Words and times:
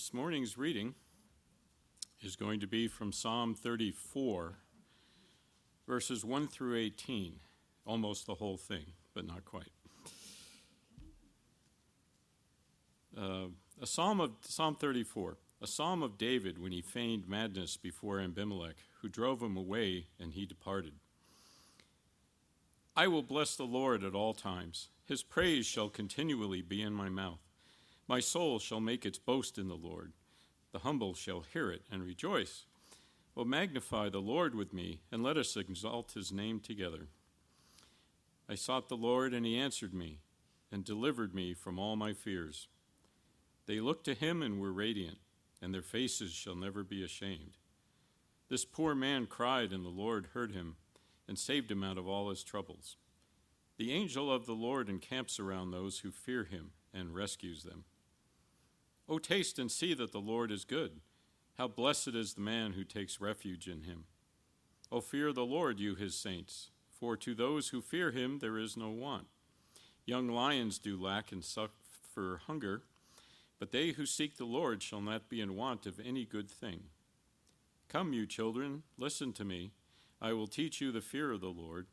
This 0.00 0.14
morning's 0.14 0.56
reading 0.56 0.94
is 2.22 2.34
going 2.34 2.60
to 2.60 2.66
be 2.66 2.88
from 2.88 3.12
Psalm 3.12 3.54
34, 3.54 4.54
verses 5.86 6.24
1 6.24 6.48
through 6.48 6.78
18, 6.78 7.34
almost 7.84 8.24
the 8.24 8.36
whole 8.36 8.56
thing, 8.56 8.94
but 9.12 9.26
not 9.26 9.44
quite. 9.44 9.68
Uh, 13.14 13.48
a 13.78 13.86
psalm 13.86 14.22
of 14.22 14.30
Psalm 14.40 14.74
34, 14.74 15.36
a 15.60 15.66
psalm 15.66 16.02
of 16.02 16.16
David 16.16 16.56
when 16.58 16.72
he 16.72 16.80
feigned 16.80 17.28
madness 17.28 17.76
before 17.76 18.22
Abimelech, 18.22 18.76
who 19.02 19.08
drove 19.10 19.42
him 19.42 19.54
away, 19.54 20.06
and 20.18 20.32
he 20.32 20.46
departed. 20.46 20.94
I 22.96 23.06
will 23.06 23.22
bless 23.22 23.54
the 23.54 23.64
Lord 23.64 24.02
at 24.02 24.14
all 24.14 24.32
times. 24.32 24.88
His 25.04 25.22
praise 25.22 25.66
shall 25.66 25.90
continually 25.90 26.62
be 26.62 26.80
in 26.80 26.94
my 26.94 27.10
mouth. 27.10 27.49
My 28.10 28.18
soul 28.18 28.58
shall 28.58 28.80
make 28.80 29.06
its 29.06 29.20
boast 29.20 29.56
in 29.56 29.68
the 29.68 29.76
Lord. 29.76 30.14
The 30.72 30.80
humble 30.80 31.14
shall 31.14 31.42
hear 31.42 31.70
it 31.70 31.82
and 31.92 32.02
rejoice. 32.02 32.64
Oh, 33.36 33.44
magnify 33.44 34.08
the 34.08 34.18
Lord 34.18 34.56
with 34.56 34.72
me, 34.72 34.98
and 35.12 35.22
let 35.22 35.36
us 35.36 35.56
exalt 35.56 36.14
his 36.14 36.32
name 36.32 36.58
together. 36.58 37.06
I 38.48 38.56
sought 38.56 38.88
the 38.88 38.96
Lord, 38.96 39.32
and 39.32 39.46
he 39.46 39.56
answered 39.56 39.94
me, 39.94 40.18
and 40.72 40.84
delivered 40.84 41.36
me 41.36 41.54
from 41.54 41.78
all 41.78 41.94
my 41.94 42.12
fears. 42.12 42.66
They 43.66 43.78
looked 43.78 44.06
to 44.06 44.14
him 44.14 44.42
and 44.42 44.60
were 44.60 44.72
radiant, 44.72 45.18
and 45.62 45.72
their 45.72 45.80
faces 45.80 46.32
shall 46.32 46.56
never 46.56 46.82
be 46.82 47.04
ashamed. 47.04 47.58
This 48.48 48.64
poor 48.64 48.96
man 48.96 49.28
cried, 49.28 49.72
and 49.72 49.84
the 49.84 49.88
Lord 49.88 50.30
heard 50.34 50.50
him, 50.50 50.74
and 51.28 51.38
saved 51.38 51.70
him 51.70 51.84
out 51.84 51.96
of 51.96 52.08
all 52.08 52.30
his 52.30 52.42
troubles. 52.42 52.96
The 53.76 53.92
angel 53.92 54.32
of 54.32 54.46
the 54.46 54.52
Lord 54.52 54.88
encamps 54.88 55.38
around 55.38 55.70
those 55.70 56.00
who 56.00 56.10
fear 56.10 56.42
him 56.42 56.72
and 56.92 57.14
rescues 57.14 57.62
them. 57.62 57.84
O 59.10 59.18
taste 59.18 59.58
and 59.58 59.72
see 59.72 59.92
that 59.94 60.12
the 60.12 60.20
Lord 60.20 60.52
is 60.52 60.64
good. 60.64 61.00
How 61.58 61.66
blessed 61.66 62.14
is 62.14 62.34
the 62.34 62.40
man 62.40 62.74
who 62.74 62.84
takes 62.84 63.20
refuge 63.20 63.66
in 63.66 63.82
him. 63.82 64.04
O 64.92 65.00
fear 65.00 65.32
the 65.32 65.44
Lord, 65.44 65.80
you 65.80 65.96
his 65.96 66.14
saints, 66.14 66.70
for 66.88 67.16
to 67.16 67.34
those 67.34 67.70
who 67.70 67.80
fear 67.80 68.12
him 68.12 68.38
there 68.38 68.56
is 68.56 68.76
no 68.76 68.88
want. 68.88 69.26
Young 70.06 70.28
lions 70.28 70.78
do 70.78 70.96
lack 70.96 71.32
and 71.32 71.44
suffer 71.44 72.40
hunger, 72.46 72.82
but 73.58 73.72
they 73.72 73.90
who 73.90 74.06
seek 74.06 74.36
the 74.36 74.44
Lord 74.44 74.80
shall 74.80 75.00
not 75.00 75.28
be 75.28 75.40
in 75.40 75.56
want 75.56 75.86
of 75.86 75.98
any 75.98 76.24
good 76.24 76.48
thing. 76.48 76.84
Come, 77.88 78.12
you 78.12 78.26
children, 78.26 78.84
listen 78.96 79.32
to 79.32 79.44
me. 79.44 79.72
I 80.22 80.34
will 80.34 80.46
teach 80.46 80.80
you 80.80 80.92
the 80.92 81.00
fear 81.00 81.32
of 81.32 81.40
the 81.40 81.48
Lord. 81.48 81.88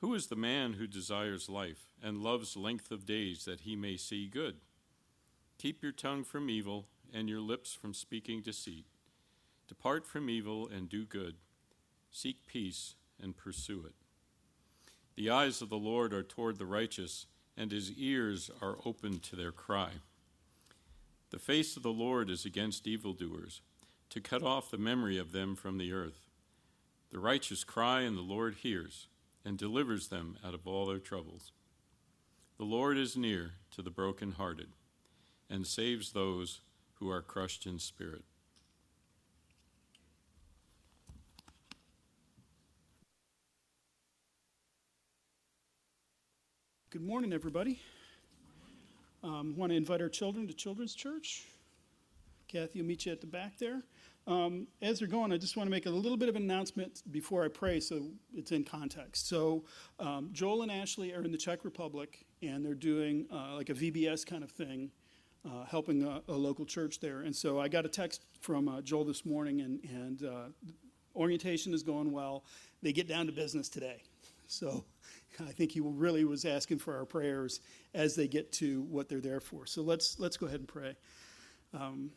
Who 0.00 0.12
is 0.12 0.26
the 0.26 0.36
man 0.36 0.72
who 0.72 0.88
desires 0.88 1.48
life 1.48 1.86
and 2.02 2.20
loves 2.20 2.56
length 2.56 2.90
of 2.90 3.06
days 3.06 3.44
that 3.44 3.60
he 3.60 3.76
may 3.76 3.96
see 3.96 4.26
good? 4.26 4.56
Keep 5.58 5.82
your 5.82 5.90
tongue 5.90 6.22
from 6.22 6.48
evil 6.48 6.86
and 7.12 7.28
your 7.28 7.40
lips 7.40 7.74
from 7.74 7.92
speaking 7.92 8.40
deceit. 8.40 8.86
Depart 9.66 10.06
from 10.06 10.30
evil 10.30 10.68
and 10.68 10.88
do 10.88 11.04
good. 11.04 11.34
Seek 12.12 12.46
peace 12.46 12.94
and 13.20 13.36
pursue 13.36 13.84
it. 13.84 13.94
The 15.16 15.30
eyes 15.30 15.60
of 15.60 15.68
the 15.68 15.76
Lord 15.76 16.14
are 16.14 16.22
toward 16.22 16.58
the 16.58 16.66
righteous, 16.66 17.26
and 17.56 17.72
his 17.72 17.90
ears 17.90 18.52
are 18.62 18.78
open 18.84 19.18
to 19.18 19.34
their 19.34 19.50
cry. 19.50 19.94
The 21.30 21.40
face 21.40 21.76
of 21.76 21.82
the 21.82 21.92
Lord 21.92 22.30
is 22.30 22.44
against 22.44 22.86
evildoers, 22.86 23.60
to 24.10 24.20
cut 24.20 24.44
off 24.44 24.70
the 24.70 24.78
memory 24.78 25.18
of 25.18 25.32
them 25.32 25.56
from 25.56 25.76
the 25.76 25.92
earth. 25.92 26.20
The 27.10 27.18
righteous 27.18 27.64
cry, 27.64 28.02
and 28.02 28.16
the 28.16 28.22
Lord 28.22 28.58
hears, 28.62 29.08
and 29.44 29.58
delivers 29.58 30.06
them 30.06 30.38
out 30.44 30.54
of 30.54 30.68
all 30.68 30.86
their 30.86 31.00
troubles. 31.00 31.50
The 32.58 32.64
Lord 32.64 32.96
is 32.96 33.16
near 33.16 33.54
to 33.72 33.82
the 33.82 33.90
brokenhearted 33.90 34.68
and 35.50 35.66
saves 35.66 36.12
those 36.12 36.60
who 36.94 37.10
are 37.10 37.22
crushed 37.22 37.66
in 37.66 37.78
spirit. 37.78 38.24
Good 46.90 47.02
morning, 47.02 47.32
everybody. 47.32 47.80
Um, 49.22 49.54
want 49.56 49.70
to 49.72 49.76
invite 49.76 50.00
our 50.00 50.08
children 50.08 50.46
to 50.46 50.54
Children's 50.54 50.94
Church. 50.94 51.44
Kathy 52.48 52.80
will 52.80 52.88
meet 52.88 53.04
you 53.04 53.12
at 53.12 53.20
the 53.20 53.26
back 53.26 53.58
there. 53.58 53.82
Um, 54.26 54.66
as 54.82 54.98
they're 54.98 55.08
going, 55.08 55.32
I 55.32 55.36
just 55.36 55.56
want 55.56 55.66
to 55.66 55.70
make 55.70 55.86
a 55.86 55.90
little 55.90 56.16
bit 56.16 56.28
of 56.28 56.36
an 56.36 56.42
announcement 56.42 57.02
before 57.10 57.44
I 57.44 57.48
pray 57.48 57.80
so 57.80 58.10
it's 58.34 58.52
in 58.52 58.64
context. 58.64 59.28
So, 59.28 59.64
um, 59.98 60.30
Joel 60.32 60.62
and 60.62 60.70
Ashley 60.70 61.14
are 61.14 61.22
in 61.22 61.32
the 61.32 61.38
Czech 61.38 61.64
Republic 61.64 62.24
and 62.42 62.64
they're 62.64 62.74
doing 62.74 63.26
uh, 63.32 63.54
like 63.54 63.70
a 63.70 63.74
VBS 63.74 64.26
kind 64.26 64.42
of 64.42 64.50
thing 64.50 64.90
uh, 65.44 65.64
helping 65.64 66.02
a, 66.02 66.22
a, 66.28 66.32
local 66.32 66.64
church 66.64 67.00
there. 67.00 67.20
And 67.20 67.34
so 67.34 67.60
I 67.60 67.68
got 67.68 67.84
a 67.84 67.88
text 67.88 68.24
from 68.40 68.68
uh, 68.68 68.80
Joel 68.80 69.04
this 69.04 69.24
morning, 69.24 69.60
and, 69.60 69.80
and 69.84 70.22
uh, 70.24 70.44
orientation 71.14 71.72
is 71.72 71.82
going 71.82 72.12
well. 72.12 72.44
They 72.82 72.92
get 72.92 73.08
down 73.08 73.26
to 73.26 73.32
business 73.32 73.68
today. 73.68 74.02
So 74.46 74.84
I 75.46 75.52
think 75.52 75.72
he 75.72 75.80
really 75.80 76.24
was 76.24 76.44
asking 76.44 76.78
for 76.78 76.96
our 76.96 77.04
prayers 77.04 77.60
as 77.94 78.14
they 78.14 78.28
get 78.28 78.52
to 78.54 78.82
what 78.82 79.08
they're 79.08 79.20
there 79.20 79.40
for. 79.40 79.66
So 79.66 79.82
let's, 79.82 80.18
let's 80.18 80.36
go 80.36 80.46
ahead 80.46 80.60
and 80.60 80.68
pray. 80.68 80.96
Um, 81.74 82.10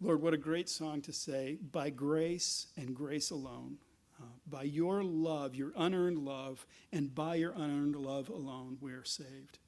Lord, 0.00 0.20
what 0.22 0.34
a 0.34 0.38
great 0.38 0.68
song 0.68 1.00
to 1.02 1.12
say, 1.12 1.58
by 1.72 1.90
grace 1.90 2.66
and 2.76 2.94
grace 2.94 3.30
alone. 3.30 3.78
Uh, 4.20 4.24
by 4.46 4.62
your 4.62 5.04
love, 5.04 5.54
your 5.54 5.72
unearned 5.76 6.18
love, 6.18 6.66
and 6.90 7.14
by 7.14 7.34
your 7.34 7.52
unearned 7.52 7.96
love 7.96 8.30
alone, 8.30 8.78
we 8.80 8.92
are 8.92 9.04
saved. 9.04 9.58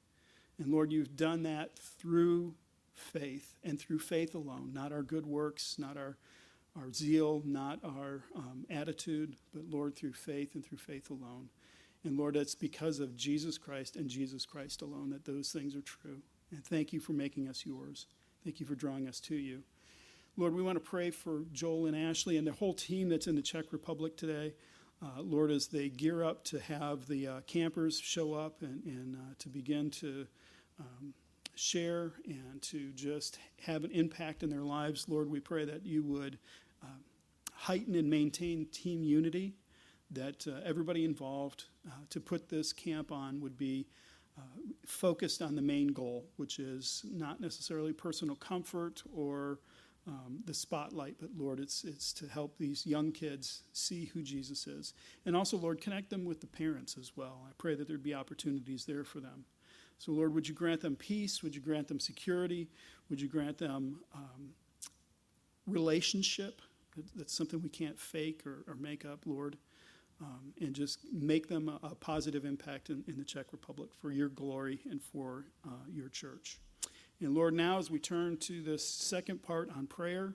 And 0.58 0.72
Lord, 0.72 0.92
you've 0.92 1.16
done 1.16 1.44
that 1.44 1.78
through 1.78 2.54
faith 2.94 3.54
and 3.62 3.78
through 3.78 4.00
faith 4.00 4.34
alone, 4.34 4.72
not 4.72 4.92
our 4.92 5.02
good 5.02 5.26
works, 5.26 5.76
not 5.78 5.96
our, 5.96 6.16
our 6.76 6.92
zeal, 6.92 7.42
not 7.44 7.78
our 7.84 8.24
um, 8.34 8.66
attitude, 8.69 9.36
but 9.54 9.64
Lord, 9.70 9.94
through 9.94 10.14
faith 10.14 10.54
and 10.54 10.64
through 10.64 10.78
faith 10.78 11.10
alone. 11.10 11.48
And 12.04 12.16
Lord, 12.16 12.36
it's 12.36 12.54
because 12.54 13.00
of 13.00 13.16
Jesus 13.16 13.58
Christ 13.58 13.96
and 13.96 14.08
Jesus 14.08 14.44
Christ 14.46 14.82
alone 14.82 15.10
that 15.10 15.24
those 15.24 15.50
things 15.50 15.76
are 15.76 15.82
true. 15.82 16.22
And 16.50 16.64
thank 16.64 16.92
you 16.92 17.00
for 17.00 17.12
making 17.12 17.48
us 17.48 17.64
yours. 17.64 18.06
Thank 18.44 18.60
you 18.60 18.66
for 18.66 18.75
drawing 18.75 19.08
us 19.08 19.20
to 19.20 19.34
you. 19.34 19.62
Lord, 20.36 20.54
we 20.54 20.62
want 20.62 20.76
to 20.76 20.90
pray 20.90 21.10
for 21.10 21.42
Joel 21.52 21.86
and 21.86 21.96
Ashley 21.96 22.36
and 22.36 22.46
the 22.46 22.52
whole 22.52 22.72
team 22.72 23.08
that's 23.08 23.26
in 23.26 23.34
the 23.34 23.42
Czech 23.42 23.72
Republic 23.72 24.16
today. 24.16 24.54
Uh, 25.02 25.20
Lord, 25.20 25.50
as 25.50 25.66
they 25.66 25.88
gear 25.88 26.25
up 26.25 26.44
to 26.44 26.60
have 26.60 27.06
the 27.06 27.26
uh, 27.26 27.40
campers 27.46 27.98
show 27.98 28.34
up 28.34 28.62
and, 28.62 28.82
and 28.84 29.16
uh, 29.16 29.34
to 29.40 29.48
begin 29.48 29.90
to 29.90 30.26
um, 30.81 31.15
share 31.55 32.12
and 32.27 32.62
to 32.62 32.93
just 32.93 33.39
have 33.62 33.84
an 33.84 33.91
impact 33.91 34.43
in 34.43 34.50
their 34.50 34.62
lives, 34.62 35.09
Lord, 35.09 35.31
we 35.31 35.41
pray 35.41 35.65
that 35.65 35.84
you 35.84 36.03
would 36.05 36.39
um, 36.83 37.00
heighten 37.53 37.94
and 37.94 38.09
maintain 38.09 38.66
team 38.66 39.03
unity, 39.03 39.55
that 40.11 40.47
uh, 40.47 40.61
everybody 40.65 41.05
involved 41.05 41.65
uh, 41.87 41.91
to 42.11 42.21
put 42.21 42.49
this 42.49 42.72
camp 42.72 43.11
on 43.11 43.41
would 43.41 43.56
be 43.56 43.87
uh, 44.38 44.43
focused 44.87 45.43
on 45.43 45.56
the 45.56 45.62
main 45.62 45.88
goal, 45.88 46.25
which 46.37 46.59
is 46.61 47.05
not 47.11 47.41
necessarily 47.41 47.93
personal 47.93 48.37
comfort 48.37 49.03
or 49.12 49.59
um, 50.06 50.41
the 50.47 50.55
spotlight, 50.55 51.17
but 51.21 51.31
Lord, 51.37 51.61
it's, 51.61 51.84
it's 51.84 52.12
to 52.15 52.27
help 52.27 52.56
these 52.56 52.87
young 52.87 53.12
kids 53.12 53.62
see 53.72 54.06
who 54.06 54.22
Jesus 54.22 54.67
is. 54.67 54.94
And 55.27 55.37
also, 55.37 55.59
Lord, 55.59 55.81
connect 55.81 56.09
them 56.09 56.25
with 56.25 56.41
the 56.41 56.47
parents 56.47 56.97
as 56.99 57.12
well. 57.15 57.47
I 57.47 57.50
pray 57.59 57.75
that 57.75 57.87
there'd 57.87 58.03
be 58.03 58.15
opportunities 58.15 58.87
there 58.87 59.05
for 59.05 59.21
them. 59.21 59.44
So, 59.98 60.12
Lord, 60.12 60.32
would 60.34 60.48
you 60.48 60.54
grant 60.54 60.81
them 60.81 60.97
peace? 60.97 61.42
Would 61.42 61.54
you 61.54 61.60
grant 61.60 61.88
them 61.88 61.98
security? 61.98 62.69
Would 63.10 63.20
you 63.20 63.28
grant 63.28 63.59
them 63.59 64.00
um, 64.14 64.50
relationship? 65.66 66.62
That's 67.14 67.32
something 67.32 67.61
we 67.62 67.69
can't 67.69 67.99
fake 67.99 68.43
or, 68.46 68.64
or 68.69 68.75
make 68.75 69.05
up, 69.05 69.20
Lord. 69.26 69.56
Um, 70.20 70.52
and 70.61 70.75
just 70.75 71.00
make 71.12 71.49
them 71.49 71.69
a, 71.69 71.78
a 71.87 71.94
positive 71.94 72.44
impact 72.44 72.90
in, 72.90 73.05
in, 73.06 73.17
the 73.17 73.25
Czech 73.25 73.52
Republic 73.52 73.90
for 74.00 74.11
your 74.11 74.28
glory 74.28 74.81
and 74.90 75.00
for 75.00 75.44
uh, 75.64 75.87
your 75.88 76.08
church. 76.08 76.58
And 77.20 77.37
Lord, 77.37 77.55
now 77.55 77.78
as 77.78 77.88
we 77.88 78.00
turn 78.00 78.37
to 78.38 78.61
this 78.61 78.84
second 78.84 79.44
part 79.44 79.70
on 79.76 79.87
prayer, 79.87 80.34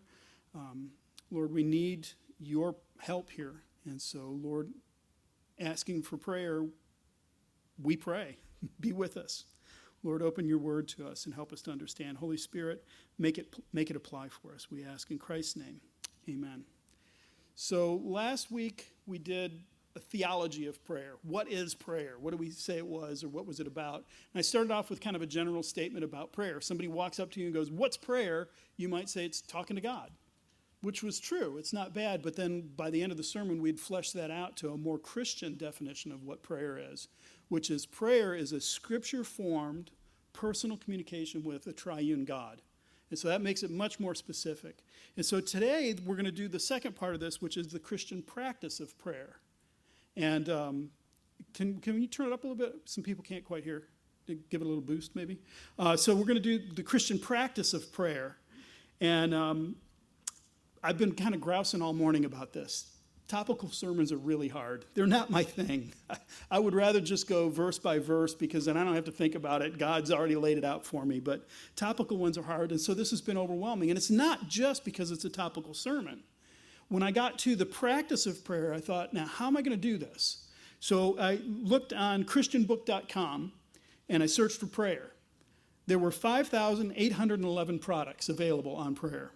um, 0.55 0.91
Lord, 1.31 1.51
we 1.51 1.63
need 1.63 2.07
your 2.39 2.75
help 2.99 3.29
here. 3.29 3.63
And 3.85 4.01
so, 4.01 4.37
Lord, 4.41 4.69
asking 5.59 6.03
for 6.03 6.15
prayer, 6.15 6.65
we 7.81 7.97
pray. 7.97 8.37
Be 8.79 8.93
with 8.93 9.17
us. 9.17 9.43
Lord, 10.03 10.21
open 10.21 10.45
your 10.45 10.57
word 10.57 10.87
to 10.89 11.07
us 11.07 11.25
and 11.25 11.33
help 11.33 11.53
us 11.53 11.61
to 11.63 11.71
understand. 11.71 12.17
Holy 12.17 12.37
Spirit, 12.37 12.83
make 13.17 13.37
it, 13.37 13.55
make 13.71 13.89
it 13.89 13.95
apply 13.95 14.27
for 14.27 14.53
us, 14.53 14.69
we 14.69 14.83
ask 14.83 15.11
in 15.11 15.17
Christ's 15.17 15.55
name. 15.55 15.79
Amen. 16.29 16.63
So 17.55 18.01
last 18.03 18.51
week 18.51 18.93
we 19.05 19.17
did 19.17 19.61
a 19.95 19.99
theology 19.99 20.65
of 20.65 20.83
prayer. 20.83 21.13
What 21.21 21.47
is 21.51 21.75
prayer? 21.75 22.15
What 22.19 22.31
do 22.31 22.37
we 22.37 22.49
say 22.49 22.77
it 22.77 22.85
was, 22.85 23.23
or 23.23 23.29
what 23.29 23.45
was 23.45 23.59
it 23.59 23.67
about? 23.67 23.97
And 23.97 24.39
I 24.39 24.41
started 24.41 24.71
off 24.71 24.89
with 24.89 25.01
kind 25.01 25.15
of 25.15 25.21
a 25.21 25.27
general 25.27 25.61
statement 25.61 26.03
about 26.03 26.33
prayer. 26.33 26.57
If 26.57 26.63
somebody 26.63 26.87
walks 26.87 27.19
up 27.19 27.31
to 27.31 27.39
you 27.39 27.45
and 27.45 27.53
goes, 27.53 27.69
What's 27.69 27.97
prayer? 27.97 28.49
You 28.77 28.89
might 28.89 29.09
say 29.09 29.25
it's 29.25 29.41
talking 29.41 29.75
to 29.75 29.81
God, 29.81 30.09
which 30.81 31.03
was 31.03 31.19
true. 31.19 31.57
It's 31.57 31.73
not 31.73 31.93
bad. 31.93 32.23
But 32.23 32.35
then 32.35 32.69
by 32.75 32.89
the 32.89 33.03
end 33.03 33.11
of 33.11 33.17
the 33.17 33.23
sermon, 33.23 33.61
we'd 33.61 33.79
flesh 33.79 34.11
that 34.11 34.31
out 34.31 34.57
to 34.57 34.71
a 34.71 34.77
more 34.77 34.97
Christian 34.97 35.55
definition 35.55 36.11
of 36.11 36.23
what 36.23 36.41
prayer 36.41 36.79
is 36.91 37.07
which 37.49 37.69
is 37.69 37.85
prayer 37.85 38.33
is 38.35 38.51
a 38.51 38.61
scripture 38.61 39.23
formed 39.23 39.91
personal 40.33 40.77
communication 40.77 41.43
with 41.43 41.67
a 41.67 41.73
triune 41.73 42.25
God. 42.25 42.61
And 43.09 43.19
so 43.19 43.27
that 43.27 43.41
makes 43.41 43.61
it 43.61 43.69
much 43.69 43.99
more 43.99 44.15
specific. 44.15 44.83
And 45.17 45.25
so 45.25 45.39
today 45.39 45.95
we're 46.03 46.15
going 46.15 46.25
to 46.25 46.31
do 46.31 46.47
the 46.47 46.59
second 46.59 46.95
part 46.95 47.13
of 47.13 47.19
this, 47.19 47.41
which 47.41 47.57
is 47.57 47.67
the 47.67 47.79
Christian 47.79 48.23
practice 48.23 48.79
of 48.79 48.97
prayer. 48.97 49.37
And 50.17 50.49
um, 50.49 50.89
can, 51.53 51.79
can 51.79 52.01
you 52.01 52.07
turn 52.07 52.27
it 52.27 52.33
up 52.33 52.43
a 52.43 52.47
little 52.47 52.57
bit? 52.57 52.73
Some 52.85 53.03
people 53.03 53.23
can't 53.23 53.45
quite 53.45 53.63
hear. 53.63 53.83
Give 54.25 54.61
it 54.61 54.61
a 54.61 54.67
little 54.67 54.81
boost, 54.81 55.15
maybe. 55.15 55.37
Uh, 55.77 55.95
so 55.95 56.15
we're 56.15 56.25
going 56.25 56.41
to 56.41 56.57
do 56.57 56.57
the 56.73 56.81
Christian 56.81 57.19
practice 57.19 57.73
of 57.73 57.91
prayer. 57.91 58.37
And 59.01 59.33
um, 59.33 59.75
I've 60.81 60.97
been 60.97 61.13
kind 61.13 61.35
of 61.35 61.41
grousing 61.41 61.81
all 61.81 61.93
morning 61.93 62.25
about 62.25 62.53
this. 62.53 62.92
Topical 63.27 63.69
sermons 63.69 64.11
are 64.11 64.17
really 64.17 64.49
hard. 64.49 64.85
They're 64.93 65.07
not 65.07 65.29
my 65.29 65.43
thing. 65.43 65.93
I 66.51 66.59
would 66.59 66.75
rather 66.75 66.99
just 66.99 67.27
go 67.27 67.49
verse 67.49 67.79
by 67.79 67.97
verse 67.97 68.35
because 68.35 68.65
then 68.65 68.77
I 68.77 68.83
don't 68.83 68.95
have 68.95 69.05
to 69.05 69.11
think 69.11 69.33
about 69.35 69.61
it. 69.61 69.77
God's 69.77 70.11
already 70.11 70.35
laid 70.35 70.57
it 70.57 70.65
out 70.65 70.85
for 70.85 71.05
me. 71.05 71.19
But 71.19 71.47
topical 71.75 72.17
ones 72.17 72.37
are 72.37 72.43
hard, 72.43 72.71
and 72.71 72.79
so 72.79 72.93
this 72.93 73.11
has 73.11 73.21
been 73.21 73.37
overwhelming. 73.37 73.89
And 73.89 73.97
it's 73.97 74.11
not 74.11 74.49
just 74.49 74.83
because 74.83 75.09
it's 75.09 75.25
a 75.25 75.29
topical 75.29 75.73
sermon. 75.73 76.23
When 76.89 77.01
I 77.01 77.11
got 77.11 77.39
to 77.39 77.55
the 77.55 77.65
practice 77.65 78.25
of 78.25 78.43
prayer, 78.43 78.73
I 78.73 78.79
thought, 78.79 79.13
now, 79.13 79.25
how 79.25 79.47
am 79.47 79.57
I 79.57 79.61
going 79.61 79.75
to 79.75 79.81
do 79.81 79.97
this? 79.97 80.45
So 80.79 81.17
I 81.17 81.39
looked 81.45 81.93
on 81.93 82.25
ChristianBook.com 82.25 83.53
and 84.09 84.21
I 84.21 84.25
searched 84.25 84.59
for 84.59 84.67
prayer. 84.67 85.11
There 85.87 85.97
were 85.97 86.11
5,811 86.11 87.79
products 87.79 88.29
available 88.29 88.75
on 88.75 88.95
prayer. 88.95 89.31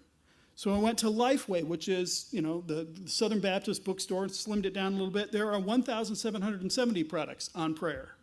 So 0.57 0.73
I 0.73 0.79
went 0.79 0.97
to 0.99 1.05
Lifeway, 1.05 1.63
which 1.63 1.87
is, 1.87 2.29
you 2.31 2.41
know, 2.41 2.63
the, 2.65 2.87
the 2.91 3.07
Southern 3.07 3.39
Baptist 3.39 3.85
bookstore, 3.85 4.25
slimmed 4.25 4.65
it 4.65 4.73
down 4.73 4.93
a 4.93 4.95
little 4.95 5.11
bit. 5.11 5.31
There 5.31 5.53
are 5.53 5.59
1,770 5.59 7.03
products 7.03 7.51
on 7.53 7.75
prayer. 7.75 8.15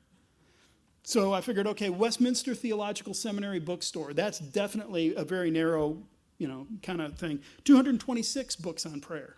So 1.04 1.32
I 1.32 1.40
figured, 1.42 1.68
okay, 1.68 1.90
Westminster 1.90 2.56
Theological 2.56 3.14
Seminary 3.14 3.60
bookstore, 3.60 4.12
that's 4.14 4.40
definitely 4.40 5.14
a 5.14 5.22
very 5.22 5.48
narrow, 5.52 6.02
you 6.38 6.48
know, 6.48 6.66
kind 6.82 7.00
of 7.00 7.16
thing. 7.16 7.38
226 7.62 8.56
books 8.56 8.84
on 8.84 9.00
prayer. 9.00 9.36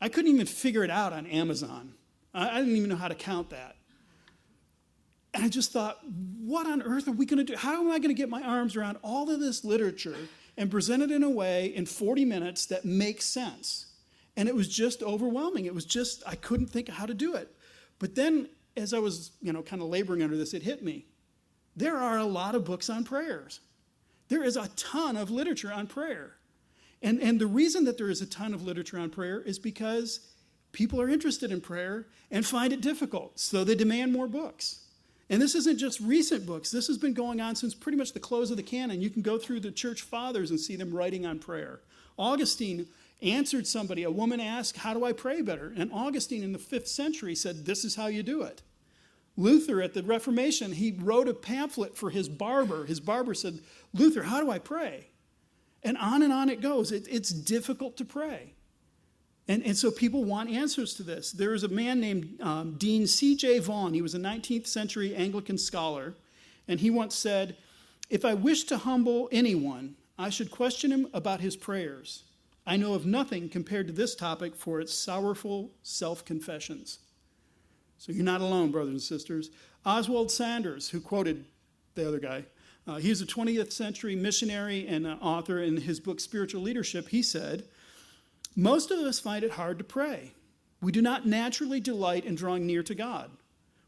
I 0.00 0.08
couldn't 0.08 0.32
even 0.32 0.46
figure 0.46 0.84
it 0.84 0.90
out 0.90 1.12
on 1.12 1.26
Amazon. 1.26 1.92
I 2.32 2.60
didn't 2.60 2.76
even 2.76 2.88
know 2.88 2.96
how 2.96 3.08
to 3.08 3.14
count 3.14 3.50
that. 3.50 3.76
And 5.34 5.44
I 5.44 5.48
just 5.48 5.70
thought, 5.70 5.98
what 6.38 6.66
on 6.66 6.80
earth 6.80 7.08
are 7.08 7.12
we 7.12 7.26
going 7.26 7.44
to 7.44 7.52
do? 7.52 7.58
How 7.58 7.78
am 7.78 7.90
I 7.90 7.98
going 7.98 8.08
to 8.08 8.14
get 8.14 8.30
my 8.30 8.40
arms 8.40 8.74
around 8.74 8.96
all 9.02 9.28
of 9.28 9.38
this 9.38 9.66
literature 9.66 10.16
and 10.56 10.70
present 10.70 11.02
it 11.02 11.10
in 11.10 11.22
a 11.22 11.30
way 11.30 11.66
in 11.66 11.86
40 11.86 12.24
minutes 12.24 12.66
that 12.66 12.84
makes 12.84 13.24
sense. 13.24 13.86
And 14.36 14.48
it 14.48 14.54
was 14.54 14.68
just 14.68 15.02
overwhelming. 15.02 15.64
It 15.64 15.74
was 15.74 15.84
just, 15.84 16.22
I 16.26 16.34
couldn't 16.34 16.68
think 16.68 16.88
how 16.88 17.06
to 17.06 17.14
do 17.14 17.34
it. 17.34 17.54
But 17.98 18.14
then, 18.14 18.48
as 18.76 18.92
I 18.92 18.98
was, 18.98 19.32
you 19.40 19.52
know, 19.52 19.62
kind 19.62 19.80
of 19.80 19.88
laboring 19.88 20.22
under 20.22 20.36
this, 20.36 20.54
it 20.54 20.62
hit 20.62 20.82
me. 20.82 21.06
There 21.74 21.96
are 21.96 22.18
a 22.18 22.24
lot 22.24 22.54
of 22.54 22.64
books 22.64 22.90
on 22.90 23.04
prayers. 23.04 23.60
There 24.28 24.42
is 24.42 24.56
a 24.56 24.68
ton 24.76 25.16
of 25.16 25.30
literature 25.30 25.72
on 25.72 25.86
prayer. 25.86 26.36
And, 27.02 27.20
and 27.20 27.38
the 27.38 27.46
reason 27.46 27.84
that 27.84 27.98
there 27.98 28.10
is 28.10 28.22
a 28.22 28.26
ton 28.26 28.54
of 28.54 28.62
literature 28.62 28.98
on 28.98 29.10
prayer 29.10 29.40
is 29.40 29.58
because 29.58 30.20
people 30.72 31.00
are 31.00 31.08
interested 31.08 31.52
in 31.52 31.60
prayer 31.60 32.06
and 32.30 32.44
find 32.44 32.72
it 32.72 32.80
difficult. 32.80 33.38
So 33.38 33.64
they 33.64 33.74
demand 33.74 34.12
more 34.12 34.26
books. 34.26 34.85
And 35.28 35.42
this 35.42 35.54
isn't 35.56 35.78
just 35.78 36.00
recent 36.00 36.46
books. 36.46 36.70
This 36.70 36.86
has 36.86 36.98
been 36.98 37.14
going 37.14 37.40
on 37.40 37.56
since 37.56 37.74
pretty 37.74 37.98
much 37.98 38.12
the 38.12 38.20
close 38.20 38.50
of 38.50 38.56
the 38.56 38.62
canon. 38.62 39.00
You 39.00 39.10
can 39.10 39.22
go 39.22 39.38
through 39.38 39.60
the 39.60 39.72
church 39.72 40.02
fathers 40.02 40.50
and 40.50 40.60
see 40.60 40.76
them 40.76 40.94
writing 40.94 41.26
on 41.26 41.40
prayer. 41.40 41.80
Augustine 42.16 42.86
answered 43.22 43.66
somebody, 43.66 44.04
a 44.04 44.10
woman 44.10 44.40
asked, 44.40 44.76
How 44.76 44.94
do 44.94 45.04
I 45.04 45.12
pray 45.12 45.42
better? 45.42 45.72
And 45.76 45.92
Augustine 45.92 46.44
in 46.44 46.52
the 46.52 46.58
fifth 46.58 46.86
century 46.86 47.34
said, 47.34 47.66
This 47.66 47.84
is 47.84 47.96
how 47.96 48.06
you 48.06 48.22
do 48.22 48.42
it. 48.42 48.62
Luther 49.36 49.82
at 49.82 49.94
the 49.94 50.02
Reformation, 50.02 50.72
he 50.72 50.96
wrote 50.98 51.28
a 51.28 51.34
pamphlet 51.34 51.96
for 51.96 52.10
his 52.10 52.28
barber. 52.28 52.86
His 52.86 53.00
barber 53.00 53.34
said, 53.34 53.60
Luther, 53.92 54.22
how 54.22 54.40
do 54.40 54.50
I 54.50 54.58
pray? 54.58 55.08
And 55.82 55.98
on 55.98 56.22
and 56.22 56.32
on 56.32 56.48
it 56.48 56.60
goes. 56.60 56.90
It, 56.90 57.06
it's 57.10 57.30
difficult 57.30 57.96
to 57.98 58.04
pray. 58.04 58.54
And, 59.48 59.64
and 59.64 59.76
so 59.76 59.90
people 59.90 60.24
want 60.24 60.50
answers 60.50 60.94
to 60.94 61.02
this. 61.02 61.30
There 61.30 61.54
is 61.54 61.62
a 61.62 61.68
man 61.68 62.00
named 62.00 62.40
um, 62.40 62.74
Dean 62.78 63.06
C.J. 63.06 63.60
Vaughan. 63.60 63.94
He 63.94 64.02
was 64.02 64.14
a 64.14 64.18
19th 64.18 64.66
century 64.66 65.14
Anglican 65.14 65.56
scholar. 65.56 66.14
And 66.66 66.80
he 66.80 66.90
once 66.90 67.14
said, 67.14 67.56
If 68.10 68.24
I 68.24 68.34
wish 68.34 68.64
to 68.64 68.78
humble 68.78 69.28
anyone, 69.30 69.94
I 70.18 70.30
should 70.30 70.50
question 70.50 70.90
him 70.90 71.08
about 71.12 71.40
his 71.40 71.56
prayers. 71.56 72.24
I 72.66 72.76
know 72.76 72.94
of 72.94 73.06
nothing 73.06 73.48
compared 73.48 73.86
to 73.86 73.92
this 73.92 74.16
topic 74.16 74.56
for 74.56 74.80
its 74.80 74.92
sorrowful 74.92 75.70
self 75.82 76.24
confessions. 76.24 76.98
So 77.98 78.12
you're 78.12 78.24
not 78.24 78.40
alone, 78.40 78.72
brothers 78.72 78.92
and 78.92 79.02
sisters. 79.02 79.50
Oswald 79.84 80.30
Sanders, 80.32 80.88
who 80.88 81.00
quoted 81.00 81.44
the 81.94 82.06
other 82.06 82.18
guy, 82.18 82.44
uh, 82.88 82.96
he's 82.96 83.22
a 83.22 83.26
20th 83.26 83.72
century 83.72 84.16
missionary 84.16 84.86
and 84.86 85.06
uh, 85.06 85.16
author. 85.20 85.60
In 85.60 85.76
his 85.76 86.00
book, 86.00 86.18
Spiritual 86.18 86.62
Leadership, 86.62 87.08
he 87.08 87.22
said, 87.22 87.64
most 88.56 88.90
of 88.90 88.98
us 89.00 89.20
find 89.20 89.44
it 89.44 89.52
hard 89.52 89.78
to 89.78 89.84
pray. 89.84 90.32
We 90.80 90.90
do 90.90 91.02
not 91.02 91.26
naturally 91.26 91.80
delight 91.80 92.24
in 92.24 92.34
drawing 92.34 92.66
near 92.66 92.82
to 92.82 92.94
God. 92.94 93.30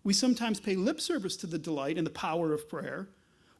We 0.04 0.12
sometimes 0.12 0.60
pay 0.60 0.76
lip 0.76 1.00
service 1.00 1.36
to 1.38 1.46
the 1.46 1.58
delight 1.58 1.96
and 1.96 2.06
the 2.06 2.10
power 2.10 2.52
of 2.52 2.68
prayer. 2.68 3.08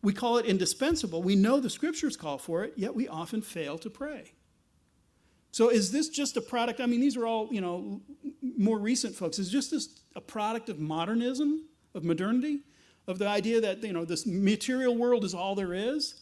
We 0.02 0.12
call 0.12 0.38
it 0.38 0.46
indispensable. 0.46 1.22
We 1.22 1.34
know 1.34 1.58
the 1.58 1.70
scriptures 1.70 2.16
call 2.16 2.38
for 2.38 2.62
it, 2.62 2.74
yet 2.76 2.94
we 2.94 3.08
often 3.08 3.42
fail 3.42 3.78
to 3.78 3.90
pray. 3.90 4.32
So 5.50 5.70
is 5.70 5.90
this 5.90 6.08
just 6.08 6.36
a 6.36 6.40
product? 6.40 6.80
I 6.80 6.86
mean, 6.86 7.00
these 7.00 7.16
are 7.16 7.26
all, 7.26 7.48
you 7.50 7.60
know, 7.60 8.00
more 8.56 8.78
recent 8.78 9.14
folks. 9.14 9.38
Is 9.38 9.50
just 9.50 9.70
this 9.70 10.00
a 10.14 10.20
product 10.20 10.68
of 10.68 10.78
modernism, 10.78 11.64
of 11.94 12.04
modernity, 12.04 12.60
of 13.06 13.18
the 13.18 13.26
idea 13.26 13.60
that, 13.62 13.82
you 13.82 13.92
know, 13.92 14.04
this 14.04 14.26
material 14.26 14.94
world 14.94 15.24
is 15.24 15.34
all 15.34 15.54
there 15.54 15.72
is? 15.72 16.20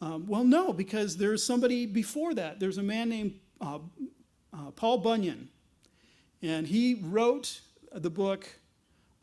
Um, 0.00 0.26
well, 0.26 0.44
no, 0.44 0.72
because 0.72 1.16
there's 1.16 1.44
somebody 1.44 1.86
before 1.86 2.34
that. 2.34 2.60
There's 2.60 2.78
a 2.78 2.82
man 2.82 3.08
named 3.08 3.34
uh, 3.60 3.78
uh, 4.52 4.70
Paul 4.70 4.98
Bunyan, 4.98 5.48
and 6.42 6.66
he 6.66 7.00
wrote 7.02 7.60
the 7.92 8.10
book, 8.10 8.48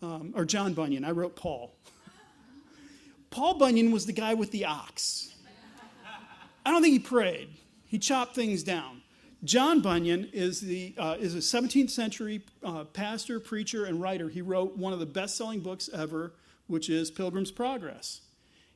um, 0.02 0.34
or 0.36 0.46
John 0.46 0.74
Bunyan, 0.74 1.04
I 1.04 1.12
wrote 1.12 1.36
Paul. 1.36 1.76
Paul 3.30 3.58
Bunyan 3.58 3.92
was 3.92 4.06
the 4.06 4.14
guy 4.14 4.34
with 4.34 4.52
the 4.52 4.66
ox. 4.66 5.34
I 6.66 6.72
don't 6.72 6.82
think 6.82 6.94
he 6.94 7.00
prayed, 7.00 7.50
he 7.86 7.98
chopped 7.98 8.36
things 8.36 8.64
down. 8.64 9.02
John 9.44 9.80
Bunyan 9.80 10.30
is, 10.34 10.60
the, 10.60 10.94
uh, 10.98 11.16
is 11.18 11.34
a 11.34 11.38
17th 11.38 11.90
century 11.90 12.42
uh, 12.62 12.84
pastor, 12.84 13.40
preacher, 13.40 13.86
and 13.86 14.02
writer. 14.02 14.28
He 14.28 14.42
wrote 14.42 14.76
one 14.76 14.92
of 14.92 15.00
the 15.00 15.06
best 15.06 15.38
selling 15.38 15.62
books 15.62 15.90
ever, 15.94 16.34
which 16.68 16.90
is 16.90 17.10
Pilgrim's 17.10 17.52
Progress. 17.52 18.20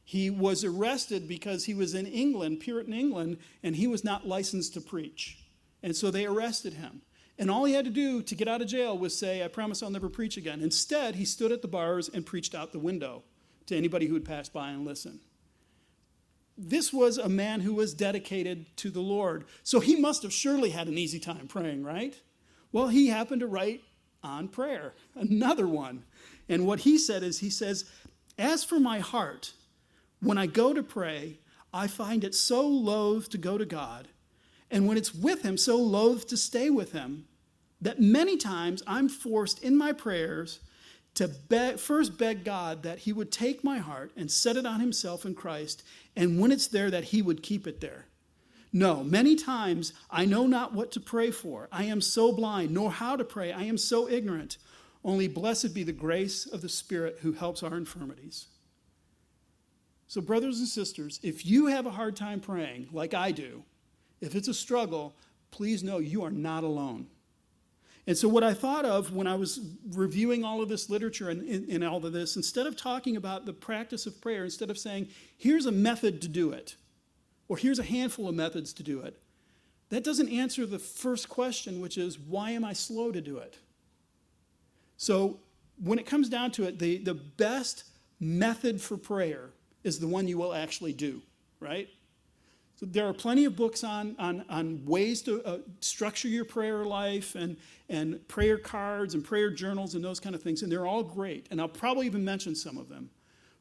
He 0.05 0.29
was 0.29 0.63
arrested 0.63 1.27
because 1.27 1.65
he 1.65 1.74
was 1.74 1.93
in 1.93 2.05
England, 2.05 2.62
Puritan 2.62 2.93
England, 2.93 3.38
and 3.62 3.75
he 3.75 3.88
was 3.88 4.05
not 4.05 4.25
licensed 4.25 4.74
to 4.75 4.81
preach. 4.81 5.42
And 5.84 5.96
so 5.96 6.10
they 6.10 6.25
arrested 6.25 6.74
him. 6.74 7.02
And 7.38 7.52
all 7.52 7.66
he 7.66 7.74
had 7.74 7.86
to 7.86 7.92
do 7.92 8.22
to 8.22 8.36
get 8.36 8.48
out 8.48 8.62
of 8.62 8.68
jail 8.68 8.98
was 8.98 9.18
say, 9.18 9.44
I 9.44 9.48
promise 9.50 9.84
I'll 9.84 9.90
never 9.90 10.10
preach 10.10 10.38
again. 10.38 10.62
Instead, 10.62 11.16
he 11.16 11.25
stood 11.25 11.52
at 11.52 11.62
the 11.62 11.68
bars 11.68 12.10
and 12.10 12.25
preached 12.25 12.56
out 12.56 12.72
the 12.72 12.80
window 12.80 13.24
to 13.66 13.75
anybody 13.75 14.08
who 14.08 14.13
would 14.13 14.25
pass 14.25 14.50
by 14.50 14.70
and 14.70 14.86
listen. 14.86 15.20
This 16.58 16.94
was 16.94 17.18
a 17.18 17.28
man 17.28 17.62
who 17.62 17.74
was 17.74 17.96
dedicated 17.96 18.78
to 18.78 18.92
the 18.92 19.02
Lord. 19.02 19.46
So 19.63 19.80
he 19.80 19.96
must 19.96 20.22
have 20.22 20.32
surely 20.32 20.70
had 20.70 20.88
an 20.88 20.98
easy 20.98 21.20
time 21.20 21.48
praying, 21.48 21.84
right? 21.84 22.16
Well, 22.72 22.88
he 22.88 23.08
happened 23.08 23.42
to 23.42 23.48
write 23.48 23.82
on 24.22 24.48
prayer, 24.48 24.94
another 25.16 25.68
one. 25.68 26.06
And 26.48 26.68
what 26.68 26.82
he 26.82 26.98
said 26.98 27.24
is, 27.24 27.40
he 27.40 27.50
says, 27.50 27.86
As 28.38 28.63
for 28.63 28.80
my 28.80 29.00
heart, 29.00 29.54
when 30.22 30.38
I 30.38 30.46
go 30.46 30.74
to 30.74 30.84
pray, 30.84 31.40
I 31.74 31.88
find 31.88 32.24
it 32.24 32.36
so 32.36 32.68
loath 32.68 33.30
to 33.32 33.38
go 33.40 33.58
to 33.58 33.66
God 33.66 34.08
and 34.74 34.88
when 34.88 34.98
it's 34.98 35.13
with 35.13 35.44
Him, 35.44 35.56
so 35.56 35.77
loath 35.77 36.25
to 36.27 36.36
stay 36.36 36.72
with 36.72 36.94
Him, 36.94 37.25
that 37.80 38.01
many 38.01 38.38
times 38.38 38.82
I'm 38.88 39.08
forced 39.08 39.63
in 39.63 39.77
my 39.77 39.94
prayers 39.94 40.62
to 41.13 41.27
beg, 41.27 41.77
first 41.77 42.18
beg 42.18 42.44
God 42.44 42.82
that 42.82 43.00
He 43.00 43.13
would 43.13 43.32
take 43.32 43.63
my 43.63 43.77
heart 43.77 44.12
and 44.18 44.32
set 44.32 44.58
it 44.58 44.65
on 44.65 44.80
Himself 44.80 45.25
in 45.25 45.36
Christ, 45.36 45.84
and 46.15 46.39
when 46.39 46.51
it's 46.51 46.65
there, 46.65 46.89
that 46.89 47.06
He 47.06 47.22
would 47.22 47.44
keep 47.44 47.68
it 47.68 47.82
there. 47.82 48.08
No, 48.74 49.03
many 49.03 49.36
times 49.36 49.94
I 50.10 50.25
know 50.25 50.48
not 50.48 50.74
what 50.74 50.92
to 50.94 51.00
pray 51.00 51.30
for. 51.30 51.70
I 51.72 51.84
am 51.84 52.01
so 52.01 52.32
blind, 52.32 52.72
nor 52.72 52.92
how 52.92 53.15
to 53.15 53.24
pray. 53.24 53.51
I 53.51 53.63
am 53.63 53.77
so 53.77 54.10
ignorant. 54.10 54.58
Only 55.06 55.27
blessed 55.27 55.75
be 55.75 55.84
the 55.84 55.92
grace 55.92 56.48
of 56.48 56.63
the 56.63 56.70
Spirit 56.70 57.20
who 57.22 57.34
helps 57.34 57.62
our 57.62 57.77
infirmities. 57.77 58.48
So, 60.08 60.20
brothers 60.20 60.58
and 60.58 60.68
sisters, 60.68 61.20
if 61.22 61.46
you 61.46 61.68
have 61.68 61.86
a 61.86 61.92
hard 61.92 62.15
time 62.15 62.39
praying, 62.39 62.88
like 62.92 63.13
I 63.13 63.32
do, 63.32 63.63
if 64.24 64.36
it's 64.36 64.48
a 64.48 64.53
struggle, 64.53 65.13
please 65.51 65.84
know 65.84 66.00
you 66.00 66.24
are 66.24 66.32
not 66.32 66.63
alone. 66.63 67.08
And 68.06 68.18
so, 68.18 68.27
what 68.27 68.44
I 68.44 68.53
thought 68.53 68.86
of 68.86 69.13
when 69.13 69.27
I 69.27 69.36
was 69.36 69.62
reviewing 69.92 70.44
all 70.44 70.62
of 70.62 70.68
this 70.68 70.89
literature 70.89 71.30
and, 71.30 71.42
and, 71.70 71.84
all 71.84 72.06
of 72.06 72.12
this, 72.12 72.36
instead 72.36 72.68
of 72.68 72.75
talking 72.75 73.15
about 73.15 73.46
the 73.46 73.53
practice 73.53 74.06
of 74.06 74.20
prayer, 74.20 74.44
instead 74.44 74.70
of 74.70 74.77
saying, 74.77 75.08
here's 75.38 75.65
a 75.65 75.72
method 75.72 76.22
to 76.24 76.27
do 76.27 76.51
it, 76.51 76.75
or 77.48 77.56
here's 77.56 77.80
a 77.80 77.84
handful 77.84 78.27
of 78.27 78.36
methods 78.36 78.74
to 78.74 78.84
do 78.84 79.01
it, 79.01 79.22
that 79.89 80.03
doesn't 80.03 80.30
answer 80.30 80.65
the 80.65 80.80
first 80.80 81.30
question, 81.30 81.80
which 81.80 81.98
is, 81.98 82.20
why 82.20 82.51
am 82.51 82.65
I 82.65 82.74
slow 82.74 83.12
to 83.12 83.22
do 83.22 83.38
it? 83.38 83.58
So, 84.98 85.39
when 85.82 85.98
it 85.98 86.06
comes 86.06 86.27
down 86.27 86.51
to 86.51 86.65
it, 86.65 86.80
the, 86.80 86.98
the 86.98 87.13
best 87.13 87.86
method 88.20 88.82
for 88.82 88.98
prayer 88.98 89.50
is 89.84 90.00
the 90.00 90.08
one 90.08 90.27
you 90.27 90.38
will 90.38 90.53
actually 90.53 90.94
do, 90.94 91.22
right? 91.62 91.88
There 92.92 93.08
are 93.08 93.13
plenty 93.13 93.46
of 93.46 93.56
books 93.56 93.84
on, 93.84 94.16
on, 94.20 94.46
on 94.50 94.86
ways 94.86 95.22
to 95.24 95.44
uh, 95.44 95.58
structure 95.80 96.28
your 96.28 96.46
prayer 96.46 96.84
life 96.86 97.36
and, 97.36 97.58
and 97.90 98.25
prayer 98.28 98.58
cards 98.58 99.13
and 99.13 99.24
prayer 99.24 99.50
journals 99.50 99.96
and 99.96 100.04
those 100.04 100.20
kind 100.20 100.36
of 100.36 100.42
things, 100.42 100.62
and 100.62 100.72
they're 100.72 100.86
all 100.86 101.04
great. 101.04 101.48
And 101.52 101.62
I'll 101.62 101.68
probably 101.68 102.06
even 102.06 102.24
mention 102.24 102.56
some 102.56 102.78
of 102.78 102.90
them. 102.90 103.10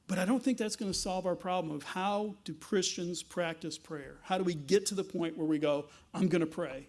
But 0.09 0.19
I 0.19 0.25
don't 0.25 0.43
think 0.43 0.59
that's 0.59 0.77
going 0.77 0.93
to 0.93 0.99
solve 0.99 1.27
our 1.27 1.37
problem 1.37 1.75
of 1.75 1.83
how 1.83 2.35
do 2.45 2.55
Christians 2.55 3.23
practice 3.23 3.79
prayer? 3.79 4.17
How 4.23 4.37
do 4.37 4.45
we 4.45 4.55
get 4.55 4.87
to 4.87 4.95
the 4.95 5.05
point 5.05 5.39
where 5.39 5.47
we 5.47 5.59
go, 5.59 5.87
I'm 6.13 6.29
going 6.29 6.41
to 6.41 6.47
pray? 6.47 6.89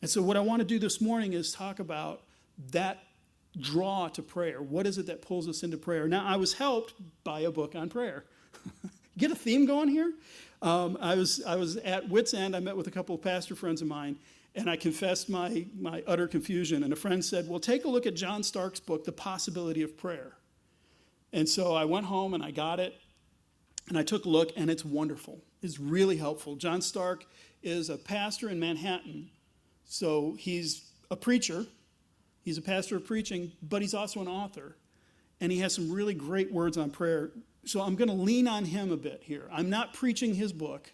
And 0.00 0.10
so, 0.10 0.22
what 0.22 0.36
I 0.36 0.40
want 0.40 0.60
to 0.60 0.64
do 0.64 0.78
this 0.78 1.00
morning 1.00 1.34
is 1.34 1.52
talk 1.52 1.80
about 1.80 2.22
that 2.70 3.02
draw 3.58 4.08
to 4.08 4.22
prayer. 4.22 4.62
What 4.62 4.86
is 4.86 4.96
it 4.96 5.06
that 5.06 5.22
pulls 5.22 5.48
us 5.48 5.62
into 5.62 5.76
prayer? 5.76 6.08
Now, 6.08 6.24
I 6.24 6.36
was 6.36 6.54
helped 6.54 6.94
by 7.24 7.40
a 7.40 7.50
book 7.50 7.74
on 7.74 7.88
prayer. 7.88 8.24
Get 9.18 9.30
a 9.30 9.34
theme 9.34 9.66
going 9.66 9.88
here? 9.88 10.12
Um, 10.62 10.98
I, 11.00 11.14
was, 11.14 11.42
I 11.46 11.56
was 11.56 11.76
at 11.76 12.08
Wits 12.08 12.34
End. 12.34 12.54
I 12.54 12.60
met 12.60 12.76
with 12.76 12.86
a 12.86 12.90
couple 12.90 13.14
of 13.14 13.22
pastor 13.22 13.54
friends 13.54 13.80
of 13.80 13.88
mine, 13.88 14.16
and 14.54 14.68
I 14.68 14.76
confessed 14.76 15.30
my, 15.30 15.66
my 15.78 16.02
utter 16.06 16.28
confusion. 16.28 16.82
And 16.82 16.92
a 16.92 16.96
friend 16.96 17.24
said, 17.24 17.48
Well, 17.48 17.60
take 17.60 17.84
a 17.84 17.88
look 17.88 18.06
at 18.06 18.14
John 18.14 18.42
Starke's 18.42 18.80
book, 18.80 19.04
The 19.04 19.12
Possibility 19.12 19.82
of 19.82 19.96
Prayer. 19.96 20.36
And 21.32 21.48
so 21.48 21.74
I 21.74 21.84
went 21.84 22.06
home 22.06 22.34
and 22.34 22.42
I 22.42 22.50
got 22.50 22.80
it, 22.80 22.94
and 23.88 23.96
I 23.96 24.02
took 24.02 24.24
a 24.24 24.28
look, 24.28 24.50
and 24.56 24.70
it's 24.70 24.84
wonderful. 24.84 25.40
It's 25.62 25.78
really 25.78 26.16
helpful. 26.16 26.56
John 26.56 26.80
Starke 26.80 27.22
is 27.62 27.90
a 27.90 27.96
pastor 27.96 28.48
in 28.48 28.58
Manhattan. 28.58 29.30
So 29.84 30.36
he's 30.38 30.90
a 31.10 31.16
preacher, 31.16 31.66
he's 32.42 32.58
a 32.58 32.62
pastor 32.62 32.96
of 32.96 33.06
preaching, 33.06 33.52
but 33.62 33.82
he's 33.82 33.94
also 33.94 34.20
an 34.20 34.28
author. 34.28 34.76
And 35.40 35.50
he 35.50 35.58
has 35.60 35.74
some 35.74 35.90
really 35.90 36.14
great 36.14 36.52
words 36.52 36.76
on 36.76 36.90
prayer 36.90 37.30
so 37.64 37.80
I'm 37.80 37.94
going 37.94 38.08
to 38.08 38.14
lean 38.14 38.48
on 38.48 38.64
him 38.64 38.90
a 38.90 38.96
bit 38.96 39.22
here. 39.24 39.48
I'm 39.52 39.70
not 39.70 39.92
preaching 39.94 40.34
his 40.34 40.52
book, 40.52 40.92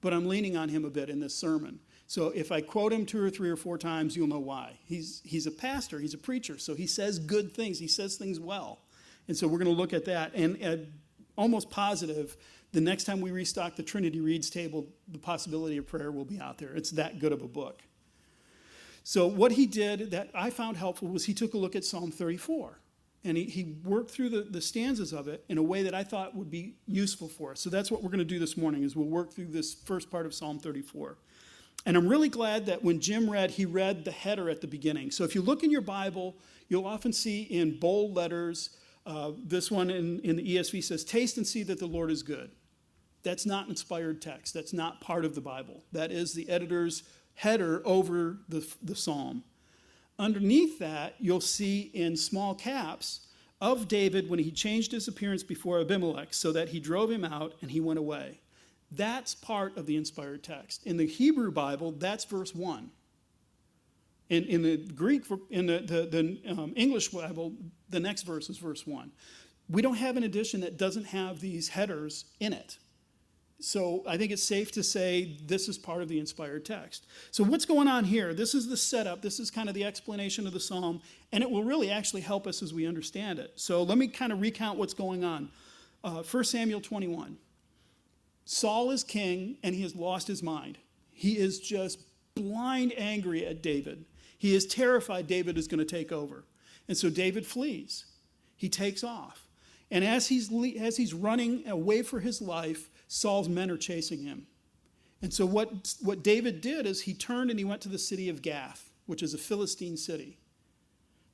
but 0.00 0.12
I'm 0.12 0.26
leaning 0.26 0.56
on 0.56 0.68
him 0.68 0.84
a 0.84 0.90
bit 0.90 1.08
in 1.08 1.20
this 1.20 1.34
sermon. 1.34 1.80
So 2.06 2.28
if 2.28 2.52
I 2.52 2.60
quote 2.60 2.92
him 2.92 3.06
two 3.06 3.22
or 3.22 3.30
three 3.30 3.48
or 3.48 3.56
four 3.56 3.78
times, 3.78 4.16
you'll 4.16 4.26
know 4.26 4.38
why. 4.38 4.78
He's, 4.84 5.22
he's 5.24 5.46
a 5.46 5.50
pastor, 5.50 5.98
he's 5.98 6.12
a 6.12 6.18
preacher, 6.18 6.58
so 6.58 6.74
he 6.74 6.86
says 6.86 7.18
good 7.18 7.54
things, 7.54 7.78
he 7.78 7.88
says 7.88 8.16
things 8.16 8.38
well. 8.38 8.80
And 9.28 9.36
so 9.36 9.46
we're 9.48 9.58
going 9.58 9.74
to 9.74 9.80
look 9.80 9.92
at 9.92 10.04
that. 10.04 10.34
And, 10.34 10.56
and 10.56 10.92
almost 11.36 11.70
positive, 11.70 12.36
the 12.72 12.80
next 12.80 13.04
time 13.04 13.20
we 13.20 13.30
restock 13.30 13.76
the 13.76 13.82
Trinity 13.82 14.20
Reads 14.20 14.50
table, 14.50 14.86
the 15.08 15.18
possibility 15.18 15.76
of 15.78 15.86
prayer 15.86 16.10
will 16.10 16.24
be 16.24 16.38
out 16.38 16.58
there. 16.58 16.74
It's 16.74 16.90
that 16.92 17.18
good 17.18 17.32
of 17.32 17.42
a 17.42 17.48
book. 17.48 17.82
So, 19.04 19.26
what 19.26 19.52
he 19.52 19.66
did 19.66 20.12
that 20.12 20.30
I 20.34 20.50
found 20.50 20.76
helpful 20.76 21.08
was 21.08 21.24
he 21.24 21.34
took 21.34 21.54
a 21.54 21.58
look 21.58 21.74
at 21.74 21.84
Psalm 21.84 22.10
34 22.12 22.78
and 23.24 23.36
he, 23.36 23.44
he 23.44 23.76
worked 23.84 24.10
through 24.10 24.30
the, 24.30 24.42
the 24.42 24.60
stanzas 24.60 25.12
of 25.12 25.28
it 25.28 25.44
in 25.48 25.58
a 25.58 25.62
way 25.62 25.82
that 25.84 25.94
I 25.94 26.02
thought 26.02 26.34
would 26.34 26.50
be 26.50 26.74
useful 26.86 27.28
for 27.28 27.52
us. 27.52 27.60
So 27.60 27.70
that's 27.70 27.90
what 27.90 28.02
we're 28.02 28.10
going 28.10 28.18
to 28.18 28.24
do 28.24 28.38
this 28.38 28.56
morning 28.56 28.82
is 28.82 28.96
we'll 28.96 29.06
work 29.06 29.32
through 29.32 29.46
this 29.46 29.74
first 29.74 30.10
part 30.10 30.26
of 30.26 30.34
Psalm 30.34 30.58
34. 30.58 31.18
And 31.86 31.96
I'm 31.96 32.08
really 32.08 32.28
glad 32.28 32.66
that 32.66 32.82
when 32.82 33.00
Jim 33.00 33.28
read, 33.30 33.52
he 33.52 33.64
read 33.64 34.04
the 34.04 34.12
header 34.12 34.48
at 34.50 34.60
the 34.60 34.66
beginning. 34.66 35.10
So 35.10 35.24
if 35.24 35.34
you 35.34 35.42
look 35.42 35.62
in 35.62 35.70
your 35.70 35.80
Bible, 35.80 36.36
you'll 36.68 36.86
often 36.86 37.12
see 37.12 37.42
in 37.42 37.78
bold 37.78 38.14
letters, 38.14 38.70
uh, 39.06 39.32
this 39.36 39.70
one 39.70 39.90
in, 39.90 40.20
in 40.20 40.36
the 40.36 40.56
ESV 40.56 40.82
says, 40.82 41.04
Taste 41.04 41.36
and 41.36 41.46
see 41.46 41.62
that 41.64 41.78
the 41.78 41.86
Lord 41.86 42.10
is 42.10 42.22
good. 42.22 42.50
That's 43.24 43.46
not 43.46 43.68
inspired 43.68 44.20
text. 44.20 44.54
That's 44.54 44.72
not 44.72 45.00
part 45.00 45.24
of 45.24 45.34
the 45.34 45.40
Bible. 45.40 45.84
That 45.92 46.10
is 46.10 46.34
the 46.34 46.48
editor's 46.48 47.04
header 47.34 47.82
over 47.84 48.38
the, 48.48 48.66
the 48.82 48.96
psalm. 48.96 49.44
Underneath 50.22 50.78
that, 50.78 51.16
you'll 51.18 51.40
see 51.40 51.90
in 51.94 52.16
small 52.16 52.54
caps 52.54 53.26
of 53.60 53.88
David 53.88 54.30
when 54.30 54.38
he 54.38 54.52
changed 54.52 54.92
his 54.92 55.08
appearance 55.08 55.42
before 55.42 55.80
Abimelech 55.80 56.32
so 56.32 56.52
that 56.52 56.68
he 56.68 56.78
drove 56.78 57.10
him 57.10 57.24
out 57.24 57.54
and 57.60 57.72
he 57.72 57.80
went 57.80 57.98
away. 57.98 58.38
That's 58.92 59.34
part 59.34 59.76
of 59.76 59.86
the 59.86 59.96
inspired 59.96 60.44
text. 60.44 60.86
In 60.86 60.96
the 60.96 61.08
Hebrew 61.08 61.50
Bible, 61.50 61.90
that's 61.90 62.24
verse 62.24 62.54
1. 62.54 62.88
In, 64.28 64.44
in 64.44 64.62
the 64.62 64.76
Greek, 64.76 65.24
in 65.50 65.66
the, 65.66 65.80
the, 65.80 66.06
the 66.06 66.52
um, 66.52 66.72
English 66.76 67.08
Bible, 67.08 67.54
the 67.88 67.98
next 67.98 68.22
verse 68.22 68.48
is 68.48 68.58
verse 68.58 68.86
1. 68.86 69.10
We 69.68 69.82
don't 69.82 69.96
have 69.96 70.16
an 70.16 70.22
edition 70.22 70.60
that 70.60 70.76
doesn't 70.76 71.06
have 71.06 71.40
these 71.40 71.70
headers 71.70 72.26
in 72.38 72.52
it. 72.52 72.78
So 73.62 74.02
I 74.08 74.16
think 74.16 74.32
it's 74.32 74.42
safe 74.42 74.72
to 74.72 74.82
say 74.82 75.36
this 75.46 75.68
is 75.68 75.78
part 75.78 76.02
of 76.02 76.08
the 76.08 76.18
inspired 76.18 76.64
text. 76.64 77.06
So 77.30 77.44
what's 77.44 77.64
going 77.64 77.86
on 77.86 78.04
here? 78.04 78.34
This 78.34 78.54
is 78.54 78.68
the 78.68 78.76
setup. 78.76 79.22
This 79.22 79.38
is 79.38 79.52
kind 79.52 79.68
of 79.68 79.74
the 79.76 79.84
explanation 79.84 80.48
of 80.48 80.52
the 80.52 80.58
psalm, 80.58 81.00
and 81.30 81.42
it 81.44 81.50
will 81.50 81.62
really 81.62 81.88
actually 81.88 82.22
help 82.22 82.48
us 82.48 82.60
as 82.60 82.74
we 82.74 82.88
understand 82.88 83.38
it. 83.38 83.52
So 83.54 83.84
let 83.84 83.98
me 83.98 84.08
kind 84.08 84.32
of 84.32 84.40
recount 84.40 84.78
what's 84.78 84.94
going 84.94 85.22
on. 85.22 85.48
Uh, 86.02 86.24
1 86.24 86.44
Samuel 86.44 86.80
21. 86.80 87.36
Saul 88.44 88.90
is 88.90 89.04
king, 89.04 89.58
and 89.62 89.76
he 89.76 89.82
has 89.82 89.94
lost 89.94 90.26
his 90.26 90.42
mind. 90.42 90.78
He 91.12 91.38
is 91.38 91.60
just 91.60 92.00
blind 92.34 92.92
angry 92.98 93.46
at 93.46 93.62
David. 93.62 94.04
He 94.38 94.56
is 94.56 94.66
terrified 94.66 95.28
David 95.28 95.56
is 95.56 95.68
going 95.68 95.78
to 95.78 95.84
take 95.84 96.10
over. 96.10 96.42
And 96.88 96.96
so 96.96 97.10
David 97.10 97.46
flees. 97.46 98.06
He 98.56 98.68
takes 98.68 99.04
off. 99.04 99.46
And 99.92 100.02
as 100.02 100.26
he's, 100.26 100.50
as 100.80 100.96
he's 100.96 101.14
running 101.14 101.68
away 101.68 102.02
for 102.02 102.18
his 102.18 102.42
life, 102.42 102.90
Saul's 103.12 103.46
men 103.46 103.70
are 103.70 103.76
chasing 103.76 104.22
him. 104.22 104.46
And 105.20 105.34
so, 105.34 105.44
what, 105.44 105.94
what 106.00 106.22
David 106.22 106.62
did 106.62 106.86
is 106.86 107.02
he 107.02 107.12
turned 107.12 107.50
and 107.50 107.58
he 107.58 107.64
went 107.64 107.82
to 107.82 107.90
the 107.90 107.98
city 107.98 108.30
of 108.30 108.40
Gath, 108.40 108.88
which 109.04 109.22
is 109.22 109.34
a 109.34 109.38
Philistine 109.38 109.98
city. 109.98 110.38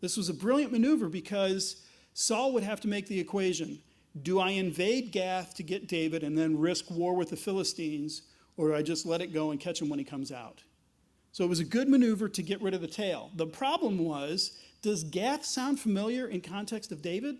This 0.00 0.16
was 0.16 0.28
a 0.28 0.34
brilliant 0.34 0.72
maneuver 0.72 1.08
because 1.08 1.76
Saul 2.14 2.52
would 2.52 2.64
have 2.64 2.80
to 2.80 2.88
make 2.88 3.06
the 3.06 3.20
equation 3.20 3.78
do 4.20 4.40
I 4.40 4.50
invade 4.50 5.12
Gath 5.12 5.54
to 5.54 5.62
get 5.62 5.86
David 5.86 6.24
and 6.24 6.36
then 6.36 6.58
risk 6.58 6.90
war 6.90 7.14
with 7.14 7.30
the 7.30 7.36
Philistines, 7.36 8.22
or 8.56 8.68
do 8.68 8.74
I 8.74 8.82
just 8.82 9.06
let 9.06 9.20
it 9.20 9.32
go 9.32 9.52
and 9.52 9.60
catch 9.60 9.80
him 9.80 9.88
when 9.88 10.00
he 10.00 10.04
comes 10.04 10.32
out? 10.32 10.64
So 11.30 11.44
it 11.44 11.48
was 11.48 11.60
a 11.60 11.64
good 11.64 11.88
maneuver 11.88 12.28
to 12.28 12.42
get 12.42 12.60
rid 12.60 12.74
of 12.74 12.80
the 12.80 12.88
tail. 12.88 13.30
The 13.36 13.46
problem 13.46 13.98
was 13.98 14.58
does 14.82 15.04
Gath 15.04 15.44
sound 15.44 15.78
familiar 15.78 16.26
in 16.26 16.40
context 16.40 16.90
of 16.90 17.02
David? 17.02 17.36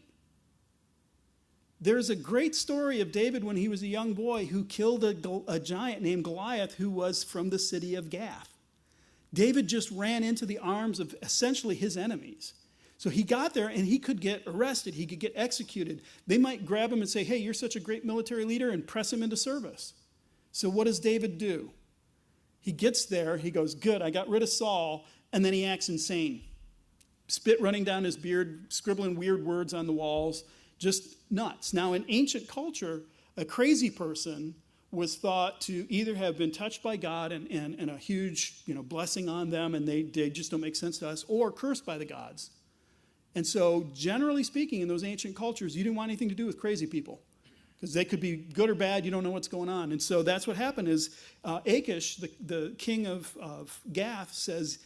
There's 1.81 2.11
a 2.11 2.17
great 2.17 2.57
story 2.57 3.01
of 3.01 3.13
David 3.13 3.45
when 3.45 3.57
he 3.57 3.69
was 3.69 3.83
a 3.83 3.87
young 3.87 4.13
boy 4.13 4.47
who 4.47 4.65
killed 4.65 5.05
a, 5.05 5.15
a, 5.47 5.61
giant 5.61 6.03
named 6.03 6.25
Goliath 6.25 6.75
who 6.75 6.91
was 6.91 7.23
from 7.23 7.51
the 7.51 7.59
city 7.59 7.95
of 7.95 8.11
Gath. 8.11 8.49
David 9.33 9.69
just 9.69 9.91
ran 9.93 10.25
into 10.25 10.45
the 10.45 10.59
arms 10.59 10.99
of 10.99 11.15
essentially 11.23 11.77
his 11.77 11.97
enemies. 11.97 12.55
So 12.97 13.11
he 13.11 13.23
got 13.23 13.55
there 13.55 13.69
and 13.69 13.87
he 13.87 14.01
could 14.01 14.21
get 14.21 14.43
arrested, 14.45 14.95
he 14.95 15.07
could 15.07 15.21
get 15.21 15.33
executed. 15.37 16.03
They 16.27 16.39
might 16.39 16.67
grab 16.67 16.91
him 16.91 17.01
and 17.01 17.09
say, 17.09 17.23
Hey, 17.23 17.37
you're 17.37 17.55
such 17.55 17.77
a 17.77 17.81
great 17.81 18.05
military 18.05 18.45
leader, 18.45 18.71
and 18.71 18.85
press 18.85 19.13
him 19.13 19.23
into 19.23 19.37
service. 19.37 19.93
So 20.51 20.69
what 20.69 20.89
does 20.89 20.99
David 20.99 21.39
do? 21.39 21.71
He 22.61 22.73
gets 22.73 23.05
there, 23.05 23.37
he 23.37 23.53
goes, 23.53 23.77
Good, 23.77 24.03
I 24.03 24.11
got 24.11 24.29
rid 24.29 24.43
of 24.43 24.49
Saul, 24.49 25.05
and 25.33 25.45
then 25.45 25.53
he 25.53 25.65
acts 25.65 25.89
insane. 25.89 26.43
Spit 27.29 27.61
running 27.61 27.85
down 27.85 28.03
his 28.03 28.17
beard, 28.17 28.73
scribbling 28.73 29.15
weird 29.15 29.45
words 29.45 29.75
on 29.75 29.87
the 29.87 29.93
walls 29.93 30.43
just 30.79 31.17
nuts. 31.31 31.75
Now, 31.75 31.93
in 31.93 32.05
ancient 32.09 32.49
culture, 32.49 33.03
a 33.37 33.45
crazy 33.45 33.91
person 33.91 34.55
was 34.91 35.17
thought 35.17 35.61
to 35.61 35.87
either 35.93 36.15
have 36.15 36.39
been 36.39 36.51
touched 36.51 36.83
by 36.83 36.97
God 36.97 37.31
and, 37.31 37.47
and, 37.51 37.75
and 37.75 37.91
a 37.91 37.99
huge 37.99 38.63
you 38.65 38.75
know, 38.75 38.83
blessing 38.83 39.29
on 39.29 39.51
them, 39.51 39.75
and 39.75 39.87
they, 39.87 40.03
they 40.03 40.31
just 40.31 40.51
don't 40.51 40.61
make 40.61 40.77
sense 40.77 40.99
to 40.99 41.09
us, 41.09 41.25
or 41.29 41.53
cursed 41.53 41.85
by 41.85 41.99
the 41.99 42.07
gods. 42.07 42.51
And 43.35 43.47
so, 43.47 43.87
generally 43.95 44.43
speaking, 44.43 44.81
in 44.81 44.89
those 44.89 45.05
ancient 45.05 45.37
cultures, 45.37 45.77
you 45.77 45.85
didn't 45.85 45.97
want 45.97 46.11
anything 46.11 46.31
to 46.31 46.35
do 46.35 46.47
with 46.47 46.59
crazy 46.59 46.87
people 46.87 47.21
because 47.77 47.95
they 47.95 48.05
could 48.05 48.21
be 48.21 48.37
good 48.37 48.71
or 48.71 48.75
bad. 48.75 49.05
You 49.05 49.11
don't 49.11 49.23
know 49.23 49.31
what's 49.31 49.49
going 49.49 49.69
on. 49.69 49.93
And 49.93 50.03
so 50.03 50.23
that's 50.23 50.47
what 50.47 50.57
happened. 50.57 50.89
Is 50.89 51.11
uh, 51.45 51.61
Achish, 51.67 52.17
the, 52.17 52.31
the 52.45 52.75
king 52.79 53.07
of, 53.07 53.37
of 53.41 53.81
Gath, 53.93 54.33
says, 54.33 54.79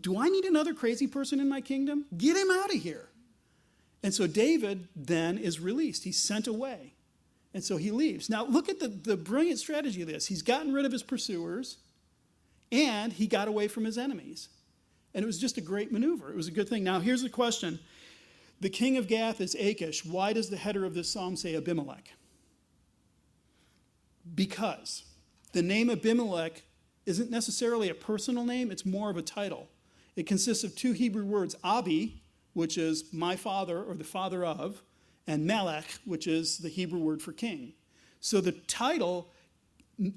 "Do 0.00 0.18
I 0.18 0.28
need 0.28 0.44
another 0.44 0.74
crazy 0.74 1.06
person 1.06 1.38
in 1.38 1.48
my 1.48 1.60
kingdom? 1.60 2.06
Get 2.16 2.36
him 2.36 2.50
out 2.50 2.74
of 2.74 2.80
here." 2.80 3.08
And 4.02 4.12
so 4.12 4.26
David 4.26 4.88
then 4.96 5.38
is 5.38 5.60
released. 5.60 6.04
He's 6.04 6.20
sent 6.20 6.46
away. 6.46 6.94
And 7.54 7.62
so 7.62 7.76
he 7.76 7.90
leaves. 7.90 8.30
Now, 8.30 8.44
look 8.44 8.68
at 8.68 8.80
the, 8.80 8.88
the 8.88 9.16
brilliant 9.16 9.58
strategy 9.58 10.02
of 10.02 10.08
this. 10.08 10.26
He's 10.26 10.42
gotten 10.42 10.72
rid 10.72 10.84
of 10.84 10.92
his 10.92 11.02
pursuers, 11.02 11.78
and 12.70 13.12
he 13.12 13.26
got 13.26 13.46
away 13.46 13.68
from 13.68 13.84
his 13.84 13.98
enemies. 13.98 14.48
And 15.14 15.22
it 15.22 15.26
was 15.26 15.38
just 15.38 15.58
a 15.58 15.60
great 15.60 15.92
maneuver. 15.92 16.30
It 16.30 16.36
was 16.36 16.48
a 16.48 16.52
good 16.52 16.68
thing. 16.68 16.82
Now, 16.82 17.00
here's 17.00 17.22
the 17.22 17.28
question 17.28 17.78
The 18.60 18.70
king 18.70 18.96
of 18.96 19.06
Gath 19.06 19.40
is 19.40 19.54
Achish. 19.54 20.04
Why 20.04 20.32
does 20.32 20.48
the 20.48 20.56
header 20.56 20.84
of 20.84 20.94
this 20.94 21.10
psalm 21.10 21.36
say 21.36 21.54
Abimelech? 21.54 22.12
Because 24.34 25.04
the 25.52 25.62
name 25.62 25.90
Abimelech 25.90 26.62
isn't 27.04 27.30
necessarily 27.30 27.90
a 27.90 27.94
personal 27.94 28.44
name, 28.44 28.70
it's 28.70 28.86
more 28.86 29.10
of 29.10 29.16
a 29.16 29.22
title. 29.22 29.68
It 30.16 30.26
consists 30.26 30.64
of 30.64 30.74
two 30.76 30.92
Hebrew 30.92 31.24
words, 31.24 31.56
Abi, 31.64 32.21
which 32.54 32.78
is 32.78 33.12
my 33.12 33.36
father 33.36 33.82
or 33.82 33.94
the 33.94 34.04
father 34.04 34.44
of, 34.44 34.82
and 35.26 35.46
Melech, 35.46 35.86
which 36.04 36.26
is 36.26 36.58
the 36.58 36.68
Hebrew 36.68 37.00
word 37.00 37.22
for 37.22 37.32
king. 37.32 37.74
So 38.20 38.40
the 38.40 38.52
title 38.52 39.30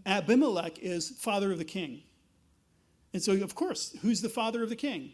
Abimelech 0.06 0.80
is 0.80 1.10
father 1.10 1.52
of 1.52 1.58
the 1.58 1.66
king. 1.66 2.04
And 3.14 3.22
so, 3.22 3.34
of 3.34 3.56
course, 3.56 3.96
who's 4.02 4.22
the 4.22 4.30
father 4.30 4.64
of 4.64 4.70
the 4.70 4.76
king? 4.76 5.14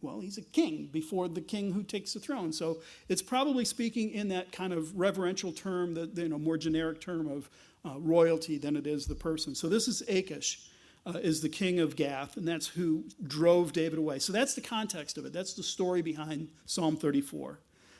Well, 0.00 0.20
he's 0.20 0.38
a 0.38 0.42
king 0.42 0.88
before 0.92 1.28
the 1.28 1.40
king 1.40 1.72
who 1.72 1.82
takes 1.82 2.12
the 2.12 2.20
throne. 2.20 2.52
So 2.52 2.82
it's 3.08 3.22
probably 3.22 3.64
speaking 3.64 4.10
in 4.10 4.28
that 4.28 4.50
kind 4.50 4.72
of 4.72 4.98
reverential 4.98 5.52
term, 5.52 5.94
the, 5.94 6.10
you 6.14 6.28
know, 6.28 6.38
more 6.38 6.58
generic 6.58 7.00
term 7.00 7.28
of 7.28 7.48
uh, 7.84 7.98
royalty 7.98 8.58
than 8.58 8.76
it 8.76 8.86
is 8.86 9.06
the 9.06 9.14
person. 9.14 9.54
So 9.54 9.68
this 9.68 9.88
is 9.88 10.02
Achish. 10.08 10.68
Uh, 11.04 11.18
is 11.18 11.40
the 11.40 11.48
king 11.48 11.80
of 11.80 11.96
Gath, 11.96 12.36
and 12.36 12.46
that's 12.46 12.68
who 12.68 13.04
drove 13.20 13.72
David 13.72 13.98
away. 13.98 14.20
So 14.20 14.32
that's 14.32 14.54
the 14.54 14.60
context 14.60 15.18
of 15.18 15.24
it. 15.26 15.32
That's 15.32 15.52
the 15.52 15.62
story 15.64 16.00
behind 16.00 16.48
Psalm 16.64 16.96
34. 16.96 17.58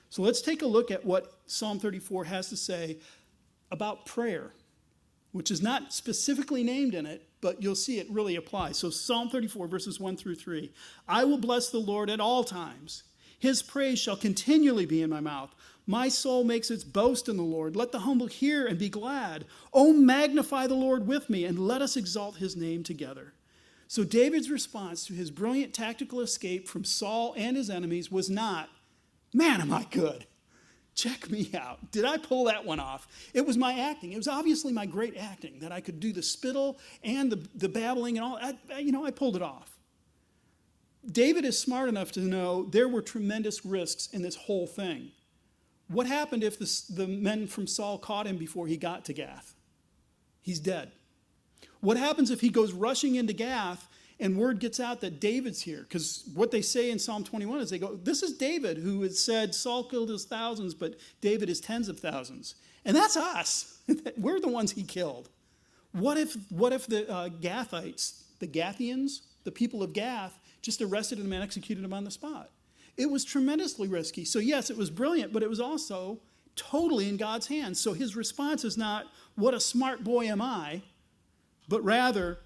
So 0.09 0.23
let's 0.23 0.41
take 0.41 0.63
a 0.63 0.67
look 0.67 0.93
at 0.93 1.05
what 1.05 1.33
Psalm 1.47 1.81
34 1.81 2.25
has 2.27 2.49
to 2.51 2.57
say 2.57 2.99
about 3.73 4.07
prayer, 4.07 4.53
which 5.33 5.51
is 5.51 5.61
not 5.61 5.93
specifically 5.93 6.63
named 6.63 6.95
in 6.95 7.07
it, 7.07 7.27
but 7.41 7.61
you'll 7.61 7.75
see 7.75 7.99
it 7.99 8.09
really 8.09 8.37
applies. 8.37 8.79
So 8.79 8.91
Psalm 8.91 9.31
34, 9.31 9.67
verses 9.67 9.99
1 9.99 10.17
through 10.17 10.37
3 10.37 10.71
I 11.09 11.25
will 11.25 11.39
bless 11.39 11.71
the 11.71 11.79
Lord 11.79 12.09
at 12.09 12.21
all 12.21 12.45
times, 12.45 13.03
his 13.39 13.63
praise 13.63 13.99
shall 13.99 14.17
continually 14.17 14.87
be 14.87 15.03
in 15.03 15.11
my 15.11 15.21
mouth. 15.21 15.53
My 15.87 16.09
soul 16.09 16.45
makes 16.45 16.71
its 16.71 16.85
boast 16.85 17.29
in 17.29 17.37
the 17.37 17.43
Lord. 17.43 17.75
Let 17.75 17.93
the 17.93 18.01
humble 18.01 18.29
hear 18.29 18.67
and 18.67 18.79
be 18.79 18.89
glad. 18.89 19.45
Oh, 19.73 19.93
magnify 19.93 20.67
the 20.67 20.75
Lord 20.75 21.07
with 21.07 21.29
me, 21.29 21.45
and 21.45 21.59
let 21.59 21.83
us 21.83 21.97
exalt 21.97 22.37
his 22.37 22.57
name 22.57 22.85
together. 22.85 23.33
So, 23.89 24.05
David's 24.05 24.49
response 24.49 25.05
to 25.07 25.12
his 25.12 25.31
brilliant 25.31 25.75
tactical 25.75 26.21
escape 26.21 26.69
from 26.69 26.85
Saul 26.85 27.35
and 27.37 27.57
his 27.57 27.69
enemies 27.69 28.11
was 28.11 28.31
not, 28.31 28.71
Man, 29.35 29.61
am 29.61 29.73
I 29.73 29.87
good. 29.91 30.27
Check 30.95 31.31
me 31.31 31.51
out. 31.55 31.91
Did 31.91 32.05
I 32.05 32.19
pull 32.19 32.45
that 32.45 32.67
one 32.67 32.79
off? 32.79 33.09
It 33.33 33.47
was 33.47 33.57
my 33.57 33.79
acting. 33.79 34.12
It 34.12 34.17
was 34.19 34.29
obviously 34.29 34.73
my 34.73 34.85
great 34.85 35.17
acting 35.17 35.59
that 35.61 35.73
I 35.73 35.81
could 35.81 36.01
do 36.01 36.12
the 36.12 36.23
spittle 36.23 36.79
and 37.03 37.33
the, 37.33 37.49
the 37.55 37.69
babbling 37.69 38.19
and 38.19 38.25
all. 38.25 38.39
I, 38.41 38.79
you 38.79 38.93
know, 38.93 39.05
I 39.05 39.11
pulled 39.11 39.37
it 39.37 39.43
off. 39.43 39.79
David 41.11 41.45
is 41.45 41.59
smart 41.59 41.89
enough 41.89 42.12
to 42.12 42.21
know 42.21 42.65
there 42.65 42.89
were 42.89 43.03
tremendous 43.03 43.65
risks 43.65 44.09
in 44.12 44.23
this 44.23 44.37
whole 44.37 44.67
thing. 44.67 45.11
What 45.93 46.07
happened 46.07 46.43
if 46.43 46.59
the, 46.59 46.83
the 46.95 47.07
men 47.07 47.47
from 47.47 47.67
Saul 47.67 47.99
caught 47.99 48.27
him 48.27 48.39
before 48.39 48.67
he 48.67 48.77
got 48.77 49.05
to 49.07 49.13
Gath? 49.13 49.55
He's 50.41 50.59
dead. 50.59 50.93
What 51.81 51.97
happens 51.97 52.31
if 52.31 52.41
he 52.41 52.49
goes 52.49 52.73
rushing 52.73 53.17
into 53.17 53.33
Gath 53.33 53.89
and 54.19 54.37
word 54.37 54.59
gets 54.59 54.81
out 54.81 55.01
that 55.03 55.21
David's 55.21 55.61
here? 55.61 55.83
Because 55.83 56.29
what 56.35 56.51
they 56.51 56.63
say 56.63 56.91
in 56.91 56.99
Psalm 56.99 57.25
21 57.25 57.61
is 57.61 57.71
they 57.71 57.79
go, 57.79 57.97
This 57.97 58.23
is 58.23 58.39
David 58.39 58.79
who 58.79 59.03
has 59.03 59.23
said 59.23 59.55
Saul 59.55 59.85
killed 59.85 60.09
his 60.09 60.25
thousands, 60.25 60.75
but 60.75 60.97
David 61.21 61.51
is 61.51 61.61
tens 61.61 61.89
of 61.89 62.01
thousands. 62.01 62.55
And 62.85 62.97
that's 62.97 63.17
us. 63.17 63.79
We're 64.17 64.41
the 64.41 64.49
ones 64.49 64.73
he 64.73 64.85
killed. 64.85 65.29
What 65.93 66.17
if, 66.17 66.37
what 66.51 66.73
if 66.73 66.87
the 66.87 67.11
uh, 67.11 67.29
Gathites, 67.29 68.23
the 68.39 68.47
Gathians, 68.47 69.21
the 69.45 69.53
people 69.53 69.83
of 69.83 69.93
Gath, 69.93 70.39
just 70.63 70.81
arrested 70.81 71.19
him 71.19 71.33
and 71.33 71.43
executed 71.43 71.85
him 71.85 71.93
on 71.93 72.05
the 72.05 72.11
spot? 72.11 72.51
It 72.97 73.11
was 73.11 73.25
tremendously 73.25 73.89
risky. 73.89 74.25
So, 74.25 74.39
yes, 74.39 74.71
it 74.71 74.77
was 74.77 74.91
brilliant, 74.91 75.33
but 75.33 75.43
it 75.43 75.49
was 75.49 75.61
also 75.61 76.21
totally 76.57 77.09
in 77.09 77.17
God's 77.17 77.47
hands. 77.47 77.81
So, 77.81 77.93
his 77.93 78.17
response 78.17 78.65
is 78.65 78.77
not, 78.77 79.07
What 79.35 79.55
a 79.55 79.61
smart 79.61 80.05
boy 80.05 80.27
am 80.27 80.43
I, 80.43 80.83
but 81.69 81.83
rather, 81.83 82.39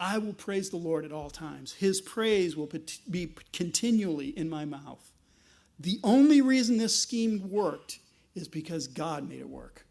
I 0.00 0.18
will 0.18 0.32
praise 0.32 0.70
the 0.70 0.76
Lord 0.76 1.04
at 1.04 1.12
all 1.12 1.30
times. 1.30 1.72
His 1.74 2.00
praise 2.00 2.56
will 2.56 2.70
be 3.08 3.34
continually 3.52 4.28
in 4.36 4.50
my 4.50 4.64
mouth. 4.64 5.12
The 5.78 6.00
only 6.02 6.40
reason 6.40 6.76
this 6.76 6.98
scheme 6.98 7.50
worked 7.50 8.00
is 8.34 8.48
because 8.48 8.88
God 8.88 9.28
made 9.28 9.40
it 9.40 9.48
work. 9.48 9.86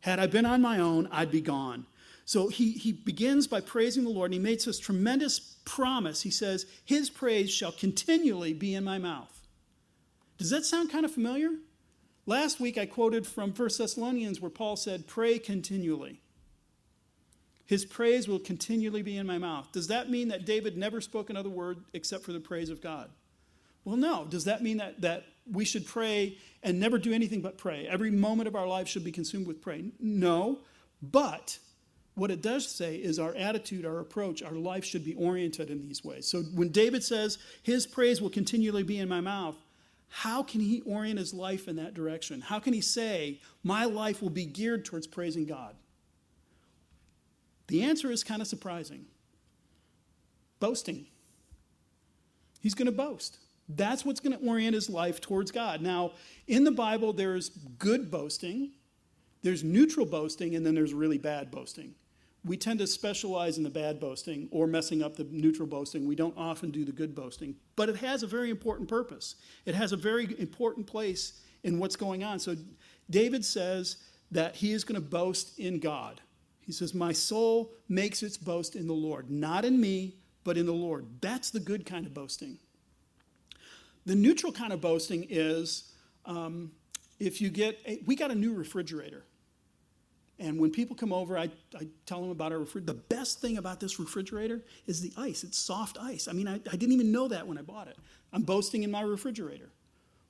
Had 0.00 0.18
I 0.18 0.26
been 0.26 0.46
on 0.46 0.62
my 0.62 0.78
own, 0.78 1.08
I'd 1.10 1.30
be 1.30 1.40
gone. 1.40 1.86
So 2.24 2.48
he, 2.48 2.72
he 2.72 2.92
begins 2.92 3.46
by 3.46 3.60
praising 3.60 4.04
the 4.04 4.10
Lord, 4.10 4.30
and 4.30 4.34
he 4.34 4.40
makes 4.40 4.64
this 4.64 4.78
tremendous 4.78 5.38
promise. 5.64 6.22
He 6.22 6.30
says, 6.30 6.66
His 6.84 7.10
praise 7.10 7.50
shall 7.50 7.72
continually 7.72 8.52
be 8.52 8.74
in 8.74 8.84
my 8.84 8.98
mouth. 8.98 9.41
Does 10.42 10.50
that 10.50 10.64
sound 10.64 10.90
kind 10.90 11.04
of 11.04 11.12
familiar? 11.12 11.50
Last 12.26 12.58
week 12.58 12.76
I 12.76 12.84
quoted 12.84 13.28
from 13.28 13.52
1 13.52 13.70
Thessalonians 13.78 14.40
where 14.40 14.50
Paul 14.50 14.74
said, 14.74 15.06
Pray 15.06 15.38
continually. 15.38 16.20
His 17.64 17.84
praise 17.84 18.26
will 18.26 18.40
continually 18.40 19.02
be 19.02 19.16
in 19.16 19.24
my 19.24 19.38
mouth. 19.38 19.70
Does 19.70 19.86
that 19.86 20.10
mean 20.10 20.26
that 20.28 20.44
David 20.44 20.76
never 20.76 21.00
spoke 21.00 21.30
another 21.30 21.48
word 21.48 21.84
except 21.92 22.24
for 22.24 22.32
the 22.32 22.40
praise 22.40 22.70
of 22.70 22.82
God? 22.82 23.10
Well, 23.84 23.96
no. 23.96 24.24
Does 24.24 24.42
that 24.46 24.64
mean 24.64 24.78
that, 24.78 25.00
that 25.02 25.26
we 25.48 25.64
should 25.64 25.86
pray 25.86 26.38
and 26.64 26.80
never 26.80 26.98
do 26.98 27.12
anything 27.12 27.40
but 27.40 27.56
pray? 27.56 27.86
Every 27.86 28.10
moment 28.10 28.48
of 28.48 28.56
our 28.56 28.66
life 28.66 28.88
should 28.88 29.04
be 29.04 29.12
consumed 29.12 29.46
with 29.46 29.62
prayer? 29.62 29.82
No. 30.00 30.58
But 31.00 31.56
what 32.16 32.32
it 32.32 32.42
does 32.42 32.68
say 32.68 32.96
is 32.96 33.20
our 33.20 33.36
attitude, 33.36 33.86
our 33.86 34.00
approach, 34.00 34.42
our 34.42 34.54
life 34.54 34.84
should 34.84 35.04
be 35.04 35.14
oriented 35.14 35.70
in 35.70 35.86
these 35.86 36.02
ways. 36.02 36.26
So 36.26 36.42
when 36.52 36.70
David 36.70 37.04
says, 37.04 37.38
His 37.62 37.86
praise 37.86 38.20
will 38.20 38.28
continually 38.28 38.82
be 38.82 38.98
in 38.98 39.08
my 39.08 39.20
mouth, 39.20 39.54
how 40.14 40.42
can 40.42 40.60
he 40.60 40.82
orient 40.82 41.18
his 41.18 41.32
life 41.32 41.68
in 41.68 41.76
that 41.76 41.94
direction? 41.94 42.42
How 42.42 42.58
can 42.58 42.74
he 42.74 42.82
say, 42.82 43.40
My 43.64 43.86
life 43.86 44.20
will 44.20 44.28
be 44.28 44.44
geared 44.44 44.84
towards 44.84 45.06
praising 45.06 45.46
God? 45.46 45.74
The 47.68 47.82
answer 47.82 48.10
is 48.10 48.22
kind 48.22 48.42
of 48.42 48.46
surprising 48.46 49.06
boasting. 50.60 51.06
He's 52.60 52.74
going 52.74 52.86
to 52.86 52.92
boast. 52.92 53.38
That's 53.70 54.04
what's 54.04 54.20
going 54.20 54.38
to 54.38 54.46
orient 54.46 54.74
his 54.74 54.90
life 54.90 55.18
towards 55.18 55.50
God. 55.50 55.80
Now, 55.80 56.12
in 56.46 56.64
the 56.64 56.70
Bible, 56.70 57.14
there's 57.14 57.48
good 57.48 58.10
boasting, 58.10 58.72
there's 59.42 59.64
neutral 59.64 60.04
boasting, 60.04 60.54
and 60.54 60.64
then 60.64 60.74
there's 60.74 60.92
really 60.92 61.18
bad 61.18 61.50
boasting. 61.50 61.94
We 62.44 62.56
tend 62.56 62.80
to 62.80 62.86
specialize 62.86 63.56
in 63.56 63.62
the 63.62 63.70
bad 63.70 64.00
boasting 64.00 64.48
or 64.50 64.66
messing 64.66 65.02
up 65.02 65.16
the 65.16 65.24
neutral 65.30 65.68
boasting. 65.68 66.06
We 66.06 66.16
don't 66.16 66.36
often 66.36 66.70
do 66.70 66.84
the 66.84 66.92
good 66.92 67.14
boasting, 67.14 67.54
but 67.76 67.88
it 67.88 67.96
has 67.96 68.22
a 68.22 68.26
very 68.26 68.50
important 68.50 68.88
purpose. 68.88 69.36
It 69.64 69.74
has 69.76 69.92
a 69.92 69.96
very 69.96 70.28
important 70.40 70.86
place 70.86 71.40
in 71.62 71.78
what's 71.78 71.94
going 71.94 72.24
on. 72.24 72.40
So, 72.40 72.56
David 73.10 73.44
says 73.44 73.98
that 74.32 74.56
he 74.56 74.72
is 74.72 74.82
going 74.82 75.00
to 75.00 75.06
boast 75.06 75.58
in 75.58 75.78
God. 75.78 76.20
He 76.60 76.72
says, 76.72 76.94
My 76.94 77.12
soul 77.12 77.72
makes 77.88 78.22
its 78.22 78.36
boast 78.36 78.74
in 78.74 78.86
the 78.86 78.92
Lord, 78.92 79.30
not 79.30 79.64
in 79.64 79.80
me, 79.80 80.16
but 80.44 80.56
in 80.56 80.66
the 80.66 80.72
Lord. 80.72 81.06
That's 81.20 81.50
the 81.50 81.60
good 81.60 81.86
kind 81.86 82.06
of 82.06 82.14
boasting. 82.14 82.58
The 84.06 84.14
neutral 84.14 84.52
kind 84.52 84.72
of 84.72 84.80
boasting 84.80 85.26
is 85.28 85.92
um, 86.24 86.72
if 87.20 87.40
you 87.40 87.50
get, 87.50 87.78
a, 87.86 88.02
we 88.06 88.16
got 88.16 88.30
a 88.30 88.34
new 88.34 88.52
refrigerator. 88.52 89.24
And 90.42 90.58
when 90.58 90.72
people 90.72 90.96
come 90.96 91.12
over, 91.12 91.38
I, 91.38 91.50
I 91.78 91.86
tell 92.04 92.20
them 92.20 92.30
about 92.30 92.50
our 92.50 92.58
refrigerator. 92.58 92.92
The 92.92 93.14
best 93.14 93.40
thing 93.40 93.58
about 93.58 93.78
this 93.78 94.00
refrigerator 94.00 94.60
is 94.88 95.00
the 95.00 95.12
ice. 95.16 95.44
It's 95.44 95.56
soft 95.56 95.98
ice. 96.00 96.26
I 96.26 96.32
mean, 96.32 96.48
I, 96.48 96.54
I 96.54 96.76
didn't 96.76 96.92
even 96.92 97.12
know 97.12 97.28
that 97.28 97.46
when 97.46 97.58
I 97.58 97.62
bought 97.62 97.86
it. 97.86 97.96
I'm 98.32 98.42
boasting 98.42 98.82
in 98.82 98.90
my 98.90 99.02
refrigerator. 99.02 99.70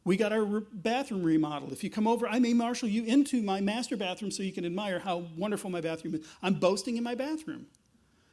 We 0.05 0.19
got 0.19 0.33
our 0.33 0.45
bathroom 0.45 1.23
remodeled. 1.23 1.73
If 1.73 1.83
you 1.83 1.89
come 1.89 2.07
over, 2.07 2.29
I 2.29 2.41
may 2.41 2.53
marshal 2.53 2.91
you 2.91 3.05
into 3.05 3.41
my 3.41 3.63
master 3.63 3.97
bathroom 3.97 4.31
so 4.31 4.43
you 4.43 4.53
can 4.53 4.67
admire 4.67 4.99
how 4.99 5.25
wonderful 5.35 5.71
my 5.71 5.81
bathroom 5.81 6.17
is. 6.17 6.27
I'm 6.43 6.55
boasting 6.55 6.99
in 6.99 7.05
my 7.05 7.15
bathroom. 7.15 7.67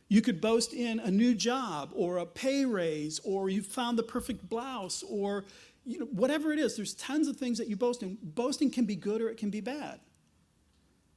You 0.10 0.22
could 0.22 0.42
boast 0.42 0.74
in 0.74 1.00
a 1.00 1.12
new 1.12 1.34
job 1.34 1.92
or 1.94 2.18
a 2.18 2.26
pay 2.26 2.66
raise 2.66 3.20
or 3.24 3.50
you 3.50 3.62
found 3.62 3.98
the 3.98 4.04
perfect 4.04 4.50
blouse 4.50 5.02
or 5.08 5.46
you 5.86 6.00
know, 6.00 6.06
whatever 6.08 6.52
it 6.52 6.60
is. 6.60 6.76
There's 6.76 6.96
tons 6.96 7.30
of 7.30 7.38
things 7.38 7.58
that 7.60 7.68
you 7.68 7.78
boast 7.78 8.04
in. 8.04 8.18
Boasting 8.22 8.70
can 8.70 8.84
be 8.84 8.98
good 8.98 9.22
or 9.22 9.30
it 9.30 9.38
can 9.38 9.50
be 9.50 9.62
bad. 9.62 10.02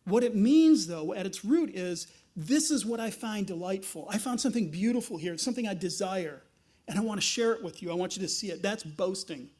What 0.04 0.24
it 0.24 0.34
means, 0.34 0.86
though, 0.86 1.14
at 1.14 1.26
its 1.26 1.44
root 1.44 1.70
is 1.74 2.08
this 2.34 2.70
is 2.70 2.84
what 2.84 3.00
I 3.00 3.10
find 3.10 3.46
delightful. 3.46 4.06
I 4.10 4.18
found 4.18 4.40
something 4.40 4.70
beautiful 4.70 5.16
here. 5.16 5.34
It's 5.34 5.42
something 5.42 5.68
I 5.68 5.74
desire, 5.74 6.42
and 6.88 6.98
I 6.98 7.02
want 7.02 7.20
to 7.20 7.26
share 7.26 7.52
it 7.52 7.62
with 7.62 7.82
you. 7.82 7.90
I 7.90 7.94
want 7.94 8.16
you 8.16 8.22
to 8.22 8.28
see 8.28 8.50
it. 8.50 8.62
That's 8.62 8.82
boasting. 8.82 9.50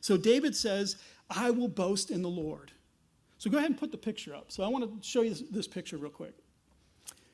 So 0.00 0.16
David 0.16 0.54
says, 0.54 0.96
I 1.28 1.50
will 1.50 1.68
boast 1.68 2.10
in 2.10 2.22
the 2.22 2.28
Lord. 2.28 2.72
So 3.38 3.50
go 3.50 3.56
ahead 3.56 3.70
and 3.70 3.78
put 3.78 3.90
the 3.90 3.98
picture 3.98 4.34
up. 4.34 4.52
So 4.52 4.62
I 4.62 4.68
want 4.68 4.84
to 4.84 5.06
show 5.06 5.22
you 5.22 5.30
this, 5.30 5.42
this 5.50 5.68
picture 5.68 5.96
real 5.96 6.10
quick. 6.10 6.34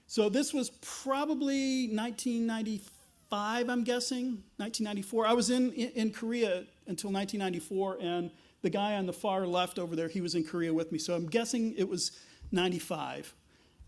So 0.07 0.29
this 0.29 0.55
was 0.55 0.71
probably 0.81 1.88
1995, 1.88 3.69
I'm 3.69 3.83
guessing, 3.83 4.42
1994. 4.59 5.27
I 5.27 5.33
was 5.33 5.51
in, 5.51 5.73
in, 5.73 5.90
in 5.90 6.11
Korea 6.12 6.64
until 6.87 7.11
1994, 7.11 7.99
and 8.01 8.31
the 8.62 8.71
guy 8.71 8.95
on 8.95 9.07
the 9.07 9.12
far 9.12 9.47
left 9.47 9.81
over 9.81 9.97
there, 9.97 10.09
he 10.09 10.21
was 10.21 10.37
in 10.37 10.45
Korea 10.45 10.73
with 10.73 10.92
me. 10.92 10.99
So 10.99 11.14
I'm 11.14 11.27
guessing 11.27 11.75
it 11.77 11.88
was 11.88 12.12
95. 12.57 13.33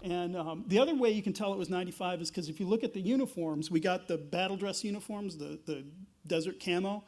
And 0.02 0.36
um, 0.36 0.64
the 0.68 0.78
other 0.78 0.94
way 0.94 1.10
you 1.10 1.22
can 1.22 1.32
tell 1.32 1.52
it 1.52 1.58
was 1.58 1.68
95 1.68 2.20
is 2.20 2.30
because 2.30 2.48
if 2.48 2.60
you 2.60 2.66
look 2.66 2.84
at 2.84 2.94
the 2.94 3.00
uniforms, 3.00 3.70
we 3.70 3.80
got 3.80 4.06
the 4.06 4.16
battle 4.16 4.56
dress 4.56 4.84
uniforms, 4.84 5.36
the, 5.36 5.58
the 5.66 5.84
desert 6.26 6.62
camo, 6.64 7.02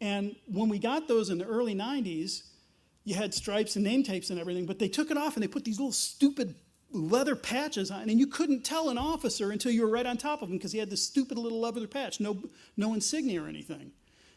and 0.00 0.36
when 0.46 0.68
we 0.68 0.78
got 0.78 1.08
those 1.08 1.30
in 1.30 1.38
the 1.38 1.46
early 1.46 1.74
90s, 1.74 2.42
you 3.04 3.14
had 3.14 3.32
stripes 3.32 3.76
and 3.76 3.84
name 3.84 4.02
tapes 4.02 4.30
and 4.30 4.38
everything, 4.38 4.66
but 4.66 4.78
they 4.78 4.88
took 4.88 5.10
it 5.10 5.16
off 5.16 5.34
and 5.34 5.42
they 5.42 5.48
put 5.48 5.64
these 5.64 5.78
little 5.78 5.92
stupid 5.92 6.54
leather 6.90 7.34
patches 7.34 7.90
on, 7.90 8.08
and 8.08 8.18
you 8.18 8.26
couldn't 8.26 8.64
tell 8.64 8.90
an 8.90 8.98
officer 8.98 9.50
until 9.50 9.72
you 9.72 9.82
were 9.82 9.90
right 9.90 10.06
on 10.06 10.16
top 10.16 10.42
of 10.42 10.48
him 10.48 10.56
because 10.56 10.72
he 10.72 10.78
had 10.78 10.90
this 10.90 11.02
stupid 11.02 11.38
little 11.38 11.60
leather 11.60 11.86
patch, 11.86 12.20
no, 12.20 12.42
no 12.76 12.94
insignia 12.94 13.42
or 13.42 13.48
anything. 13.48 13.90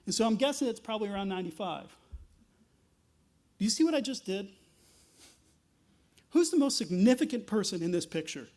And 0.05 0.15
so 0.15 0.25
I'm 0.25 0.35
guessing 0.35 0.67
it's 0.67 0.79
probably 0.79 1.09
around 1.09 1.29
95. 1.29 1.83
Do 1.83 3.65
you 3.65 3.69
see 3.69 3.83
what 3.83 3.93
I 3.93 4.01
just 4.01 4.25
did? 4.25 4.49
Who's 6.31 6.49
the 6.49 6.57
most 6.57 6.77
significant 6.77 7.47
person 7.47 7.81
in 7.81 7.91
this 7.91 8.05
picture? 8.05 8.47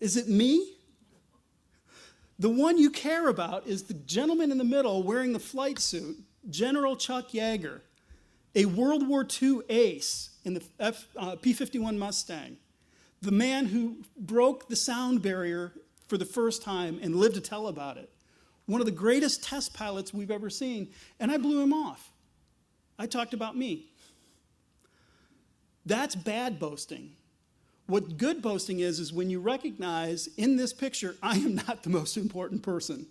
Is 0.00 0.16
it 0.16 0.28
me? 0.28 0.74
The 2.38 2.48
one 2.48 2.78
you 2.78 2.90
care 2.90 3.28
about 3.28 3.66
is 3.66 3.84
the 3.84 3.94
gentleman 3.94 4.52
in 4.52 4.58
the 4.58 4.64
middle 4.64 5.02
wearing 5.02 5.32
the 5.32 5.40
flight 5.40 5.78
suit, 5.78 6.16
General 6.48 6.96
Chuck 6.96 7.30
Yeager, 7.30 7.80
a 8.54 8.64
World 8.64 9.06
War 9.08 9.26
II 9.42 9.60
ace 9.68 10.30
in 10.44 10.54
the 10.54 10.62
F, 10.78 11.06
uh, 11.16 11.36
P 11.36 11.52
51 11.52 11.98
Mustang. 11.98 12.56
the 13.20 13.32
man 13.32 13.66
who 13.66 13.96
broke 14.16 14.68
the 14.68 14.76
sound 14.76 15.22
barrier 15.22 15.72
for 16.06 16.16
the 16.16 16.24
first 16.24 16.62
time 16.62 17.00
and 17.02 17.16
lived 17.16 17.34
to 17.34 17.40
tell 17.40 17.66
about 17.66 17.96
it. 17.96 18.10
One 18.66 18.80
of 18.80 18.86
the 18.86 18.92
greatest 18.92 19.42
test 19.42 19.74
pilots 19.74 20.14
we've 20.14 20.30
ever 20.30 20.48
seen, 20.48 20.90
and 21.18 21.32
I 21.32 21.36
blew 21.36 21.60
him 21.60 21.72
off. 21.72 22.12
I 22.98 23.06
talked 23.06 23.34
about 23.34 23.56
me. 23.56 23.87
That's 25.88 26.14
bad 26.14 26.58
boasting. 26.58 27.12
What 27.86 28.18
good 28.18 28.42
boasting 28.42 28.80
is, 28.80 29.00
is 29.00 29.10
when 29.10 29.30
you 29.30 29.40
recognize 29.40 30.28
in 30.36 30.56
this 30.56 30.74
picture, 30.74 31.16
I 31.22 31.36
am 31.36 31.54
not 31.54 31.82
the 31.82 31.88
most 31.88 32.18
important 32.18 32.62
person. 32.62 33.06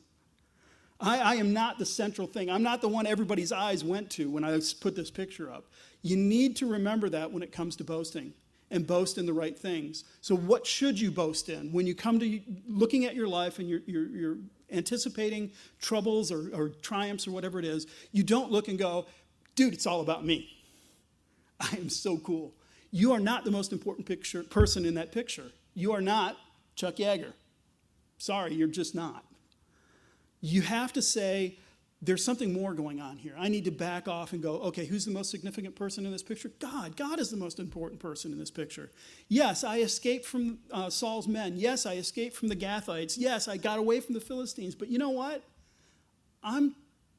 I, 1.00 1.20
I, 1.20 1.36
am 1.36 1.54
not 1.54 1.80
the 1.80 1.86
central 1.86 2.28
thing. 2.28 2.50
I'm 2.50 2.62
not 2.62 2.82
the 2.82 2.88
one 2.88 3.08
everybody's 3.08 3.52
eyes 3.52 3.84
went 3.84 4.12
to 4.12 4.30
when 4.30 4.44
I 4.44 4.60
put 4.80 4.96
this 4.96 5.10
picture 5.10 5.52
up. 5.52 5.66
You 6.04 6.18
need 6.18 6.56
to 6.58 6.68
remember 6.68 7.10
that 7.10 7.32
when 7.32 7.42
it 7.42 7.52
comes 7.52 7.76
to 7.78 7.84
boasting 7.84 8.34
and 8.70 8.86
boast 8.86 9.18
in 9.18 9.26
the 9.26 9.34
right 9.34 9.58
things. 9.58 10.04
So, 10.22 10.36
what 10.36 10.66
should 10.66 11.00
you 11.00 11.12
boast 11.12 11.50
in? 11.50 11.72
When 11.72 11.88
you 11.88 11.96
come 11.96 12.20
to 12.20 12.40
looking 12.68 13.06
at 13.06 13.16
your 13.16 13.28
life 13.28 13.60
and 13.60 13.68
you're, 13.70 13.82
you're, 13.88 14.08
you're 14.08 14.38
anticipating 14.72 15.52
troubles 15.82 16.32
or, 16.32 16.50
or 16.54 16.70
triumphs 16.70 17.28
or 17.28 17.32
whatever 17.32 17.58
it 17.58 17.66
is, 17.66 17.88
you 18.12 18.24
don't 18.24 18.52
look 18.52 18.68
and 18.68 18.78
go, 18.78 19.08
dude, 19.56 19.74
it's 19.74 19.88
all 19.88 20.02
about 20.02 20.26
me. 20.26 20.50
I 21.60 21.76
am 21.78 21.90
so 21.90 22.18
cool. 22.18 22.54
You 22.92 23.12
are 23.14 23.20
not 23.20 23.44
the 23.44 23.52
most 23.52 23.72
important 23.72 24.08
picture, 24.08 24.44
person 24.44 24.86
in 24.86 24.96
that 24.96 25.12
picture. 25.12 25.52
You 25.74 25.94
are 25.94 26.02
not 26.02 26.38
Chuck 26.76 26.96
Yeager. 26.96 27.34
Sorry, 28.18 28.54
you're 28.54 28.68
just 28.68 28.96
not. 28.96 29.26
You 30.42 30.62
have 30.62 30.94
to 30.94 31.02
say, 31.02 31.58
there's 32.02 32.24
something 32.24 32.54
more 32.54 32.74
going 32.74 33.02
on 33.02 33.18
here. 33.18 33.34
I 33.38 33.48
need 33.48 33.66
to 33.66 33.72
back 33.72 34.08
off 34.08 34.32
and 34.34 34.42
go, 34.42 34.58
okay, 34.62 34.86
who's 34.86 35.04
the 35.04 35.12
most 35.12 35.32
significant 35.32 35.76
person 35.76 36.06
in 36.06 36.12
this 36.12 36.22
picture? 36.22 36.52
God. 36.60 36.96
God 36.96 37.20
is 37.20 37.32
the 37.32 37.38
most 37.38 37.60
important 37.60 38.00
person 38.00 38.32
in 38.32 38.38
this 38.38 38.52
picture. 38.52 38.92
Yes, 39.30 39.64
I 39.64 39.80
escaped 39.80 40.26
from 40.26 40.60
uh, 40.72 40.92
Saul's 40.92 41.28
men. 41.28 41.58
Yes, 41.58 41.88
I 41.88 41.96
escaped 41.96 42.36
from 42.36 42.50
the 42.50 42.56
Gathites. 42.56 43.16
Yes, 43.18 43.48
I 43.48 43.58
got 43.58 43.80
away 43.80 44.00
from 44.00 44.14
the 44.14 44.22
Philistines. 44.22 44.76
But 44.76 44.90
you 44.90 45.00
know 45.00 45.10
what? 45.10 45.44
I'm 46.44 46.76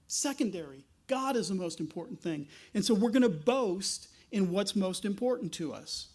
secondary. 0.07 0.85
God 1.09 1.35
is 1.35 1.49
the 1.49 1.57
most 1.57 1.81
important 1.81 2.21
thing. 2.21 2.47
And 2.73 2.85
so 2.85 2.95
we're 2.95 3.11
going 3.11 3.23
to 3.23 3.29
boast 3.29 4.09
in 4.31 4.51
what's 4.51 4.77
most 4.77 5.05
important 5.05 5.53
to 5.55 5.73
us. 5.73 6.09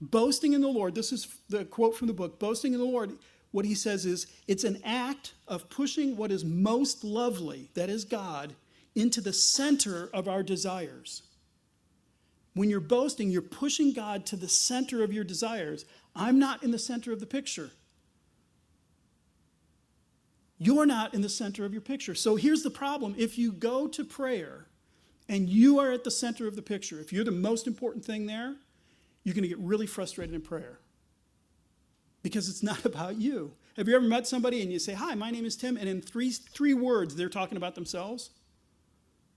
Boasting 0.00 0.52
in 0.52 0.60
the 0.60 0.68
Lord, 0.68 0.94
this 0.94 1.12
is 1.12 1.28
the 1.48 1.64
quote 1.64 1.96
from 1.96 2.08
the 2.08 2.12
book 2.12 2.38
boasting 2.38 2.72
in 2.72 2.78
the 2.78 2.84
Lord 2.84 3.12
what 3.54 3.64
he 3.64 3.74
says 3.76 4.04
is 4.04 4.26
it's 4.48 4.64
an 4.64 4.80
act 4.84 5.34
of 5.46 5.70
pushing 5.70 6.16
what 6.16 6.32
is 6.32 6.44
most 6.44 7.04
lovely, 7.04 7.70
that 7.74 7.88
is 7.88 8.04
God, 8.04 8.56
into 8.96 9.20
the 9.20 9.32
center 9.32 10.10
of 10.12 10.26
our 10.26 10.42
desires. 10.42 11.22
When 12.54 12.68
you're 12.68 12.80
boasting, 12.80 13.30
you're 13.30 13.42
pushing 13.42 13.92
God 13.92 14.26
to 14.26 14.36
the 14.36 14.48
center 14.48 15.04
of 15.04 15.12
your 15.12 15.22
desires. 15.22 15.84
I'm 16.16 16.40
not 16.40 16.64
in 16.64 16.72
the 16.72 16.80
center 16.80 17.12
of 17.12 17.20
the 17.20 17.26
picture. 17.26 17.70
You're 20.58 20.86
not 20.86 21.14
in 21.14 21.20
the 21.20 21.28
center 21.28 21.64
of 21.64 21.72
your 21.72 21.82
picture. 21.82 22.16
So 22.16 22.34
here's 22.34 22.64
the 22.64 22.70
problem 22.70 23.14
if 23.16 23.38
you 23.38 23.52
go 23.52 23.86
to 23.86 24.04
prayer 24.04 24.66
and 25.28 25.48
you 25.48 25.78
are 25.78 25.90
at 25.90 26.04
the 26.04 26.10
center 26.10 26.46
of 26.46 26.56
the 26.56 26.62
picture, 26.62 27.00
if 27.00 27.12
you're 27.12 27.24
the 27.24 27.30
most 27.30 27.66
important 27.66 28.04
thing 28.04 28.26
there, 28.26 28.56
you're 29.22 29.34
going 29.34 29.42
to 29.42 29.48
get 29.48 29.58
really 29.58 29.86
frustrated 29.86 30.34
in 30.34 30.42
prayer 30.42 30.78
because 32.22 32.48
it's 32.48 32.62
not 32.62 32.84
about 32.86 33.16
you. 33.16 33.52
Have 33.76 33.88
you 33.88 33.96
ever 33.96 34.04
met 34.04 34.26
somebody 34.26 34.62
and 34.62 34.72
you 34.72 34.78
say, 34.78 34.92
Hi, 34.92 35.14
my 35.14 35.30
name 35.30 35.44
is 35.44 35.56
Tim, 35.56 35.76
and 35.76 35.88
in 35.88 36.00
three, 36.00 36.30
three 36.30 36.74
words 36.74 37.14
they're 37.14 37.28
talking 37.28 37.56
about 37.56 37.74
themselves? 37.74 38.30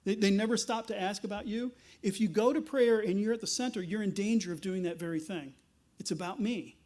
They, 0.03 0.15
they 0.15 0.31
never 0.31 0.57
stop 0.57 0.87
to 0.87 0.99
ask 0.99 1.23
about 1.23 1.47
you. 1.47 1.73
If 2.01 2.21
you 2.21 2.27
go 2.27 2.53
to 2.53 2.61
prayer 2.61 2.99
and 2.99 3.19
you're 3.19 3.33
at 3.33 3.41
the 3.41 3.47
center, 3.47 3.81
you're 3.81 4.03
in 4.03 4.11
danger 4.11 4.53
of 4.53 4.61
doing 4.61 4.83
that 4.83 4.99
very 4.99 5.19
thing. 5.19 5.53
It's 5.99 6.11
about 6.11 6.39
me. 6.39 6.77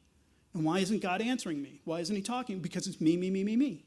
And 0.54 0.66
why 0.66 0.80
isn't 0.80 1.02
God 1.02 1.22
answering 1.22 1.62
me? 1.62 1.82
Why 1.86 2.00
isn't 2.00 2.16
He 2.16 2.22
talking? 2.22 2.60
Because 2.60 2.88
it's 2.88 3.02
me, 3.02 3.18
me, 3.18 3.30
me, 3.30 3.44
me, 3.44 3.56
me. 3.56 3.86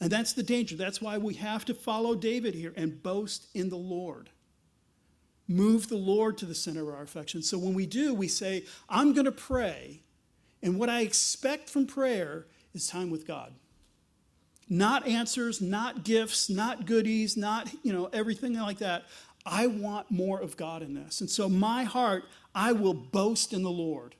And 0.00 0.10
that's 0.10 0.32
the 0.32 0.42
danger. 0.42 0.76
That's 0.76 1.00
why 1.00 1.18
we 1.18 1.34
have 1.34 1.64
to 1.66 1.74
follow 1.74 2.14
David 2.14 2.54
here 2.54 2.72
and 2.76 3.02
boast 3.02 3.46
in 3.54 3.68
the 3.68 3.76
Lord. 3.76 4.30
Move 5.46 5.88
the 5.88 5.96
Lord 5.96 6.38
to 6.38 6.46
the 6.46 6.54
center 6.54 6.82
of 6.82 6.94
our 6.94 7.02
affection. 7.02 7.42
So 7.42 7.58
when 7.58 7.74
we 7.74 7.86
do, 7.86 8.14
we 8.14 8.28
say, 8.28 8.64
I'm 8.88 9.12
going 9.12 9.26
to 9.26 9.32
pray 9.32 10.00
and 10.64 10.78
what 10.78 10.88
I 10.88 11.02
expect 11.02 11.68
from 11.68 11.86
prayer 11.86 12.46
is 12.72 12.86
time 12.86 13.10
with 13.10 13.26
God. 13.26 13.52
Not 14.66 15.06
answers, 15.06 15.60
not 15.60 16.04
gifts, 16.04 16.48
not 16.48 16.86
goodies, 16.86 17.36
not, 17.36 17.70
you 17.82 17.92
know, 17.92 18.08
everything 18.14 18.54
like 18.54 18.78
that. 18.78 19.04
I 19.44 19.66
want 19.66 20.10
more 20.10 20.40
of 20.40 20.56
God 20.56 20.80
in 20.80 20.94
this. 20.94 21.20
And 21.20 21.28
so 21.28 21.50
my 21.50 21.84
heart, 21.84 22.24
I 22.54 22.72
will 22.72 22.94
boast 22.94 23.52
in 23.52 23.62
the 23.62 23.70
Lord. 23.70 24.14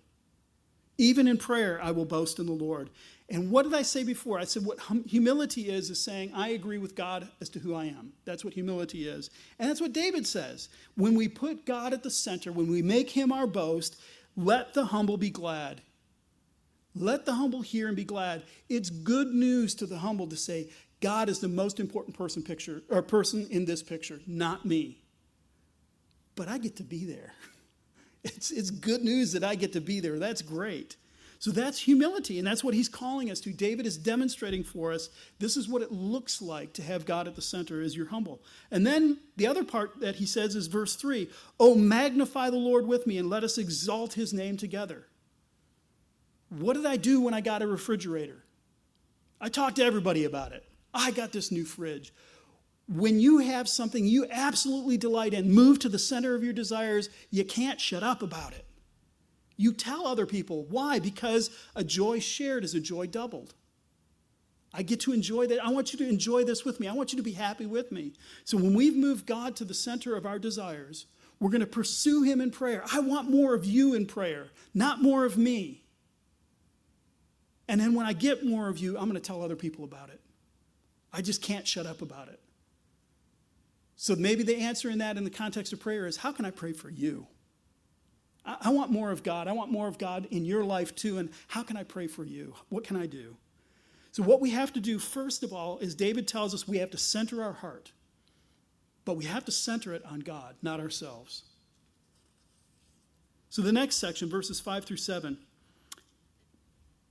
Even 0.99 1.27
in 1.27 1.39
prayer, 1.39 1.81
I 1.83 1.93
will 1.93 2.05
boast 2.05 2.39
in 2.39 2.45
the 2.45 2.53
Lord. 2.53 2.91
And 3.31 3.51
what 3.51 3.63
did 3.63 3.75
I 3.75 3.83
say 3.83 4.05
before? 4.05 4.39
I 4.39 4.45
said 4.45 4.67
what 4.67 4.79
hum- 4.79 5.05
humility 5.05 5.71
is, 5.71 5.89
is 5.89 6.03
saying, 6.03 6.33
I 6.35 6.49
agree 6.49 6.77
with 6.77 6.95
God 6.95 7.29
as 7.41 7.49
to 7.51 7.59
who 7.59 7.75
I 7.75 7.87
am. 7.87 8.13
That's 8.27 8.45
what 8.45 8.53
humility 8.53 9.09
is. 9.09 9.31
And 9.59 9.69
that's 9.69 9.81
what 9.81 9.95
David 9.95 10.27
says. 10.27 10.69
When 10.97 11.15
we 11.15 11.29
put 11.29 11.65
God 11.65 11.95
at 11.95 12.03
the 12.03 12.11
center, 12.11 12.53
when 12.53 12.71
we 12.71 12.83
make 12.83 13.11
him 13.11 13.33
our 13.33 13.47
boast, 13.47 13.97
let 14.37 14.75
the 14.75 14.85
humble 14.85 15.17
be 15.17 15.31
glad. 15.31 15.81
Let 16.95 17.25
the 17.25 17.33
humble 17.35 17.63
hear 17.63 17.89
and 17.89 17.97
be 17.97 18.05
glad. 18.05 18.45
It's 18.69 18.91
good 18.91 19.29
news 19.29 19.75
to 19.77 19.87
the 19.87 19.99
humble 19.99 20.27
to 20.29 20.37
say, 20.37 20.69
God 21.01 21.29
is 21.29 21.41
the 21.41 21.49
most 21.49 21.81
important 21.81 22.17
person 22.17 22.43
picture 22.43 22.83
or 22.89 23.03
person 23.03 23.47
in 23.51 23.65
this 23.65 23.83
picture, 23.83 24.21
not 24.27 24.65
me. 24.65 25.03
But 26.37 26.49
I 26.49 26.59
get 26.59 26.77
to 26.77 26.85
be 26.85 27.05
there. 27.05 27.33
It's, 28.27 28.51
it's 28.51 28.71
good 28.71 29.05
news 29.05 29.33
that 29.33 29.45
I 29.45 29.55
get 29.55 29.75
to 29.75 29.83
be 29.83 30.01
there. 30.01 30.19
That's 30.19 30.41
great. 30.41 30.97
So 31.45 31.51
that's 31.51 31.79
humility, 31.79 32.39
and 32.39 32.49
that's 32.49 32.65
what 32.65 32.73
he's 32.73 32.89
calling 32.89 33.31
us 33.31 33.39
to. 33.41 33.53
David 33.53 33.85
is 33.85 33.99
demonstrating 33.99 34.65
for 34.65 34.93
us 34.93 35.11
this 35.41 35.59
is 35.59 35.69
what 35.69 35.83
it 35.83 35.93
looks 35.93 36.41
like 36.41 36.73
to 36.73 36.83
have 36.83 37.05
God 37.05 37.29
at 37.29 37.37
the 37.37 37.43
center 37.43 37.83
as 37.83 37.95
you're 37.95 38.09
humble. 38.09 38.41
And 38.71 38.87
then 38.87 39.19
the 39.37 39.47
other 39.47 39.63
part 39.63 40.01
that 40.01 40.15
he 40.15 40.25
says 40.25 40.57
is 40.57 40.69
verse 40.69 40.97
3 40.97 41.29
Oh, 41.61 41.75
magnify 41.75 42.49
the 42.49 42.57
Lord 42.57 42.87
with 42.87 43.07
me, 43.07 43.19
and 43.19 43.29
let 43.29 43.45
us 43.45 43.59
exalt 43.59 44.15
his 44.15 44.33
name 44.33 44.57
together. 44.57 45.07
What 46.49 46.77
did 46.77 46.87
I 46.87 46.97
do 46.97 47.21
when 47.21 47.35
I 47.35 47.43
got 47.43 47.61
a 47.61 47.67
refrigerator? 47.67 48.43
I 49.39 49.51
talked 49.51 49.77
to 49.77 49.85
everybody 49.85 50.25
about 50.25 50.53
it. 50.53 50.65
I 50.95 51.11
got 51.11 51.33
this 51.33 51.53
new 51.53 51.67
fridge. 51.67 52.15
When 52.89 53.21
you 53.21 53.41
have 53.41 53.69
something 53.69 54.07
you 54.07 54.27
absolutely 54.31 54.97
delight 54.97 55.35
in, 55.35 55.53
move 55.53 55.79
to 55.81 55.91
the 55.91 55.99
center 55.99 56.35
of 56.35 56.43
your 56.43 56.55
desires, 56.55 57.11
you 57.29 57.45
can't 57.45 57.83
shut 57.83 58.03
up 58.03 58.23
about 58.23 58.55
it. 58.55 58.64
You 59.57 59.73
tell 59.73 60.07
other 60.07 60.27
people. 60.27 60.65
Why? 60.65 60.99
Because 60.99 61.51
a 61.77 61.85
joy 61.85 62.19
shared 62.19 62.65
is 62.65 62.75
a 62.75 62.81
joy 62.81 63.07
doubled. 63.07 63.55
I 64.73 64.83
get 64.83 65.01
to 65.01 65.13
enjoy 65.13 65.47
that. 65.47 65.65
I 65.65 65.71
want 65.71 65.93
you 65.93 65.99
to 66.01 66.09
enjoy 66.09 66.43
this 66.43 66.65
with 66.65 66.81
me. 66.81 66.89
I 66.89 66.93
want 66.93 67.13
you 67.13 67.17
to 67.17 67.23
be 67.23 67.33
happy 67.33 67.65
with 67.65 67.93
me. 67.93 68.13
So 68.43 68.57
when 68.57 68.75
we've 68.75 68.97
moved 68.97 69.25
God 69.25 69.55
to 69.57 69.65
the 69.65 69.75
center 69.75 70.17
of 70.17 70.27
our 70.27 70.41
desires, 70.41 71.07
we're 71.39 71.51
going 71.51 71.61
to 71.61 71.67
pursue 71.67 72.23
Him 72.23 72.41
in 72.41 72.51
prayer. 72.51 72.83
I 72.93 72.99
want 72.99 73.31
more 73.31 73.55
of 73.55 73.65
you 73.65 73.95
in 73.95 74.07
prayer, 74.07 74.49
not 74.75 75.01
more 75.01 75.25
of 75.25 75.39
me. 75.39 75.85
And 77.69 77.81
then 77.81 77.95
when 77.95 78.05
I 78.05 78.13
get 78.13 78.45
more 78.45 78.69
of 78.69 78.79
you, 78.79 78.99
I'm 78.99 79.05
going 79.05 79.15
to 79.15 79.21
tell 79.21 79.43
other 79.43 79.57
people 79.57 79.85
about 79.85 80.11
it. 80.11 80.21
I 81.13 81.23
just 81.23 81.41
can't 81.41 81.67
shut 81.67 81.87
up 81.87 82.03
about 82.03 82.29
it. 82.29 82.41
So 83.97 84.17
maybe 84.17 84.43
the 84.43 84.57
answer 84.57 84.91
in 84.91 84.99
that, 84.99 85.17
in 85.17 85.23
the 85.23 85.31
context 85.31 85.73
of 85.73 85.79
prayer, 85.79 86.07
is 86.07 86.17
how 86.17 86.33
can 86.33 86.45
I 86.45 86.51
pray 86.51 86.73
for 86.73 86.91
you? 86.91 87.29
I, 88.45 88.71
want 88.71 88.91
more 88.91 89.11
of 89.11 89.23
God. 89.23 89.49
I 89.49 89.53
want 89.53 89.71
more 89.71 89.89
of 89.89 89.97
God 89.97 90.27
in 90.31 90.45
your 90.45 90.65
life 90.65 90.95
too. 90.95 91.19
And 91.19 91.31
how 91.49 91.63
can 91.63 91.77
I 91.77 91.83
pray 91.83 92.07
for 92.07 92.25
you? 92.25 92.55
What 92.69 92.85
can 92.85 92.97
I 92.97 93.07
do? 93.07 93.37
So, 94.13 94.23
what 94.23 94.41
we 94.41 94.51
have 94.51 94.73
to 94.75 94.81
do, 94.81 94.99
first 94.99 95.43
of 95.43 95.53
all, 95.53 95.79
is 95.79 95.95
David 95.95 96.29
tells 96.29 96.55
us 96.55 96.69
we 96.69 96.79
have 96.79 96.91
to 96.91 96.99
center 96.99 97.43
our 97.43 97.53
heart. 97.53 97.93
But 99.05 99.17
we 99.17 99.25
have 99.25 99.45
to 99.47 99.53
center 99.53 99.93
it 99.93 100.05
on 100.05 100.21
God, 100.21 100.57
not 100.63 100.81
ourselves. 100.81 101.43
So, 103.51 103.63
the 103.63 103.73
next 103.73 103.97
section, 103.97 104.29
verses 104.29 104.61
5 104.61 104.85
through 104.85 104.99
7. 104.99 105.39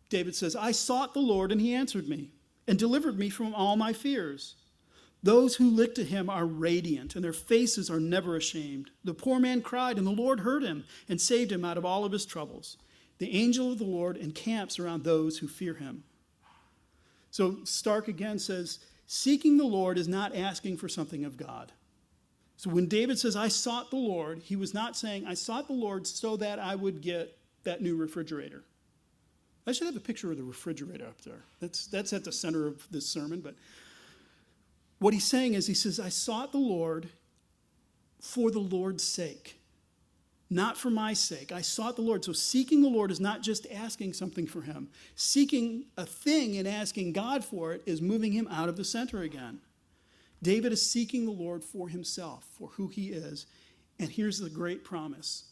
David 0.09 0.35
says, 0.35 0.55
I 0.55 0.71
sought 0.71 1.13
the 1.13 1.19
Lord, 1.19 1.51
and 1.51 1.59
he 1.59 1.73
answered 1.73 2.07
me 2.07 2.29
and 2.67 2.77
delivered 2.77 3.17
me 3.17 3.29
from 3.29 3.55
all 3.55 3.75
my 3.75 3.93
fears. 3.93 4.55
Those 5.23 5.55
who 5.55 5.69
look 5.69 5.95
to 5.95 6.03
him 6.03 6.29
are 6.29 6.45
radiant, 6.45 7.15
and 7.15 7.23
their 7.23 7.31
faces 7.31 7.89
are 7.89 7.99
never 7.99 8.35
ashamed. 8.35 8.91
The 9.05 9.13
poor 9.13 9.39
man 9.39 9.61
cried, 9.61 9.97
and 9.97 10.05
the 10.05 10.11
Lord 10.11 10.41
heard 10.41 10.63
him 10.63 10.83
and 11.07 11.19
saved 11.19 11.51
him 11.51 11.63
out 11.63 11.77
of 11.77 11.85
all 11.85 12.03
of 12.03 12.11
his 12.11 12.25
troubles. 12.25 12.75
The 13.19 13.33
angel 13.33 13.71
of 13.71 13.77
the 13.77 13.85
Lord 13.85 14.17
encamps 14.17 14.79
around 14.79 15.03
those 15.03 15.37
who 15.37 15.47
fear 15.47 15.75
him. 15.75 16.03
So 17.31 17.53
Starke 17.63 18.09
again 18.09 18.37
says, 18.37 18.79
Seeking 19.07 19.57
the 19.57 19.63
Lord 19.63 19.97
is 19.97 20.07
not 20.07 20.35
asking 20.35 20.77
for 20.77 20.89
something 20.89 21.23
of 21.23 21.37
God. 21.37 21.71
So 22.57 22.69
when 22.69 22.87
David 22.87 23.17
says, 23.17 23.35
I 23.35 23.47
sought 23.47 23.91
the 23.91 23.97
Lord, 23.97 24.39
he 24.39 24.55
was 24.55 24.73
not 24.73 24.97
saying, 24.97 25.25
I 25.25 25.33
sought 25.33 25.67
the 25.67 25.73
Lord 25.73 26.05
so 26.05 26.35
that 26.37 26.59
I 26.59 26.75
would 26.75 27.01
get 27.01 27.37
that 27.63 27.81
new 27.81 27.95
refrigerator. 27.95 28.63
I 29.65 29.71
should 29.71 29.87
have 29.87 29.95
a 29.95 30.01
picture 30.01 30.31
of 30.31 30.37
the 30.37 30.43
refrigerator 30.43 31.05
up 31.05 31.21
there. 31.21 31.43
That's, 31.59 31.87
that's 31.87 32.13
at 32.13 32.23
the 32.23 32.31
center 32.31 32.67
of 32.67 32.85
this 32.91 33.07
sermon. 33.07 33.39
But 33.39 33.55
what 35.03 35.13
he's 35.13 35.25
saying 35.25 35.53
is, 35.53 35.67
he 35.67 35.73
says, 35.73 35.99
I 35.99 36.07
sought 36.07 36.53
the 36.53 36.57
Lord 36.57 37.09
for 38.21 38.49
the 38.49 38.59
Lord's 38.59 39.03
sake, 39.03 39.59
not 40.49 40.77
for 40.77 40.89
my 40.89 41.11
sake. 41.11 41.51
I 41.51 41.59
sought 41.59 41.97
the 41.97 42.01
Lord. 42.01 42.23
So 42.23 42.31
seeking 42.31 42.81
the 42.81 42.87
Lord 42.87 43.11
is 43.11 43.19
not 43.19 43.41
just 43.41 43.67
asking 43.69 44.13
something 44.13 44.47
for 44.47 44.61
him. 44.61 44.87
Seeking 45.15 45.87
a 45.97 46.05
thing 46.05 46.55
and 46.57 46.65
asking 46.65 47.11
God 47.11 47.43
for 47.43 47.73
it 47.73 47.83
is 47.85 48.01
moving 48.01 48.31
him 48.31 48.47
out 48.49 48.69
of 48.69 48.77
the 48.77 48.85
center 48.85 49.23
again. 49.23 49.59
David 50.41 50.71
is 50.71 50.89
seeking 50.89 51.25
the 51.25 51.31
Lord 51.31 51.65
for 51.65 51.89
himself, 51.89 52.45
for 52.57 52.69
who 52.69 52.87
he 52.87 53.09
is. 53.09 53.45
And 53.99 54.09
here's 54.09 54.39
the 54.39 54.49
great 54.49 54.85
promise 54.85 55.43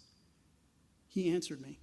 He 1.09 1.29
answered 1.29 1.61
me. 1.61 1.79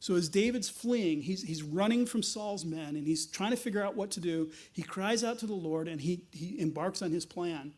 So 0.00 0.14
as 0.14 0.28
David's 0.28 0.68
fleeing, 0.68 1.22
he's, 1.22 1.42
he's 1.42 1.62
running 1.62 2.06
from 2.06 2.22
Saul's 2.22 2.64
men 2.64 2.94
and 2.96 3.06
he's 3.06 3.26
trying 3.26 3.50
to 3.50 3.56
figure 3.56 3.84
out 3.84 3.96
what 3.96 4.10
to 4.12 4.20
do. 4.20 4.50
He 4.72 4.82
cries 4.82 5.24
out 5.24 5.38
to 5.40 5.46
the 5.46 5.54
Lord 5.54 5.88
and 5.88 6.00
he, 6.00 6.22
he 6.30 6.60
embarks 6.60 7.02
on 7.02 7.10
his 7.10 7.26
plan. 7.26 7.72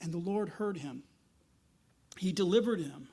And 0.00 0.12
the 0.12 0.18
Lord 0.18 0.48
heard 0.48 0.78
him. 0.78 1.04
He 2.18 2.32
delivered 2.32 2.80
him. 2.80 3.08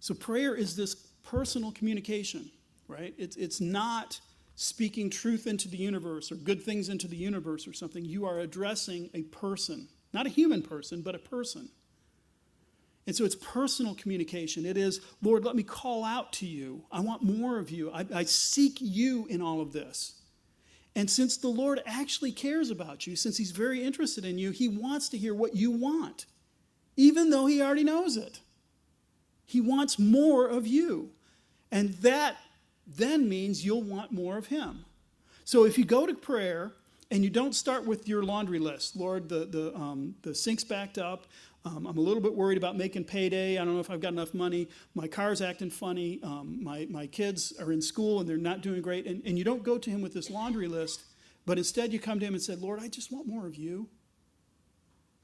So 0.00 0.14
prayer 0.14 0.54
is 0.54 0.74
this 0.74 0.94
personal 1.22 1.70
communication, 1.72 2.50
right? 2.88 3.14
It's, 3.18 3.36
it's 3.36 3.60
not 3.60 4.18
speaking 4.56 5.10
truth 5.10 5.46
into 5.46 5.68
the 5.68 5.76
universe 5.76 6.32
or 6.32 6.36
good 6.36 6.62
things 6.62 6.88
into 6.88 7.08
the 7.08 7.16
universe 7.16 7.68
or 7.68 7.72
something. 7.72 8.04
You 8.04 8.26
are 8.26 8.40
addressing 8.40 9.10
a 9.14 9.22
person, 9.22 9.88
not 10.12 10.26
a 10.26 10.30
human 10.30 10.62
person, 10.62 11.02
but 11.02 11.14
a 11.14 11.18
person. 11.18 11.68
And 13.06 13.16
so 13.16 13.24
it's 13.24 13.34
personal 13.34 13.94
communication. 13.94 14.64
It 14.64 14.76
is, 14.76 15.00
Lord, 15.22 15.44
let 15.44 15.56
me 15.56 15.62
call 15.62 16.04
out 16.04 16.32
to 16.34 16.46
you. 16.46 16.84
I 16.92 17.00
want 17.00 17.22
more 17.22 17.58
of 17.58 17.70
you. 17.70 17.90
I, 17.90 18.06
I, 18.14 18.24
seek 18.24 18.78
you 18.80 19.26
in 19.26 19.42
all 19.42 19.60
of 19.60 19.72
this. 19.72 20.20
And 20.94 21.10
since 21.10 21.36
the 21.36 21.48
Lord 21.48 21.82
actually 21.84 22.30
cares 22.30 22.70
about 22.70 23.06
you, 23.06 23.16
since 23.16 23.36
He's 23.36 23.50
very 23.50 23.82
interested 23.82 24.24
in 24.24 24.38
you, 24.38 24.52
He 24.52 24.68
wants 24.68 25.08
to 25.10 25.18
hear 25.18 25.34
what 25.34 25.56
you 25.56 25.70
want, 25.70 26.26
even 26.96 27.30
though 27.30 27.46
He 27.46 27.60
already 27.60 27.84
knows 27.84 28.16
it. 28.16 28.40
He 29.44 29.60
wants 29.60 29.98
more 29.98 30.46
of 30.46 30.66
you. 30.66 31.10
And 31.72 31.94
that 31.94 32.36
then 32.86 33.28
means 33.28 33.64
you'll 33.64 33.82
want 33.82 34.12
more 34.12 34.36
of 34.36 34.46
Him. 34.46 34.84
So 35.44 35.64
if 35.64 35.76
you 35.76 35.84
go 35.84 36.06
to 36.06 36.14
prayer 36.14 36.72
and 37.10 37.24
you 37.24 37.30
don't 37.30 37.54
start 37.54 37.84
with 37.86 38.06
your 38.06 38.22
laundry 38.22 38.58
list, 38.58 38.96
Lord, 38.96 39.28
the, 39.28 39.46
the, 39.46 39.74
um, 39.74 40.14
the 40.22 40.34
sink's 40.34 40.64
backed 40.64 40.98
up. 40.98 41.26
Um, 41.64 41.86
I'm 41.86 41.96
a 41.96 42.00
little 42.00 42.20
bit 42.20 42.34
worried 42.34 42.58
about 42.58 42.76
making 42.76 43.04
payday. 43.04 43.56
I 43.56 43.64
don't 43.64 43.74
know 43.74 43.80
if 43.80 43.90
I've 43.90 44.00
got 44.00 44.12
enough 44.12 44.34
money. 44.34 44.68
My 44.94 45.06
car's 45.06 45.40
acting 45.40 45.70
funny. 45.70 46.20
Um, 46.24 46.58
my, 46.62 46.86
my 46.90 47.06
kids 47.06 47.52
are 47.60 47.70
in 47.70 47.80
school 47.80 48.20
and 48.20 48.28
they're 48.28 48.36
not 48.36 48.62
doing 48.62 48.82
great. 48.82 49.06
And, 49.06 49.22
and 49.24 49.38
you 49.38 49.44
don't 49.44 49.62
go 49.62 49.78
to 49.78 49.90
him 49.90 50.02
with 50.02 50.12
this 50.12 50.28
laundry 50.28 50.66
list, 50.66 51.04
but 51.46 51.58
instead 51.58 51.92
you 51.92 52.00
come 52.00 52.18
to 52.18 52.26
him 52.26 52.34
and 52.34 52.42
say, 52.42 52.56
Lord, 52.56 52.80
I 52.80 52.88
just 52.88 53.12
want 53.12 53.28
more 53.28 53.46
of 53.46 53.54
you. 53.54 53.88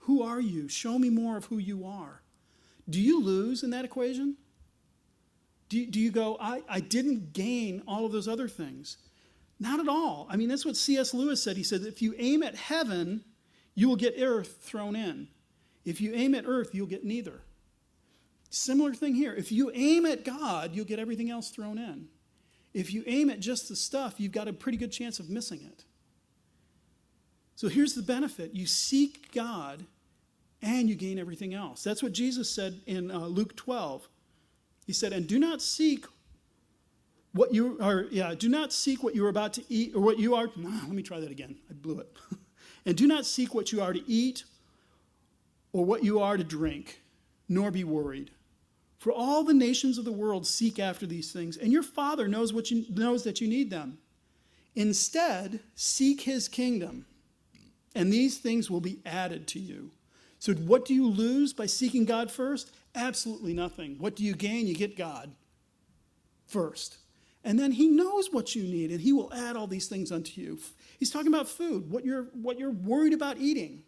Who 0.03 0.23
are 0.23 0.41
you? 0.41 0.69
Show 0.69 0.99
me 0.99 1.11
more 1.11 1.37
of 1.37 1.47
who 1.47 1.59
you 1.59 1.85
are. 1.85 2.23
Do 2.89 3.01
you 3.01 3.23
lose 3.23 3.63
in 3.63 3.71
that 3.71 3.85
equation? 3.85 4.37
Do 5.69 5.85
do 5.85 6.01
you 6.01 6.11
go, 6.11 6.39
I, 6.41 6.63
I 6.69 6.81
didn't 6.81 7.35
gain 7.35 7.83
all 7.87 8.07
of 8.07 8.13
those 8.13 8.27
other 8.27 8.49
things? 8.49 8.97
Not 9.61 9.81
at 9.81 9.89
all. 9.89 10.27
I 10.31 10.37
mean, 10.37 10.49
that's 10.49 10.65
what 10.65 10.77
C.S. 10.77 11.13
Lewis 11.13 11.43
said. 11.43 11.57
He 11.57 11.63
said, 11.65 11.83
if 11.83 12.01
you 12.01 12.15
aim 12.17 12.43
at 12.43 12.55
heaven, 12.55 13.25
you 13.75 13.89
will 13.89 13.97
get 13.97 14.15
earth 14.19 14.59
thrown 14.63 14.95
in. 14.95 15.29
If 15.89 16.03
you 16.03 16.13
aim 16.15 16.35
at 16.35 16.45
earth, 16.47 16.75
you'll 16.75 16.87
get 16.87 17.03
neither. 17.03 17.41
Similar 18.51 18.93
thing 18.93 19.15
here. 19.15 19.35
If 19.35 19.51
you 19.51 19.71
aim 19.75 20.05
at 20.05 20.23
God, 20.23 20.75
you'll 20.75 20.85
get 20.85 20.99
everything 20.99 21.31
else 21.31 21.51
thrown 21.51 21.79
in. 21.79 22.09
If 22.75 22.93
you 22.93 23.05
aim 23.07 23.31
at 23.31 23.41
just 23.41 23.71
the 23.71 23.77
stuff, 23.77 24.17
you've 24.19 24.33
got 24.33 24.49
a 24.49 24.53
pretty 24.53 24.77
good 24.77 24.93
chance 24.93 25.19
of 25.19 25.31
missing 25.31 25.63
it. 25.65 25.85
So 27.57 27.69
here's 27.69 27.95
the 27.95 28.03
benefit 28.03 28.55
you 28.55 28.67
seek 28.67 29.33
God 29.33 29.87
and 30.61 30.91
you 30.91 30.95
gain 30.95 31.19
everything 31.19 31.55
else. 31.55 31.83
That's 31.83 32.03
what 32.03 32.13
Jesus 32.13 32.51
said 32.51 32.83
in 32.87 33.11
uh, 33.11 33.21
Luke 33.21 33.57
12. 33.57 34.11
He 34.87 34.93
said, 34.93 35.15
And 35.15 35.27
do 35.27 35.39
not 35.39 35.63
seek 35.63 36.05
what 37.33 37.55
you 37.55 37.79
are, 37.81 38.05
yeah, 38.11 38.35
do 38.35 38.51
not 38.51 38.75
seek 38.75 39.03
what 39.03 39.15
you 39.15 39.25
are 39.25 39.31
about 39.31 39.55
to 39.55 39.65
eat 39.71 39.95
or 39.95 40.03
what 40.03 40.19
you 40.19 40.35
are. 40.35 40.51
No, 40.55 40.69
let 40.69 40.91
me 40.91 41.03
try 41.03 41.19
that 41.19 41.31
again. 41.31 41.57
I 41.71 41.73
blew 41.73 41.99
it. 41.99 42.15
and 42.85 42.95
do 42.95 43.07
not 43.07 43.25
seek 43.25 43.55
what 43.55 43.73
you 43.73 43.81
are 43.81 43.95
to 43.95 44.07
eat 44.07 44.45
or 45.73 45.85
what 45.85 46.05
you 46.05 46.21
are 46.21 46.37
to 46.37 46.45
drink, 46.45 47.03
nor 47.49 47.71
be 47.71 47.85
worried. 47.85 48.31
For 48.99 49.13
all 49.13 49.45
the 49.45 49.55
nations 49.55 49.97
of 49.97 50.05
the 50.05 50.13
world 50.13 50.47
seek 50.47 50.79
after 50.79 51.07
these 51.07 51.33
things, 51.33 51.57
and 51.57 51.73
your 51.73 51.83
Father 51.83 52.27
knows, 52.27 52.53
what 52.53 52.71
you, 52.71 52.85
knows 52.91 53.23
that 53.25 53.41
you 53.41 53.49
need 53.49 53.71
them. 53.71 53.99
Instead, 54.75 55.61
seek 55.75 56.23
his 56.23 56.49
kingdom, 56.49 57.07
and 57.95 58.13
these 58.13 58.39
things 58.39 58.71
will 58.71 58.81
be 58.81 59.01
added 59.07 59.47
to 59.49 59.59
you. 59.59 59.93
So, 60.41 60.53
what 60.55 60.85
do 60.85 60.95
you 60.95 61.09
lose 61.09 61.53
by 61.53 61.67
seeking 61.67 62.05
God 62.05 62.31
first? 62.31 62.73
Absolutely 62.95 63.53
nothing. 63.53 63.97
What 63.99 64.17
do 64.17 64.25
you 64.25 64.35
gain? 64.35 64.67
You 64.67 64.75
get 64.75 64.97
God 64.97 65.33
first. 66.47 66.99
And 67.45 67.59
then 67.59 67.73
he 67.73 67.89
knows 67.89 68.29
what 68.33 68.55
you 68.55 68.65
need, 68.65 68.91
and 68.91 69.01
he 69.01 69.13
will 69.13 69.33
add 69.33 69.57
all 69.57 69.67
these 69.67 69.87
things 69.87 70.11
unto 70.11 70.41
you. 70.41 70.59
He's 70.99 71.11
talking 71.11 71.33
about 71.33 71.49
food, 71.49 71.91
what 71.91 72.05
you're, 72.05 72.25
what 72.33 72.59
you're 72.59 72.71
worried 72.71 73.13
about 73.13 73.39
eating. 73.39 73.85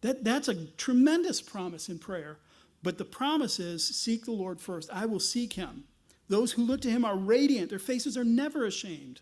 That, 0.00 0.24
that's 0.24 0.48
a 0.48 0.66
tremendous 0.76 1.40
promise 1.40 1.88
in 1.88 1.98
prayer. 1.98 2.38
But 2.82 2.98
the 2.98 3.04
promise 3.04 3.58
is 3.58 3.86
seek 3.86 4.24
the 4.24 4.32
Lord 4.32 4.60
first. 4.60 4.88
I 4.92 5.06
will 5.06 5.20
seek 5.20 5.54
him. 5.54 5.84
Those 6.28 6.52
who 6.52 6.62
look 6.62 6.80
to 6.82 6.90
him 6.90 7.04
are 7.04 7.16
radiant, 7.16 7.70
their 7.70 7.78
faces 7.78 8.16
are 8.16 8.24
never 8.24 8.66
ashamed. 8.66 9.20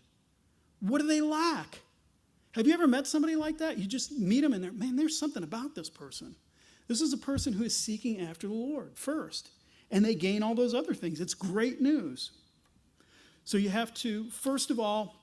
What 0.79 1.01
do 1.01 1.07
they 1.07 1.21
lack? 1.21 1.79
Have 2.53 2.67
you 2.67 2.73
ever 2.73 2.87
met 2.87 3.07
somebody 3.07 3.35
like 3.35 3.59
that? 3.59 3.77
You 3.77 3.85
just 3.85 4.11
meet 4.17 4.41
them 4.41 4.53
and 4.53 4.63
they're, 4.63 4.71
man, 4.71 4.95
there's 4.95 5.17
something 5.17 5.43
about 5.43 5.75
this 5.75 5.89
person. 5.89 6.35
This 6.87 7.01
is 7.01 7.13
a 7.13 7.17
person 7.17 7.53
who 7.53 7.63
is 7.63 7.75
seeking 7.75 8.21
after 8.21 8.47
the 8.47 8.53
Lord 8.53 8.91
first, 8.95 9.49
and 9.91 10.03
they 10.03 10.15
gain 10.15 10.41
all 10.41 10.55
those 10.55 10.73
other 10.73 10.93
things. 10.93 11.19
It's 11.19 11.33
great 11.33 11.81
news. 11.81 12.31
So 13.43 13.57
you 13.57 13.69
have 13.69 13.93
to, 13.95 14.29
first 14.29 14.71
of 14.71 14.79
all, 14.79 15.15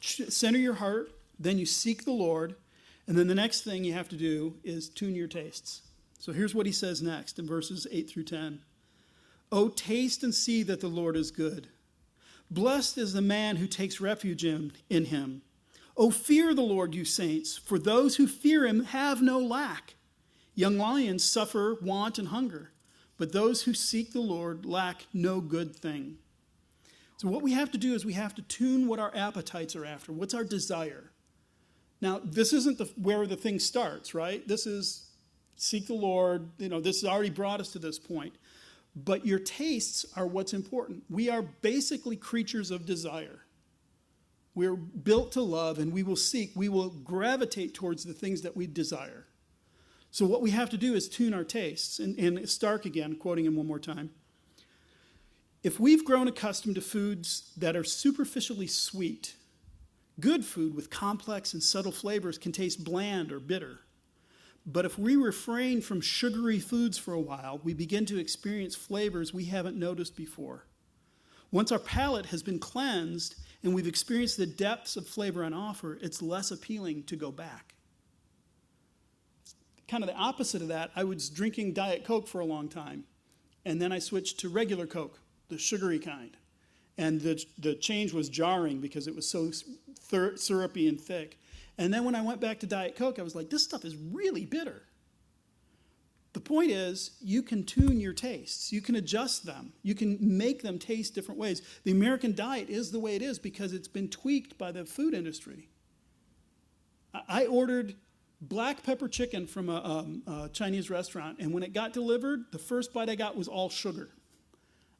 center 0.00 0.58
your 0.58 0.74
heart, 0.74 1.12
then 1.38 1.58
you 1.58 1.66
seek 1.66 2.04
the 2.04 2.12
Lord, 2.12 2.54
and 3.06 3.16
then 3.16 3.28
the 3.28 3.34
next 3.34 3.62
thing 3.62 3.84
you 3.84 3.92
have 3.92 4.08
to 4.10 4.16
do 4.16 4.54
is 4.62 4.88
tune 4.88 5.14
your 5.14 5.28
tastes. 5.28 5.82
So 6.18 6.32
here's 6.32 6.54
what 6.54 6.66
he 6.66 6.72
says 6.72 7.02
next 7.02 7.38
in 7.38 7.46
verses 7.46 7.86
8 7.90 8.08
through 8.08 8.24
10. 8.24 8.60
Oh, 9.50 9.68
taste 9.68 10.22
and 10.22 10.34
see 10.34 10.62
that 10.62 10.80
the 10.80 10.88
Lord 10.88 11.16
is 11.16 11.30
good. 11.30 11.68
Blessed 12.50 12.98
is 12.98 13.12
the 13.12 13.22
man 13.22 13.56
who 13.56 13.66
takes 13.66 14.00
refuge 14.00 14.44
in, 14.44 14.72
in 14.88 15.06
him. 15.06 15.42
Oh, 15.96 16.10
fear 16.10 16.54
the 16.54 16.62
Lord, 16.62 16.94
you 16.94 17.04
saints, 17.04 17.58
for 17.58 17.78
those 17.78 18.16
who 18.16 18.26
fear 18.26 18.66
him 18.66 18.84
have 18.84 19.20
no 19.20 19.38
lack. 19.38 19.94
Young 20.54 20.78
lions 20.78 21.24
suffer 21.24 21.76
want 21.82 22.18
and 22.18 22.28
hunger, 22.28 22.72
but 23.18 23.32
those 23.32 23.62
who 23.62 23.74
seek 23.74 24.12
the 24.12 24.20
Lord 24.20 24.64
lack 24.64 25.06
no 25.12 25.40
good 25.40 25.74
thing. 25.74 26.18
So, 27.18 27.28
what 27.28 27.42
we 27.42 27.52
have 27.52 27.70
to 27.72 27.78
do 27.78 27.94
is 27.94 28.04
we 28.04 28.14
have 28.14 28.34
to 28.34 28.42
tune 28.42 28.86
what 28.86 28.98
our 28.98 29.14
appetites 29.14 29.76
are 29.76 29.84
after. 29.84 30.12
What's 30.12 30.34
our 30.34 30.44
desire? 30.44 31.11
Now, 32.02 32.20
this 32.22 32.52
isn't 32.52 32.78
the, 32.78 32.90
where 32.96 33.26
the 33.28 33.36
thing 33.36 33.60
starts, 33.60 34.12
right? 34.12 34.46
This 34.46 34.66
is 34.66 35.06
seek 35.54 35.86
the 35.86 35.94
Lord. 35.94 36.50
You 36.58 36.68
know, 36.68 36.80
this 36.80 37.00
has 37.00 37.08
already 37.08 37.30
brought 37.30 37.60
us 37.60 37.70
to 37.72 37.78
this 37.78 37.98
point. 37.98 38.34
But 38.96 39.24
your 39.24 39.38
tastes 39.38 40.04
are 40.16 40.26
what's 40.26 40.52
important. 40.52 41.04
We 41.08 41.30
are 41.30 41.40
basically 41.40 42.16
creatures 42.16 42.72
of 42.72 42.84
desire. 42.84 43.44
We're 44.54 44.74
built 44.74 45.32
to 45.32 45.40
love 45.40 45.78
and 45.78 45.92
we 45.92 46.02
will 46.02 46.16
seek, 46.16 46.50
we 46.54 46.68
will 46.68 46.90
gravitate 46.90 47.72
towards 47.72 48.04
the 48.04 48.12
things 48.12 48.42
that 48.42 48.54
we 48.54 48.66
desire. 48.66 49.26
So, 50.10 50.26
what 50.26 50.42
we 50.42 50.50
have 50.50 50.68
to 50.70 50.76
do 50.76 50.94
is 50.94 51.08
tune 51.08 51.32
our 51.32 51.44
tastes. 51.44 52.00
And, 52.00 52.18
and 52.18 52.38
Starke 52.40 52.84
again, 52.84 53.14
quoting 53.14 53.46
him 53.46 53.56
one 53.56 53.66
more 53.66 53.78
time. 53.78 54.10
If 55.62 55.80
we've 55.80 56.04
grown 56.04 56.28
accustomed 56.28 56.74
to 56.74 56.82
foods 56.82 57.52
that 57.56 57.76
are 57.76 57.84
superficially 57.84 58.66
sweet, 58.66 59.36
Good 60.20 60.44
food 60.44 60.74
with 60.74 60.90
complex 60.90 61.54
and 61.54 61.62
subtle 61.62 61.92
flavors 61.92 62.38
can 62.38 62.52
taste 62.52 62.84
bland 62.84 63.32
or 63.32 63.40
bitter. 63.40 63.80
But 64.64 64.84
if 64.84 64.98
we 64.98 65.16
refrain 65.16 65.80
from 65.80 66.00
sugary 66.00 66.60
foods 66.60 66.98
for 66.98 67.14
a 67.14 67.20
while, 67.20 67.60
we 67.64 67.74
begin 67.74 68.06
to 68.06 68.20
experience 68.20 68.76
flavors 68.76 69.34
we 69.34 69.46
haven't 69.46 69.76
noticed 69.76 70.16
before. 70.16 70.66
Once 71.50 71.72
our 71.72 71.78
palate 71.78 72.26
has 72.26 72.42
been 72.42 72.58
cleansed 72.58 73.34
and 73.62 73.74
we've 73.74 73.86
experienced 73.86 74.36
the 74.36 74.46
depths 74.46 74.96
of 74.96 75.06
flavor 75.06 75.44
on 75.44 75.52
offer, 75.52 75.98
it's 76.00 76.22
less 76.22 76.50
appealing 76.50 77.02
to 77.04 77.16
go 77.16 77.30
back. 77.30 77.74
Kind 79.88 80.04
of 80.04 80.08
the 80.08 80.16
opposite 80.16 80.62
of 80.62 80.68
that, 80.68 80.90
I 80.96 81.04
was 81.04 81.28
drinking 81.28 81.74
Diet 81.74 82.04
Coke 82.04 82.26
for 82.26 82.40
a 82.40 82.46
long 82.46 82.68
time, 82.68 83.04
and 83.64 83.82
then 83.82 83.92
I 83.92 83.98
switched 83.98 84.40
to 84.40 84.48
regular 84.48 84.86
Coke, 84.86 85.20
the 85.48 85.58
sugary 85.58 85.98
kind. 85.98 86.36
And 86.98 87.20
the, 87.20 87.44
the 87.58 87.74
change 87.74 88.12
was 88.12 88.28
jarring 88.28 88.80
because 88.80 89.06
it 89.06 89.14
was 89.14 89.28
so 89.28 89.50
thir- 89.98 90.36
syrupy 90.36 90.88
and 90.88 91.00
thick. 91.00 91.38
And 91.78 91.92
then 91.92 92.04
when 92.04 92.14
I 92.14 92.22
went 92.22 92.40
back 92.40 92.60
to 92.60 92.66
Diet 92.66 92.96
Coke, 92.96 93.18
I 93.18 93.22
was 93.22 93.34
like, 93.34 93.50
this 93.50 93.64
stuff 93.64 93.84
is 93.84 93.96
really 93.96 94.44
bitter. 94.44 94.82
The 96.34 96.40
point 96.40 96.70
is, 96.70 97.12
you 97.20 97.42
can 97.42 97.64
tune 97.64 98.00
your 98.00 98.14
tastes. 98.14 98.72
You 98.72 98.80
can 98.80 98.96
adjust 98.96 99.44
them. 99.44 99.72
You 99.82 99.94
can 99.94 100.16
make 100.20 100.62
them 100.62 100.78
taste 100.78 101.14
different 101.14 101.38
ways. 101.38 101.60
The 101.84 101.92
American 101.92 102.34
diet 102.34 102.70
is 102.70 102.90
the 102.90 103.00
way 103.00 103.16
it 103.16 103.22
is 103.22 103.38
because 103.38 103.72
it's 103.72 103.88
been 103.88 104.08
tweaked 104.08 104.56
by 104.56 104.72
the 104.72 104.86
food 104.86 105.12
industry. 105.12 105.68
I 107.28 107.44
ordered 107.46 107.96
black 108.40 108.82
pepper 108.82 109.08
chicken 109.08 109.46
from 109.46 109.68
a, 109.68 109.84
um, 109.84 110.22
a 110.26 110.48
Chinese 110.48 110.88
restaurant, 110.88 111.38
and 111.38 111.52
when 111.52 111.62
it 111.62 111.74
got 111.74 111.92
delivered, 111.92 112.46
the 112.50 112.58
first 112.58 112.94
bite 112.94 113.10
I 113.10 113.14
got 113.14 113.36
was 113.36 113.46
all 113.46 113.68
sugar. 113.68 114.08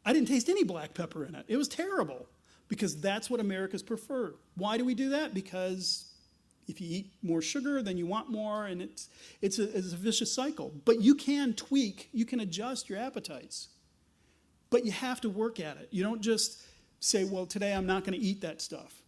I 0.05 0.13
didn't 0.13 0.29
taste 0.29 0.49
any 0.49 0.65
black 0.65 0.95
pepper 0.95 1.25
in 1.25 1.35
it. 1.35 1.45
It 1.49 1.57
was 1.57 1.69
terrible 1.69 2.27
because 2.69 3.01
that's 3.01 3.31
what 3.31 3.41
Americans 3.41 3.83
prefer. 3.83 4.35
Why 4.57 4.79
do 4.79 4.85
we 4.85 4.95
do 4.95 5.11
that? 5.11 5.35
Because 5.35 6.07
if 6.69 6.81
you 6.81 6.89
eat 6.91 7.13
more 7.23 7.43
sugar, 7.43 7.83
then 7.83 7.99
you 7.99 8.07
want 8.07 8.31
more, 8.31 8.67
and 8.67 8.81
it's, 8.81 9.09
it's, 9.41 9.59
a, 9.59 9.77
it's 9.77 9.93
a 9.93 9.97
vicious 9.97 10.33
cycle. 10.33 10.73
But 10.85 11.01
you 11.01 11.15
can 11.15 11.55
tweak, 11.55 12.09
you 12.13 12.25
can 12.25 12.41
adjust 12.41 12.89
your 12.89 12.99
appetites. 12.99 13.69
But 14.71 14.85
you 14.85 14.93
have 14.93 15.21
to 15.21 15.29
work 15.29 15.61
at 15.61 15.77
it. 15.77 15.89
You 15.91 16.03
don't 16.03 16.23
just 16.23 16.63
say, 17.01 17.25
well, 17.25 17.47
today 17.47 17.75
I'm 17.75 17.87
not 17.87 18.05
going 18.05 18.19
to 18.19 18.25
eat 18.25 18.41
that 18.41 18.63
stuff. 18.63 19.03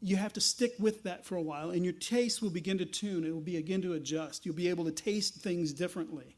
You 0.00 0.16
have 0.16 0.32
to 0.34 0.40
stick 0.40 0.74
with 0.78 1.02
that 1.02 1.24
for 1.24 1.36
a 1.36 1.42
while, 1.42 1.70
and 1.70 1.84
your 1.84 1.94
taste 1.94 2.40
will 2.40 2.50
begin 2.50 2.78
to 2.78 2.86
tune. 2.86 3.24
It 3.24 3.32
will 3.32 3.40
begin 3.40 3.82
to 3.82 3.94
adjust. 3.94 4.46
You'll 4.46 4.54
be 4.54 4.68
able 4.68 4.84
to 4.84 4.92
taste 4.92 5.34
things 5.34 5.72
differently. 5.72 6.36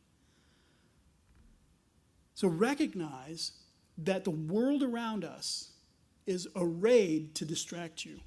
So 2.35 2.49
recognize 2.49 3.53
that 3.98 4.24
the 4.24 4.30
world 4.30 4.82
around 4.82 5.24
us 5.24 5.70
is 6.26 6.48
arrayed 6.56 7.35
to 7.37 7.44
distract 7.44 8.04
you. 8.04 8.20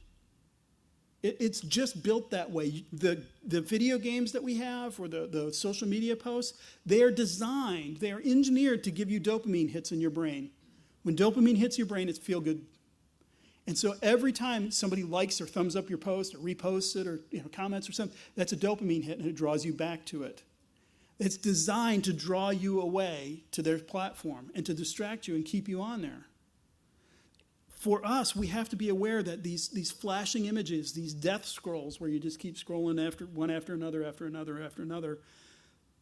It, 1.21 1.38
it's 1.39 1.60
just 1.62 2.01
built 2.01 2.32
that 2.32 2.49
way. 2.49 2.86
The, 2.93 3.21
the 3.45 3.62
video 3.62 3.97
games 3.97 4.32
that 4.32 4.43
we 4.43 4.55
have 4.55 4.99
or 4.99 5.08
the, 5.08 5.27
the 5.27 5.53
social 5.53 5.88
media 5.88 6.15
posts, 6.15 6.58
they 6.86 7.01
are 7.01 7.12
designed, 7.12 7.97
they 7.97 8.12
are 8.12 8.21
engineered 8.23 8.84
to 8.86 8.91
give 8.91 9.12
you 9.12 9.19
dopamine 9.19 9.69
hits 9.69 9.91
in 9.91 9.99
your 9.99 10.12
brain. 10.12 10.51
When 11.03 11.15
dopamine 11.15 11.58
hits 11.58 11.77
your 11.77 11.88
brain, 11.88 12.10
it's 12.10 12.19
feel 12.19 12.41
good. 12.41 12.65
And 13.67 13.77
so 13.77 13.95
every 14.01 14.32
time 14.32 14.71
somebody 14.71 15.03
likes 15.03 15.39
or 15.39 15.45
thumbs 15.45 15.75
up 15.75 15.89
your 15.89 15.99
post 15.99 16.34
or 16.34 16.39
reposts 16.39 16.95
it 16.95 17.05
or 17.05 17.19
you 17.29 17.41
know, 17.41 17.49
comments 17.49 17.88
or 17.88 17.91
something, 17.91 18.17
that's 18.36 18.51
a 18.51 18.58
dopamine 18.58 19.03
hit 19.03 19.19
and 19.19 19.27
it 19.27 19.36
draws 19.36 19.63
you 19.63 19.73
back 19.73 20.05
to 20.05 20.23
it. 20.23 20.41
It's 21.19 21.38
designed 21.38 22.05
to 22.05 22.13
draw 22.13 22.49
you 22.49 22.82
away 22.82 23.43
to 23.51 23.62
their 23.62 23.77
platform 23.77 24.51
and 24.55 24.65
to 24.65 24.73
distract 24.73 25.27
you 25.27 25.36
and 25.36 25.45
keep 25.45 25.67
you 25.67 25.82
on 25.82 26.01
there 26.01 26.29
for 27.79 28.05
us, 28.05 28.36
we 28.36 28.47
have 28.47 28.67
to 28.67 28.75
be 28.75 28.89
aware 28.89 29.23
that 29.23 29.41
these, 29.41 29.69
these 29.69 29.89
flashing 29.89 30.45
images, 30.45 30.91
these 30.91 31.13
death 31.13 31.45
scrolls 31.45 31.99
where 31.99 32.10
you 32.10 32.19
just 32.19 32.38
keep 32.38 32.58
scrolling 32.58 33.05
after 33.05 33.25
one 33.25 33.49
after 33.49 33.73
another, 33.73 34.03
after 34.03 34.25
another, 34.25 34.62
after 34.62 34.82
another, 34.82 35.19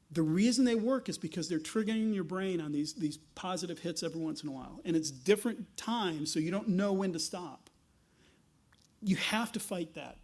the 0.10 0.24
reason 0.24 0.66
they 0.66 0.74
work 0.74 1.08
is 1.08 1.20
because 1.20 1.48
they're 1.48 1.60
triggering 1.60 2.16
your 2.16 2.24
brain 2.24 2.60
on 2.60 2.72
these, 2.72 2.94
these 2.94 3.18
positive 3.36 3.78
hits 3.78 4.02
every 4.02 4.20
once 4.20 4.42
in 4.42 4.50
a 4.50 4.52
while. 4.52 4.82
And 4.86 4.96
it's 4.96 5.12
different 5.12 5.78
times, 5.78 6.34
so 6.34 6.40
you 6.40 6.50
don't 6.50 6.70
know 6.70 6.94
when 6.94 7.14
to 7.14 7.20
stop. 7.20 7.70
You 9.04 9.18
have 9.18 9.52
to 9.52 9.60
fight 9.60 9.94
that. 9.94 10.18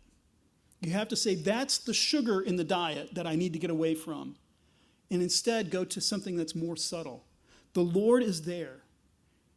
You 0.82 0.94
have 0.94 1.10
to 1.10 1.16
say, 1.16 1.36
that's 1.36 1.78
the 1.78 1.94
sugar 1.94 2.42
in 2.42 2.56
the 2.56 2.64
diet 2.64 3.14
that 3.14 3.28
I 3.28 3.36
need 3.36 3.54
to 3.54 3.60
get 3.60 3.70
away 3.70 3.94
from. 3.94 4.38
And 5.14 5.22
instead, 5.22 5.70
go 5.70 5.86
to 5.86 6.02
something 6.02 6.36
that's 6.36 6.56
more 6.56 6.76
subtle. 6.76 7.24
The 7.74 7.84
Lord 7.84 8.24
is 8.24 8.42
there. 8.42 8.78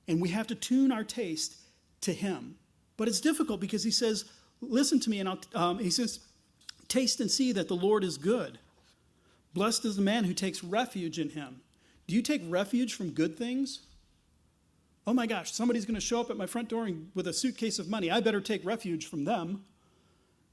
And 0.06 0.20
we 0.20 0.28
have 0.28 0.46
to 0.48 0.54
tune 0.54 0.92
our 0.92 1.02
taste 1.02 1.56
to 2.02 2.12
him. 2.12 2.56
But 2.98 3.08
it's 3.08 3.22
difficult 3.22 3.58
because 3.58 3.82
he 3.82 3.90
says, 3.90 4.26
Listen 4.60 5.00
to 5.00 5.08
me, 5.08 5.18
and 5.18 5.46
um, 5.54 5.78
he 5.78 5.88
says, 5.88 6.20
Taste 6.88 7.20
and 7.20 7.30
see 7.30 7.52
that 7.52 7.68
the 7.68 7.74
Lord 7.74 8.04
is 8.04 8.18
good. 8.18 8.58
Blessed 9.54 9.86
is 9.86 9.96
the 9.96 10.02
man 10.02 10.24
who 10.24 10.34
takes 10.34 10.62
refuge 10.62 11.18
in 11.18 11.30
him. 11.30 11.62
Do 12.06 12.14
you 12.14 12.20
take 12.20 12.42
refuge 12.46 12.92
from 12.92 13.10
good 13.12 13.38
things? 13.38 13.80
Oh 15.06 15.14
my 15.14 15.26
gosh, 15.26 15.52
somebody's 15.52 15.86
going 15.86 15.94
to 15.94 16.00
show 16.02 16.20
up 16.20 16.28
at 16.28 16.36
my 16.36 16.46
front 16.46 16.68
door 16.68 16.86
with 17.14 17.28
a 17.28 17.32
suitcase 17.32 17.78
of 17.78 17.88
money. 17.88 18.10
I 18.10 18.20
better 18.20 18.42
take 18.42 18.62
refuge 18.62 19.06
from 19.06 19.24
them. 19.24 19.64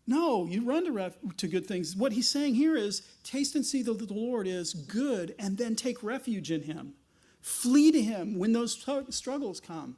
No, 0.05 0.45
you 0.45 0.63
run 0.63 0.85
to, 0.85 1.13
to 1.37 1.47
good 1.47 1.65
things. 1.65 1.95
What 1.95 2.11
he's 2.11 2.27
saying 2.27 2.55
here 2.55 2.75
is 2.75 3.03
taste 3.23 3.55
and 3.55 3.65
see 3.65 3.81
that 3.83 3.97
the 3.97 4.13
Lord 4.13 4.47
is 4.47 4.73
good 4.73 5.33
and 5.39 5.57
then 5.57 5.75
take 5.75 6.03
refuge 6.03 6.51
in 6.51 6.63
him. 6.63 6.93
Flee 7.41 7.91
to 7.91 8.01
him 8.01 8.37
when 8.37 8.53
those 8.53 8.73
struggles 9.09 9.59
come. 9.59 9.97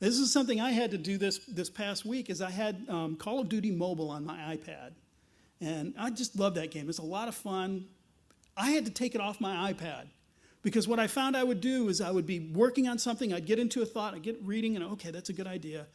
This 0.00 0.18
is 0.18 0.32
something 0.32 0.60
I 0.60 0.70
had 0.70 0.90
to 0.92 0.98
do 0.98 1.18
this, 1.18 1.38
this 1.48 1.70
past 1.70 2.04
week 2.04 2.30
is 2.30 2.40
I 2.40 2.50
had 2.50 2.84
um, 2.88 3.16
Call 3.16 3.40
of 3.40 3.48
Duty 3.48 3.70
Mobile 3.70 4.10
on 4.10 4.24
my 4.24 4.56
iPad. 4.56 4.92
And 5.60 5.94
I 5.98 6.10
just 6.10 6.38
love 6.38 6.54
that 6.54 6.70
game. 6.70 6.88
It's 6.88 6.98
a 6.98 7.02
lot 7.02 7.28
of 7.28 7.34
fun. 7.34 7.86
I 8.56 8.70
had 8.70 8.84
to 8.84 8.90
take 8.90 9.14
it 9.14 9.20
off 9.20 9.40
my 9.40 9.72
iPad 9.72 10.06
because 10.62 10.86
what 10.86 10.98
I 10.98 11.06
found 11.06 11.36
I 11.36 11.44
would 11.44 11.60
do 11.60 11.88
is 11.88 12.00
I 12.00 12.10
would 12.10 12.26
be 12.26 12.40
working 12.40 12.88
on 12.88 12.98
something, 12.98 13.32
I'd 13.32 13.46
get 13.46 13.58
into 13.58 13.82
a 13.82 13.86
thought, 13.86 14.14
I'd 14.14 14.22
get 14.22 14.38
reading, 14.42 14.76
and 14.76 14.84
okay, 14.84 15.10
that's 15.10 15.30
a 15.30 15.32
good 15.32 15.46
idea. 15.46 15.86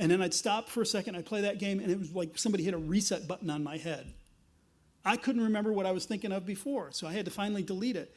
And 0.00 0.10
then 0.10 0.22
I'd 0.22 0.32
stop 0.32 0.70
for 0.70 0.80
a 0.80 0.86
second, 0.86 1.14
I'd 1.14 1.26
play 1.26 1.42
that 1.42 1.58
game, 1.58 1.78
and 1.78 1.90
it 1.90 1.98
was 1.98 2.14
like 2.14 2.38
somebody 2.38 2.64
hit 2.64 2.72
a 2.72 2.78
reset 2.78 3.28
button 3.28 3.50
on 3.50 3.62
my 3.62 3.76
head. 3.76 4.06
I 5.04 5.18
couldn't 5.18 5.42
remember 5.42 5.74
what 5.74 5.84
I 5.84 5.92
was 5.92 6.06
thinking 6.06 6.32
of 6.32 6.46
before, 6.46 6.90
so 6.90 7.06
I 7.06 7.12
had 7.12 7.26
to 7.26 7.30
finally 7.30 7.62
delete 7.62 7.96
it. 7.96 8.14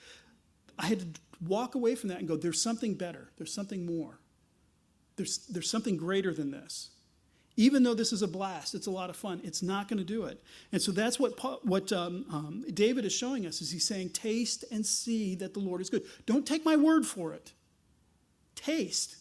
I 0.80 0.86
had 0.86 1.00
to 1.02 1.22
walk 1.46 1.76
away 1.76 1.96
from 1.96 2.08
that 2.08 2.19
and 2.19 2.28
go, 2.28 2.38
there's 2.38 2.62
something 2.62 2.93
better, 2.93 3.32
there's 3.38 3.54
something 3.54 3.86
more. 3.86 4.22
There's, 5.17 5.46
there's 5.48 5.69
something 5.69 5.98
greater 5.98 6.34
than 6.34 6.52
this. 6.52 6.91
Even 7.58 7.84
though 7.84 7.93
this 7.93 8.13
is 8.13 8.22
a 8.22 8.28
blast, 8.28 8.74
it's 8.76 8.88
a 8.88 8.91
lot 8.91 9.10
of 9.10 9.17
fun, 9.17 9.41
it's 9.43 9.62
not 9.62 9.89
going 9.89 10.00
to 10.00 10.06
do 10.06 10.24
it. 10.24 10.41
And 10.72 10.82
so 10.82 10.93
that's 10.93 11.19
what, 11.19 11.38
what 11.65 11.91
um, 11.91 12.26
um, 12.32 12.65
David 12.74 13.04
is 13.04 13.13
showing 13.13 13.46
us 13.46 13.62
is 13.62 13.72
he's 13.72 13.86
saying, 13.86 14.12
taste 14.12 14.63
and 14.72 14.86
see 14.86 15.36
that 15.36 15.54
the 15.54 15.60
Lord 15.60 15.82
is 15.82 15.89
good. 15.89 16.04
Don't 16.26 16.48
take 16.48 16.63
my 16.63 16.78
word 16.78 17.06
for 17.06 17.34
it. 17.34 17.52
Taste. 18.56 19.17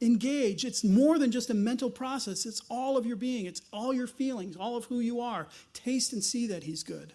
Engage. 0.00 0.64
It's 0.64 0.84
more 0.84 1.18
than 1.18 1.30
just 1.30 1.50
a 1.50 1.54
mental 1.54 1.90
process. 1.90 2.46
It's 2.46 2.62
all 2.68 2.96
of 2.96 3.06
your 3.06 3.16
being. 3.16 3.46
It's 3.46 3.62
all 3.72 3.94
your 3.94 4.06
feelings, 4.06 4.56
all 4.56 4.76
of 4.76 4.86
who 4.86 5.00
you 5.00 5.20
are. 5.20 5.46
Taste 5.72 6.12
and 6.12 6.22
see 6.22 6.46
that 6.48 6.64
he's 6.64 6.82
good. 6.82 7.14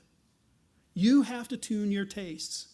You 0.94 1.24
have 1.24 1.48
to 1.50 1.58
tune 1.58 1.92
your 1.92 2.06
tastes. 2.06 2.68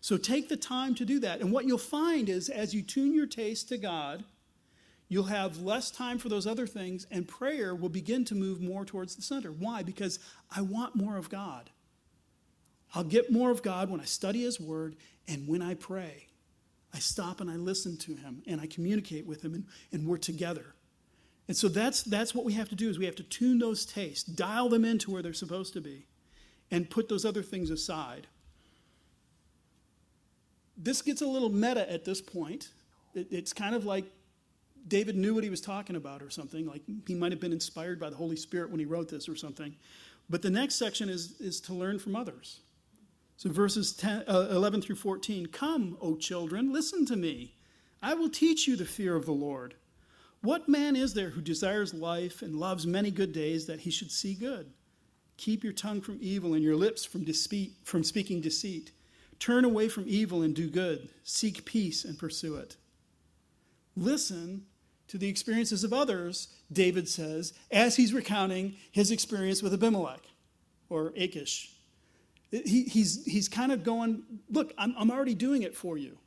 So 0.00 0.16
take 0.16 0.48
the 0.48 0.56
time 0.56 0.94
to 0.96 1.04
do 1.04 1.18
that. 1.20 1.40
And 1.40 1.52
what 1.52 1.64
you'll 1.64 1.78
find 1.78 2.28
is 2.28 2.48
as 2.48 2.74
you 2.74 2.82
tune 2.82 3.14
your 3.14 3.26
taste 3.26 3.68
to 3.68 3.78
God, 3.78 4.24
You'll 5.08 5.24
have 5.24 5.60
less 5.60 5.90
time 5.90 6.18
for 6.18 6.28
those 6.28 6.46
other 6.46 6.66
things, 6.66 7.06
and 7.10 7.28
prayer 7.28 7.74
will 7.74 7.88
begin 7.88 8.24
to 8.26 8.34
move 8.34 8.60
more 8.60 8.84
towards 8.84 9.14
the 9.14 9.22
center. 9.22 9.52
Why? 9.52 9.82
Because 9.82 10.18
I 10.54 10.62
want 10.62 10.96
more 10.96 11.16
of 11.16 11.28
God. 11.28 11.70
I'll 12.94 13.04
get 13.04 13.30
more 13.30 13.50
of 13.50 13.62
God 13.62 13.90
when 13.90 14.00
I 14.00 14.04
study 14.04 14.42
His 14.42 14.58
Word 14.58 14.96
and 15.28 15.46
when 15.46 15.62
I 15.62 15.74
pray. 15.74 16.28
I 16.94 16.98
stop 16.98 17.40
and 17.40 17.50
I 17.50 17.56
listen 17.56 17.96
to 17.98 18.14
Him 18.14 18.42
and 18.46 18.60
I 18.60 18.66
communicate 18.66 19.26
with 19.26 19.44
Him, 19.44 19.54
and, 19.54 19.66
and 19.92 20.06
we're 20.06 20.16
together. 20.16 20.74
And 21.48 21.56
so 21.56 21.68
that's, 21.68 22.02
that's 22.02 22.34
what 22.34 22.44
we 22.44 22.54
have 22.54 22.68
to 22.70 22.74
do 22.74 22.88
is 22.88 22.98
we 22.98 23.04
have 23.04 23.16
to 23.16 23.22
tune 23.22 23.58
those 23.58 23.84
tastes, 23.84 24.24
dial 24.24 24.68
them 24.68 24.84
into 24.84 25.10
where 25.10 25.20
they're 25.20 25.34
supposed 25.34 25.74
to 25.74 25.80
be, 25.80 26.06
and 26.70 26.88
put 26.88 27.08
those 27.08 27.24
other 27.24 27.42
things 27.42 27.70
aside. 27.70 28.26
This 30.76 31.02
gets 31.02 31.20
a 31.20 31.26
little 31.26 31.50
meta 31.50 31.90
at 31.92 32.04
this 32.04 32.20
point. 32.20 32.70
It, 33.14 33.28
it's 33.30 33.52
kind 33.52 33.74
of 33.74 33.84
like 33.84 34.06
David 34.88 35.16
knew 35.16 35.34
what 35.34 35.44
he 35.44 35.50
was 35.50 35.60
talking 35.60 35.96
about 35.96 36.22
or 36.22 36.30
something. 36.30 36.66
Like 36.66 36.82
he 37.06 37.14
might 37.14 37.32
have 37.32 37.40
been 37.40 37.52
inspired 37.52 38.00
by 38.00 38.10
the 38.10 38.16
Holy 38.16 38.36
Spirit 38.36 38.70
when 38.70 38.80
he 38.80 38.86
wrote 38.86 39.08
this 39.08 39.28
or 39.28 39.36
something. 39.36 39.74
But 40.30 40.42
the 40.42 40.50
next 40.50 40.76
section 40.76 41.08
is, 41.08 41.40
is 41.40 41.60
to 41.62 41.74
learn 41.74 41.98
from 41.98 42.16
others. 42.16 42.60
So 43.36 43.50
verses 43.50 43.92
10, 43.92 44.24
uh, 44.28 44.48
11 44.50 44.82
through 44.82 44.96
14 44.96 45.46
Come, 45.46 45.96
O 46.00 46.16
children, 46.16 46.72
listen 46.72 47.04
to 47.06 47.16
me. 47.16 47.54
I 48.02 48.14
will 48.14 48.28
teach 48.28 48.66
you 48.66 48.76
the 48.76 48.84
fear 48.84 49.16
of 49.16 49.26
the 49.26 49.32
Lord. 49.32 49.74
What 50.40 50.68
man 50.68 50.94
is 50.94 51.14
there 51.14 51.30
who 51.30 51.40
desires 51.40 51.94
life 51.94 52.42
and 52.42 52.56
loves 52.56 52.86
many 52.86 53.10
good 53.10 53.32
days 53.32 53.66
that 53.66 53.80
he 53.80 53.90
should 53.90 54.12
see 54.12 54.34
good? 54.34 54.72
Keep 55.36 55.64
your 55.64 55.72
tongue 55.72 56.00
from 56.00 56.18
evil 56.20 56.54
and 56.54 56.62
your 56.62 56.76
lips 56.76 57.04
from, 57.04 57.24
deceit, 57.24 57.72
from 57.82 58.04
speaking 58.04 58.40
deceit. 58.40 58.92
Turn 59.38 59.64
away 59.64 59.88
from 59.88 60.04
evil 60.06 60.42
and 60.42 60.54
do 60.54 60.68
good. 60.68 61.08
Seek 61.22 61.64
peace 61.64 62.04
and 62.04 62.18
pursue 62.18 62.56
it. 62.56 62.76
Listen 63.96 64.66
to 65.08 65.18
the 65.18 65.28
experiences 65.28 65.84
of 65.84 65.92
others, 65.92 66.48
David 66.72 67.08
says, 67.08 67.52
as 67.70 67.96
he's 67.96 68.14
recounting 68.14 68.76
his 68.90 69.10
experience 69.10 69.62
with 69.62 69.74
Abimelech 69.74 70.22
or 70.88 71.12
Achish. 71.16 71.73
He, 72.50 72.84
he's, 72.84 73.24
he's 73.24 73.48
kind 73.48 73.72
of 73.72 73.82
going, 73.82 74.22
Look, 74.50 74.72
I'm, 74.78 74.94
I'm 74.98 75.10
already 75.10 75.34
doing 75.34 75.62
it 75.62 75.76
for 75.76 75.98
you. 75.98 76.18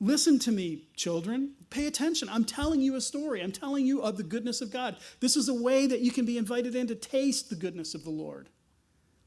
Listen 0.00 0.38
to 0.40 0.50
me, 0.50 0.88
children. 0.96 1.52
Pay 1.70 1.86
attention. 1.86 2.28
I'm 2.28 2.44
telling 2.44 2.80
you 2.80 2.96
a 2.96 3.00
story. 3.00 3.40
I'm 3.40 3.52
telling 3.52 3.86
you 3.86 4.02
of 4.02 4.16
the 4.16 4.24
goodness 4.24 4.60
of 4.60 4.72
God. 4.72 4.96
This 5.20 5.36
is 5.36 5.48
a 5.48 5.54
way 5.54 5.86
that 5.86 6.00
you 6.00 6.10
can 6.10 6.24
be 6.24 6.38
invited 6.38 6.74
in 6.74 6.88
to 6.88 6.96
taste 6.96 7.50
the 7.50 7.54
goodness 7.54 7.94
of 7.94 8.02
the 8.02 8.10
Lord. 8.10 8.48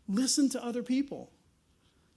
Listen 0.08 0.49
to 0.49 0.64
other 0.64 0.84
people. 0.84 1.32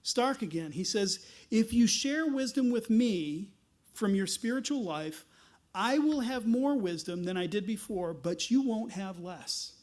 Starke 0.03 0.41
again. 0.41 0.73
He 0.73 0.83
says, 0.83 1.25
If 1.49 1.73
you 1.73 1.87
share 1.87 2.27
wisdom 2.27 2.69
with 2.69 2.89
me 2.89 3.51
from 3.93 4.13
your 4.13 4.27
spiritual 4.27 4.83
life, 4.83 5.25
I 5.73 5.97
will 5.97 6.21
have 6.21 6.45
more 6.45 6.75
wisdom 6.75 7.23
than 7.23 7.37
I 7.37 7.45
did 7.45 7.65
before, 7.65 8.13
but 8.13 8.51
you 8.51 8.61
won't 8.61 8.91
have 8.91 9.19
less. 9.19 9.73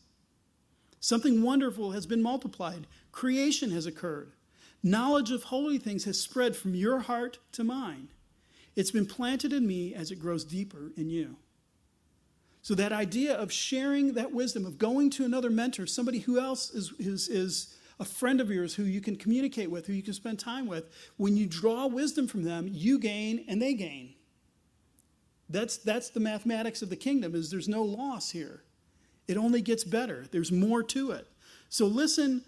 Something 1.00 1.42
wonderful 1.42 1.92
has 1.92 2.07
been 2.07 2.22
multiplied. 2.22 2.86
Creation 3.16 3.70
has 3.70 3.86
occurred. 3.86 4.32
Knowledge 4.82 5.30
of 5.30 5.44
holy 5.44 5.78
things 5.78 6.04
has 6.04 6.20
spread 6.20 6.54
from 6.54 6.74
your 6.74 6.98
heart 6.98 7.38
to 7.52 7.64
mine. 7.64 8.08
It's 8.76 8.90
been 8.90 9.06
planted 9.06 9.54
in 9.54 9.66
me 9.66 9.94
as 9.94 10.10
it 10.10 10.20
grows 10.20 10.44
deeper 10.44 10.92
in 10.98 11.08
you. 11.08 11.36
So, 12.60 12.74
that 12.74 12.92
idea 12.92 13.32
of 13.32 13.50
sharing 13.50 14.12
that 14.12 14.32
wisdom, 14.32 14.66
of 14.66 14.76
going 14.76 15.08
to 15.12 15.24
another 15.24 15.48
mentor, 15.48 15.86
somebody 15.86 16.18
who 16.18 16.38
else 16.38 16.70
is, 16.74 16.92
is, 16.98 17.28
is 17.28 17.74
a 17.98 18.04
friend 18.04 18.38
of 18.38 18.50
yours 18.50 18.74
who 18.74 18.82
you 18.82 19.00
can 19.00 19.16
communicate 19.16 19.70
with, 19.70 19.86
who 19.86 19.94
you 19.94 20.02
can 20.02 20.12
spend 20.12 20.38
time 20.38 20.66
with. 20.66 20.84
When 21.16 21.38
you 21.38 21.46
draw 21.46 21.86
wisdom 21.86 22.28
from 22.28 22.42
them, 22.42 22.68
you 22.70 22.98
gain 22.98 23.46
and 23.48 23.62
they 23.62 23.72
gain. 23.72 24.12
That's, 25.48 25.78
that's 25.78 26.10
the 26.10 26.20
mathematics 26.20 26.82
of 26.82 26.90
the 26.90 26.96
kingdom 26.96 27.34
is 27.34 27.50
there's 27.50 27.66
no 27.66 27.82
loss 27.82 28.32
here. 28.32 28.62
It 29.26 29.38
only 29.38 29.62
gets 29.62 29.84
better. 29.84 30.26
There's 30.30 30.52
more 30.52 30.82
to 30.82 31.12
it. 31.12 31.26
So 31.70 31.86
listen 31.86 32.44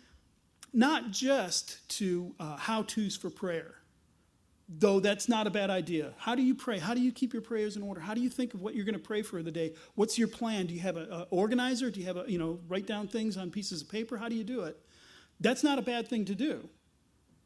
not 0.79 1.11
just 1.11 1.89
to 1.89 2.33
uh, 2.39 2.57
how-tos 2.57 3.17
for 3.17 3.31
prayer, 3.31 3.75
though 4.69 5.01
that's 5.01 5.29
not 5.29 5.45
a 5.45 5.51
bad 5.51 5.71
idea. 5.71 6.13
How 6.19 6.37
do 6.37 6.43
you 6.43 6.55
pray? 6.55 6.79
How 6.79 6.95
do 6.95 7.01
you 7.01 7.11
keep 7.11 7.33
your 7.33 7.43
prayers 7.43 7.75
in 7.75 7.83
order? 7.83 8.01
How 8.01 8.15
do 8.15 8.21
you 8.21 8.31
think 8.31 8.55
of 8.55 8.61
what 8.61 8.77
you're 8.77 8.85
going 8.85 8.95
to 8.95 9.01
pray 9.01 9.23
for 9.23 9.43
the 9.43 9.51
day? 9.51 9.75
What's 9.97 10.17
your 10.17 10.29
plan? 10.29 10.67
Do 10.67 10.75
you 10.75 10.81
have 10.81 10.97
an 10.97 11.27
organizer? 11.31 11.91
Do 11.91 11.99
you 11.99 12.07
have 12.07 12.17
a, 12.17 12.25
you 12.29 12.39
know, 12.39 12.61
write 12.69 12.87
down 12.87 13.09
things 13.09 13.37
on 13.37 13.51
pieces 13.51 13.83
of 13.83 13.89
paper? 13.89 14.19
How 14.19 14.29
do 14.29 14.37
you 14.37 14.45
do 14.45 14.63
it? 14.63 14.79
That's 15.41 15.65
not 15.65 15.81
a 15.81 15.83
bad 15.83 16.07
thing 16.07 16.25
to 16.27 16.35
do. 16.37 16.69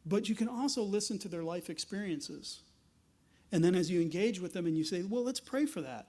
But 0.05 0.29
you 0.29 0.35
can 0.35 0.49
also 0.49 0.83
listen 0.83 1.19
to 1.21 1.29
their 1.29 1.43
life 1.43 1.71
experiences. 1.71 2.61
And 3.51 3.65
then 3.65 3.75
as 3.75 3.91
you 3.91 4.03
engage 4.03 4.41
with 4.41 4.53
them 4.53 4.67
and 4.67 4.77
you 4.77 4.85
say, 4.85 5.05
well, 5.05 5.25
let's 5.25 5.41
pray 5.41 5.65
for 5.65 5.81
that, 5.81 6.09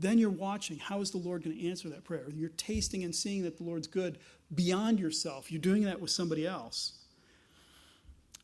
then 0.00 0.18
you're 0.18 0.30
watching 0.30 0.78
how 0.78 1.00
is 1.00 1.10
the 1.10 1.18
Lord 1.18 1.44
going 1.44 1.56
to 1.56 1.68
answer 1.68 1.88
that 1.90 2.04
prayer? 2.04 2.26
You're 2.34 2.50
tasting 2.50 3.04
and 3.04 3.14
seeing 3.14 3.42
that 3.42 3.56
the 3.56 3.64
Lord's 3.64 3.86
good 3.86 4.18
beyond 4.54 4.98
yourself. 4.98 5.50
You're 5.50 5.60
doing 5.60 5.84
that 5.84 6.00
with 6.00 6.10
somebody 6.10 6.46
else. 6.46 6.92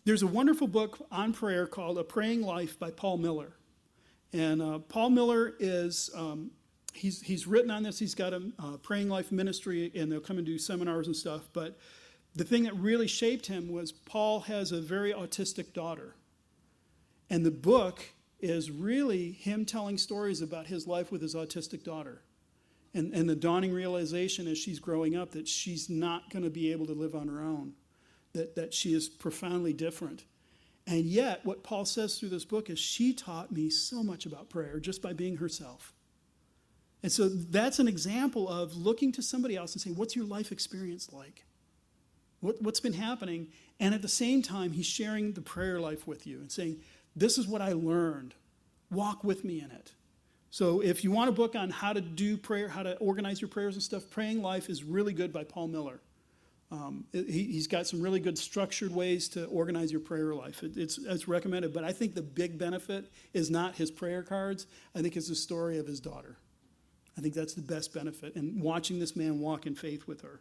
There's 0.05 0.23
a 0.23 0.27
wonderful 0.27 0.69
book 0.69 1.05
on 1.11 1.33
prayer 1.33 1.67
called 1.67 1.99
A 1.99 2.05
Praying 2.05 2.43
Life 2.43 2.79
by 2.79 2.91
Paul 2.91 3.19
Miller. 3.19 3.57
And 4.33 4.63
uh, 4.63 4.79
Paul 4.79 5.11
Miller 5.11 5.55
is, 5.59 6.11
um, 6.15 6.51
he's, 6.93 7.23
he's 7.23 7.47
written 7.47 7.71
on 7.71 7.83
this. 7.83 7.99
He's 7.99 8.15
got 8.15 8.33
a 8.33 8.43
uh, 8.59 8.77
praying 8.83 9.09
life 9.09 9.33
ministry, 9.33 9.91
and 9.97 10.11
they'll 10.11 10.21
come 10.21 10.39
and 10.39 10.47
do 10.47 10.59
seminars 10.59 11.07
and 11.07 11.17
stuff. 11.17 11.49
But 11.53 11.79
the 12.35 12.45
thing 12.45 12.65
that 12.65 12.77
really 12.77 13.09
shaped 13.09 13.47
him 13.47 13.69
was 13.69 13.93
Paul 13.93 14.41
has 14.41 14.71
a 14.71 14.81
very 14.81 15.13
autistic 15.13 15.73
daughter. 15.73 16.15
And 17.31 17.45
the 17.45 17.51
book 17.51 18.05
is 18.41 18.71
really 18.71 19.33
him 19.33 19.65
telling 19.65 19.99
stories 19.99 20.43
about 20.43 20.67
his 20.67 20.87
life 20.87 21.11
with 21.11 21.23
his 21.23 21.35
autistic 21.35 21.83
daughter. 21.83 22.23
And, 22.95 23.13
and 23.13 23.29
the 23.29 23.37
dawning 23.37 23.73
realization 23.73 24.47
as 24.47 24.59
she's 24.59 24.79
growing 24.79 25.17
up 25.17 25.33
that 25.33 25.49
she's 25.49 25.91
not 25.91 26.31
going 26.31 26.45
to 26.45 26.51
be 26.51 26.73
able 26.73 26.87
to 26.87 26.93
live 26.93 27.15
on 27.15 27.29
her 27.29 27.41
own, 27.41 27.75
that, 28.33 28.57
that 28.57 28.73
she 28.73 28.95
is 28.95 29.09
profoundly 29.09 29.73
different. 29.73 30.25
And 30.87 31.05
yet, 31.05 31.45
what 31.45 31.63
Paul 31.65 31.85
says 31.85 32.19
through 32.19 32.29
this 32.29 32.45
book 32.45 32.71
is 32.71 32.79
she 32.79 33.13
taught 33.13 33.51
me 33.51 33.71
so 33.71 34.03
much 34.03 34.25
about 34.25 34.49
prayer 34.49 34.79
just 34.79 35.03
by 35.03 35.13
being 35.13 35.37
herself. 35.39 35.93
And 37.03 37.13
so 37.13 37.29
that's 37.29 37.79
an 37.79 37.89
example 37.89 38.49
of 38.49 38.75
looking 38.77 39.13
to 39.13 39.23
somebody 39.23 39.57
else 39.57 39.75
and 39.75 39.83
saying, 39.83 39.97
What's 39.97 40.17
your 40.17 40.25
life 40.25 40.53
experience 40.53 41.13
like? 41.13 41.45
What, 42.41 42.63
what's 42.63 42.81
been 42.81 42.93
happening? 42.93 43.49
And 43.81 43.95
at 43.95 44.03
the 44.03 44.09
same 44.09 44.43
time, 44.43 44.73
he's 44.73 44.87
sharing 44.87 45.33
the 45.33 45.41
prayer 45.41 45.81
life 45.81 46.07
with 46.07 46.27
you 46.27 46.39
and 46.39 46.51
saying, 46.51 46.81
this 47.17 47.39
is 47.39 47.49
what 47.49 47.63
I 47.63 47.73
learned. 47.73 48.35
Walk 48.91 49.25
with 49.25 49.45
me 49.45 49.61
in 49.61 49.71
it. 49.71 49.93
So 50.51 50.81
if 50.81 51.03
you 51.03 51.11
want 51.11 51.29
a 51.29 51.33
book 51.33 51.57
on 51.57 51.71
how 51.71 51.93
to 51.93 52.01
do 52.01 52.37
prayer, 52.37 52.69
how 52.69 52.83
to 52.83 52.97
organize 52.99 53.41
your 53.41 53.49
prayers 53.49 53.75
and 53.75 53.83
stuff, 53.83 54.09
Praying 54.11 54.43
Life 54.43 54.69
is 54.69 54.85
really 54.85 55.13
good 55.13 55.33
by 55.33 55.45
Paul 55.45 55.69
Miller. 55.69 56.01
Um, 56.71 57.05
he, 57.13 57.55
has 57.55 57.67
got 57.67 57.87
some 57.87 58.01
really 58.01 58.19
good 58.21 58.37
structured 58.37 58.93
ways 58.93 59.29
to 59.31 59.45
organize 59.47 59.93
your 59.93 60.01
prayer 60.01 60.35
life. 60.35 60.63
It, 60.63 60.77
it's, 60.77 60.99
it's 60.99 61.29
recommended, 61.29 61.73
but 61.73 61.85
I 61.85 61.93
think 61.93 62.15
the 62.15 62.23
big 62.23 62.59
benefit 62.59 63.11
is 63.33 63.51
not 63.51 63.77
his 63.77 63.91
prayer 63.91 64.23
cards. 64.23 64.67
I 64.95 65.01
think 65.01 65.17
it's 65.17 65.29
the 65.29 65.37
story 65.37 65.79
of 65.79 65.87
his 65.87 66.01
daughter. 66.01 66.39
I 67.17 67.21
think 67.21 67.35
that's 67.35 67.55
the 67.55 67.63
best 67.63 67.95
benefit, 67.95 68.35
and 68.35 68.61
watching 68.61 68.99
this 68.99 69.17
man 69.17 69.39
walk 69.39 69.67
in 69.67 69.75
faith 69.75 70.07
with 70.07 70.23
her. 70.23 70.41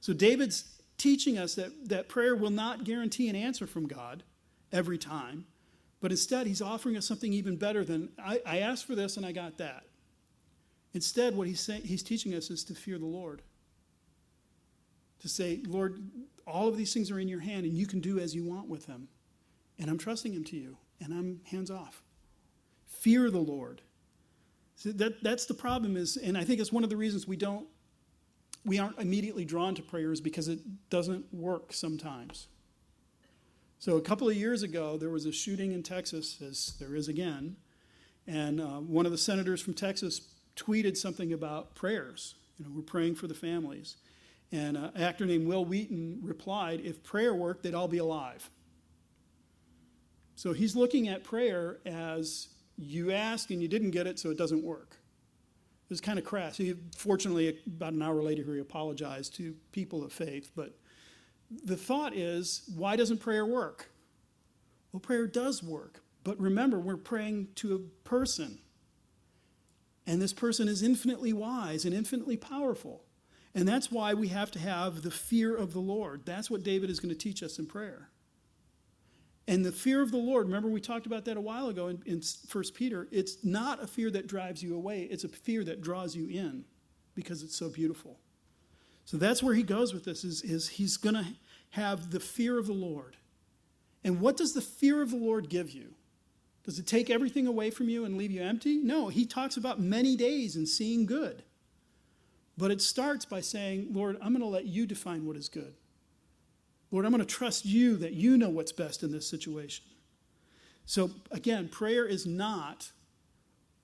So 0.00 0.12
David's 0.12 0.64
teaching 0.96 1.38
us 1.38 1.54
that, 1.56 1.88
that 1.88 2.08
prayer 2.08 2.34
will 2.34 2.50
not 2.50 2.84
guarantee 2.84 3.28
an 3.28 3.36
answer 3.36 3.66
from 3.66 3.86
God 3.86 4.22
every 4.72 4.98
time, 4.98 5.46
but 6.00 6.10
instead, 6.10 6.46
he's 6.46 6.62
offering 6.62 6.96
us 6.96 7.06
something 7.06 7.32
even 7.32 7.56
better 7.56 7.84
than 7.84 8.10
I, 8.18 8.40
I 8.46 8.58
asked 8.58 8.86
for 8.86 8.94
this 8.94 9.16
and 9.16 9.26
I 9.26 9.32
got 9.32 9.58
that. 9.58 9.84
Instead, 10.94 11.36
what 11.36 11.48
he's, 11.48 11.60
saying, 11.60 11.82
he's 11.82 12.02
teaching 12.02 12.34
us 12.34 12.50
is 12.50 12.64
to 12.64 12.74
fear 12.74 12.98
the 12.98 13.06
Lord. 13.06 13.42
To 15.20 15.28
say, 15.28 15.60
Lord, 15.66 16.00
all 16.46 16.68
of 16.68 16.76
these 16.76 16.94
things 16.94 17.10
are 17.10 17.18
in 17.18 17.28
your 17.28 17.40
hand 17.40 17.66
and 17.66 17.76
you 17.76 17.86
can 17.86 18.00
do 18.00 18.18
as 18.18 18.34
you 18.34 18.44
want 18.44 18.68
with 18.68 18.86
them. 18.86 19.08
And 19.78 19.90
I'm 19.90 19.98
trusting 19.98 20.32
him 20.32 20.44
to 20.44 20.56
you 20.56 20.76
and 21.00 21.12
I'm 21.12 21.40
hands 21.44 21.70
off. 21.70 22.02
Fear 22.86 23.30
the 23.30 23.38
Lord. 23.38 23.82
That, 24.84 25.22
that's 25.22 25.46
the 25.46 25.54
problem 25.54 25.96
is, 25.96 26.16
and 26.16 26.38
I 26.38 26.44
think 26.44 26.60
it's 26.60 26.72
one 26.72 26.84
of 26.84 26.90
the 26.90 26.96
reasons 26.96 27.26
we 27.26 27.36
don't, 27.36 27.66
we 28.64 28.78
aren't 28.78 28.98
immediately 28.98 29.44
drawn 29.44 29.74
to 29.74 29.82
prayers 29.82 30.20
because 30.20 30.46
it 30.46 30.60
doesn't 30.88 31.32
work 31.34 31.72
sometimes. 31.72 32.46
So 33.80 33.96
a 33.96 34.00
couple 34.00 34.28
of 34.28 34.34
years 34.34 34.64
ago, 34.64 34.96
there 34.96 35.10
was 35.10 35.24
a 35.24 35.32
shooting 35.32 35.70
in 35.70 35.84
Texas, 35.84 36.42
as 36.42 36.74
there 36.80 36.96
is 36.96 37.06
again, 37.06 37.56
and 38.26 38.60
uh, 38.60 38.80
one 38.80 39.06
of 39.06 39.12
the 39.12 39.18
senators 39.18 39.60
from 39.60 39.74
Texas 39.74 40.20
tweeted 40.56 40.96
something 40.96 41.32
about 41.32 41.76
prayers. 41.76 42.34
You 42.58 42.64
know, 42.64 42.72
we're 42.74 42.82
praying 42.82 43.14
for 43.14 43.28
the 43.28 43.34
families. 43.34 43.96
And 44.50 44.76
an 44.76 44.90
actor 44.96 45.26
named 45.26 45.46
Wil 45.46 45.64
Wheaton 45.64 46.18
replied, 46.22 46.80
if 46.80 47.04
prayer 47.04 47.34
worked, 47.34 47.62
they'd 47.62 47.74
all 47.74 47.86
be 47.86 47.98
alive. 47.98 48.50
So 50.34 50.52
he's 50.52 50.74
looking 50.74 51.08
at 51.08 51.22
prayer 51.22 51.78
as 51.86 52.48
you 52.76 53.12
ask 53.12 53.50
and 53.50 53.62
you 53.62 53.68
didn't 53.68 53.92
get 53.92 54.06
it, 54.06 54.18
so 54.18 54.30
it 54.30 54.38
doesn't 54.38 54.64
work. 54.64 54.96
It 55.84 55.90
was 55.90 56.00
kind 56.00 56.18
of 56.18 56.24
crass. 56.24 56.56
He, 56.56 56.74
fortunately, 56.96 57.58
about 57.66 57.92
an 57.92 58.02
hour 58.02 58.22
later, 58.22 58.42
he 58.54 58.60
apologized 58.60 59.36
to 59.36 59.54
people 59.70 60.04
of 60.04 60.12
faith, 60.12 60.50
but 60.56 60.76
the 61.50 61.76
thought 61.76 62.14
is 62.14 62.70
why 62.74 62.96
doesn't 62.96 63.18
prayer 63.18 63.46
work? 63.46 63.90
Well, 64.92 65.00
prayer 65.00 65.26
does 65.26 65.62
work. 65.62 66.02
But 66.24 66.38
remember, 66.40 66.78
we're 66.78 66.96
praying 66.96 67.48
to 67.56 67.74
a 67.74 67.78
person. 68.08 68.58
And 70.06 70.20
this 70.20 70.32
person 70.32 70.68
is 70.68 70.82
infinitely 70.82 71.32
wise 71.32 71.84
and 71.84 71.94
infinitely 71.94 72.36
powerful. 72.36 73.04
And 73.54 73.66
that's 73.66 73.90
why 73.90 74.14
we 74.14 74.28
have 74.28 74.50
to 74.52 74.58
have 74.58 75.02
the 75.02 75.10
fear 75.10 75.54
of 75.56 75.72
the 75.72 75.80
Lord. 75.80 76.22
That's 76.24 76.50
what 76.50 76.62
David 76.62 76.90
is 76.90 77.00
going 77.00 77.14
to 77.14 77.18
teach 77.18 77.42
us 77.42 77.58
in 77.58 77.66
prayer. 77.66 78.10
And 79.46 79.64
the 79.64 79.72
fear 79.72 80.02
of 80.02 80.10
the 80.10 80.18
Lord, 80.18 80.46
remember 80.46 80.68
we 80.68 80.80
talked 80.80 81.06
about 81.06 81.24
that 81.24 81.38
a 81.38 81.40
while 81.40 81.68
ago 81.68 81.86
in, 81.88 82.02
in 82.04 82.22
1 82.52 82.64
Peter, 82.74 83.08
it's 83.10 83.42
not 83.42 83.82
a 83.82 83.86
fear 83.86 84.10
that 84.10 84.26
drives 84.26 84.62
you 84.62 84.74
away, 84.74 85.04
it's 85.04 85.24
a 85.24 85.28
fear 85.28 85.64
that 85.64 85.80
draws 85.80 86.14
you 86.14 86.28
in 86.28 86.66
because 87.14 87.42
it's 87.42 87.56
so 87.56 87.70
beautiful. 87.70 88.18
So 89.08 89.16
that's 89.16 89.42
where 89.42 89.54
he 89.54 89.62
goes 89.62 89.94
with 89.94 90.04
this 90.04 90.22
is, 90.22 90.42
is 90.42 90.68
he's 90.68 90.98
going 90.98 91.14
to 91.14 91.24
have 91.70 92.10
the 92.10 92.20
fear 92.20 92.58
of 92.58 92.66
the 92.66 92.74
Lord. 92.74 93.16
And 94.04 94.20
what 94.20 94.36
does 94.36 94.52
the 94.52 94.60
fear 94.60 95.00
of 95.00 95.12
the 95.12 95.16
Lord 95.16 95.48
give 95.48 95.70
you? 95.70 95.94
Does 96.62 96.78
it 96.78 96.86
take 96.86 97.08
everything 97.08 97.46
away 97.46 97.70
from 97.70 97.88
you 97.88 98.04
and 98.04 98.18
leave 98.18 98.30
you 98.30 98.42
empty? 98.42 98.76
No, 98.76 99.08
he 99.08 99.24
talks 99.24 99.56
about 99.56 99.80
many 99.80 100.14
days 100.14 100.56
and 100.56 100.68
seeing 100.68 101.06
good. 101.06 101.42
But 102.58 102.70
it 102.70 102.82
starts 102.82 103.24
by 103.24 103.40
saying, 103.40 103.88
Lord, 103.92 104.18
I'm 104.20 104.34
going 104.34 104.42
to 104.42 104.46
let 104.46 104.66
you 104.66 104.84
define 104.84 105.24
what 105.24 105.38
is 105.38 105.48
good. 105.48 105.72
Lord, 106.90 107.06
I'm 107.06 107.10
going 107.10 107.24
to 107.24 107.34
trust 107.34 107.64
you 107.64 107.96
that 107.96 108.12
you 108.12 108.36
know 108.36 108.50
what's 108.50 108.72
best 108.72 109.02
in 109.02 109.10
this 109.10 109.26
situation. 109.26 109.86
So, 110.84 111.10
again, 111.30 111.70
prayer 111.70 112.04
is 112.04 112.26
not 112.26 112.90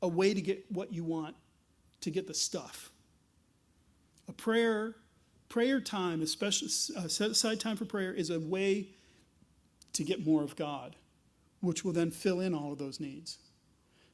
a 0.02 0.08
way 0.08 0.34
to 0.34 0.42
get 0.42 0.70
what 0.70 0.92
you 0.92 1.02
want, 1.02 1.34
to 2.02 2.10
get 2.10 2.26
the 2.26 2.34
stuff. 2.34 2.90
A 4.28 4.32
prayer 4.32 4.96
prayer 5.54 5.80
time, 5.80 6.20
especially 6.20 6.66
uh, 6.96 7.06
set 7.06 7.30
aside 7.30 7.60
time 7.60 7.76
for 7.76 7.84
prayer, 7.84 8.12
is 8.12 8.28
a 8.28 8.40
way 8.40 8.88
to 9.92 10.02
get 10.02 10.26
more 10.26 10.42
of 10.42 10.56
God, 10.56 10.96
which 11.60 11.84
will 11.84 11.92
then 11.92 12.10
fill 12.10 12.40
in 12.40 12.52
all 12.52 12.72
of 12.72 12.78
those 12.78 12.98
needs. 12.98 13.38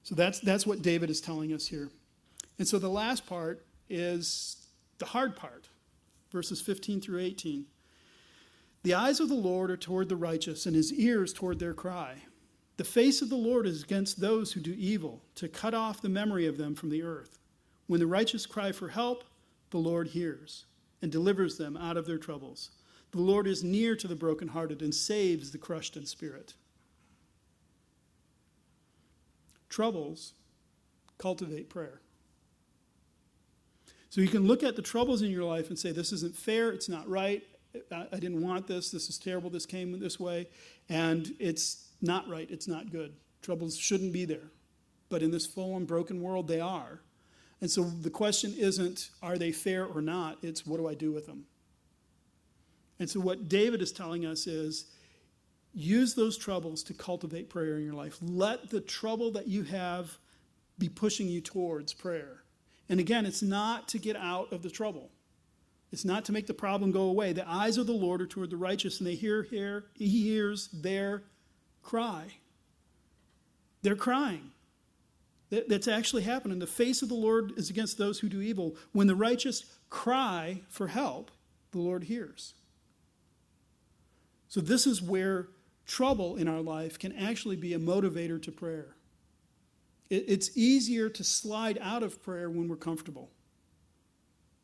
So 0.03 0.15
that's, 0.15 0.39
that's 0.41 0.67
what 0.67 0.83
David 0.83 1.09
is 1.09 1.23
telling 1.23 1.55
us 1.55 1.67
here. 1.67 1.89
And 2.59 2.69
so 2.69 2.79
the 2.79 2.91
last 2.91 3.27
part 3.27 3.65
is 3.89 4.67
the 4.99 5.07
hard 5.07 5.35
part, 5.35 5.71
verses 6.31 6.61
15 6.61 7.01
through 7.01 7.21
18. 7.21 7.65
The 8.83 8.93
eyes 8.93 9.19
of 9.19 9.31
the 9.31 9.35
Lord 9.35 9.71
are 9.71 9.79
toward 9.79 10.11
the 10.11 10.17
righteous, 10.17 10.67
and 10.67 10.77
his 10.77 10.93
ears 10.93 11.33
toward 11.33 11.59
their 11.59 11.73
cry. 11.73 12.17
The 12.77 12.85
face 12.85 13.23
of 13.23 13.31
the 13.31 13.37
Lord 13.37 13.67
is 13.67 13.83
against 13.83 14.21
those 14.21 14.53
who 14.53 14.61
do 14.61 14.75
evil, 14.77 15.23
to 15.37 15.49
cut 15.49 15.73
off 15.73 16.03
the 16.03 16.11
memory 16.11 16.47
of 16.47 16.59
them 16.59 16.75
from 16.75 16.91
the 16.91 17.03
earth. 17.03 17.39
When 17.87 18.01
the 18.01 18.07
righteous 18.07 18.45
cry 18.45 18.73
for 18.73 18.89
help, 18.89 19.25
the 19.71 19.79
Lord 19.79 20.09
hears 20.09 20.67
and 21.03 21.11
delivers 21.11 21.57
them 21.57 21.77
out 21.77 21.97
of 21.97 22.07
their 22.07 22.19
troubles. 22.19 22.71
The 23.13 23.21
Lord 23.21 23.47
is 23.47 23.65
near 23.65 23.97
to 23.97 24.07
the 24.07 24.15
brokenhearted 24.15 24.83
and 24.83 24.95
saves 24.95 25.51
the 25.51 25.59
crushed 25.59 25.97
in 25.97 26.07
spirit. 26.07 26.55
Troubles 29.69 30.35
cultivate 31.19 31.69
prayer. 31.69 32.01
So 34.11 34.21
you 34.21 34.29
can 34.29 34.47
look 34.47 34.63
at 34.63 34.75
the 34.77 34.83
troubles 34.83 35.23
in 35.23 35.31
your 35.31 35.45
life 35.45 35.69
and 35.69 35.79
say, 35.79 35.93
This 35.93 36.13
isn't 36.13 36.37
fair, 36.37 36.71
it's 36.71 36.89
not 36.89 37.09
right, 37.09 37.43
I 37.93 38.19
didn't 38.19 38.43
want 38.43 38.67
this, 38.67 38.91
this 38.91 39.09
is 39.09 39.19
terrible, 39.19 39.51
this 39.51 39.67
came 39.67 39.99
this 40.01 40.19
way, 40.19 40.49
and 40.89 41.33
it's 41.39 41.89
not 42.03 42.29
right, 42.29 42.49
it's 42.51 42.67
not 42.67 42.91
good. 42.91 43.15
Troubles 43.43 43.77
shouldn't 43.77 44.13
be 44.13 44.25
there. 44.25 44.51
But 45.09 45.23
in 45.23 45.31
this 45.31 45.47
fallen, 45.47 45.85
broken 45.85 46.21
world, 46.21 46.49
they 46.49 46.61
are. 46.61 47.01
And 47.61 47.71
so 47.71 47.85
the 47.85 48.11
question 48.11 48.55
isn't, 48.57 49.11
are 49.23 49.37
they 49.37 49.53
fair 49.53 49.85
or 49.85 50.01
not? 50.01 50.39
It's, 50.43 50.67
what 50.67 50.79
do 50.79 50.89
I 50.89 50.95
do 50.95 51.13
with 51.13 51.27
them? 51.27 51.45
And 52.99 53.09
so, 53.09 53.19
what 53.19 53.49
David 53.49 53.81
is 53.81 53.93
telling 53.93 54.27
us 54.27 54.47
is 54.47 54.87
use 55.73 56.15
those 56.15 56.37
troubles 56.37 56.83
to 56.85 56.95
cultivate 56.95 57.49
prayer 57.49 57.79
in 57.79 57.85
your 57.85 57.95
life. 57.95 58.19
Let 58.21 58.71
the 58.71 58.81
trouble 58.81 59.31
that 59.33 59.49
you 59.49 59.63
have 59.65 60.19
be 60.79 60.89
pushing 60.89 61.27
you 61.27 61.41
towards 61.41 61.95
prayer. 61.95 62.43
And 62.89 63.01
again, 63.01 63.25
it's 63.25 63.43
not 63.43 63.89
to 63.89 63.99
get 63.99 64.17
out 64.17 64.53
of 64.53 64.63
the 64.63 64.71
trouble. 64.71 65.11
It's 65.93 66.05
not 66.05 66.25
to 66.27 66.33
make 66.33 66.47
the 66.47 66.55
problem 66.55 66.93
go 66.93 67.03
away. 67.03 67.33
The 67.33 67.49
eyes 67.49 67.79
of 67.79 67.87
the 67.87 67.93
Lord 67.93 68.21
are 68.21 68.27
toward 68.27 68.51
the 68.51 68.57
righteous, 68.57 68.99
and 68.99 69.07
they 69.07 69.15
hear, 69.15 69.45
hear 69.45 69.87
he 69.95 70.25
hears 70.25 70.69
their 70.69 71.23
cry. 71.83 72.27
They're 73.83 73.97
crying. 73.97 74.51
That, 75.51 75.69
that's 75.69 75.89
actually 75.89 76.23
happening. 76.23 76.59
The 76.59 76.67
face 76.67 77.03
of 77.03 77.09
the 77.09 77.15
Lord 77.15 77.53
is 77.57 77.71
against 77.71 77.99
those 77.99 78.21
who 78.21 78.29
do 78.29 78.41
evil. 78.41 78.77
When 78.93 79.07
the 79.07 79.17
righteous 79.17 79.65
cry 79.89 80.63
for 80.69 80.89
help, 80.89 81.31
the 81.73 81.79
Lord 81.79 82.05
hears. 82.05 82.55
So, 84.49 84.61
this 84.61 84.87
is 84.87 85.03
where 85.03 85.49
trouble 85.87 86.37
in 86.37 86.49
our 86.49 86.61
life 86.61 86.99
can 86.99 87.17
actually 87.17 87.57
be 87.57 87.75
a 87.75 87.79
motivator 87.79 88.41
to 88.43 88.53
prayer. 88.53 88.95
It, 90.09 90.25
it's 90.29 90.57
easier 90.57 91.09
to 91.09 91.25
slide 91.25 91.79
out 91.81 92.03
of 92.03 92.23
prayer 92.23 92.51
when 92.51 92.69
we're 92.69 92.77
comfortable, 92.77 93.31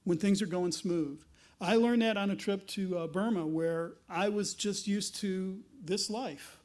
when 0.04 0.18
things 0.18 0.42
are 0.42 0.46
going 0.46 0.72
smooth. 0.72 1.22
I 1.60 1.76
learned 1.76 2.02
that 2.02 2.16
on 2.16 2.30
a 2.30 2.36
trip 2.36 2.66
to 2.68 2.98
uh, 2.98 3.06
Burma 3.06 3.46
where 3.46 3.94
I 4.08 4.28
was 4.28 4.54
just 4.54 4.86
used 4.86 5.16
to 5.16 5.60
this 5.82 6.10
life. 6.10 6.55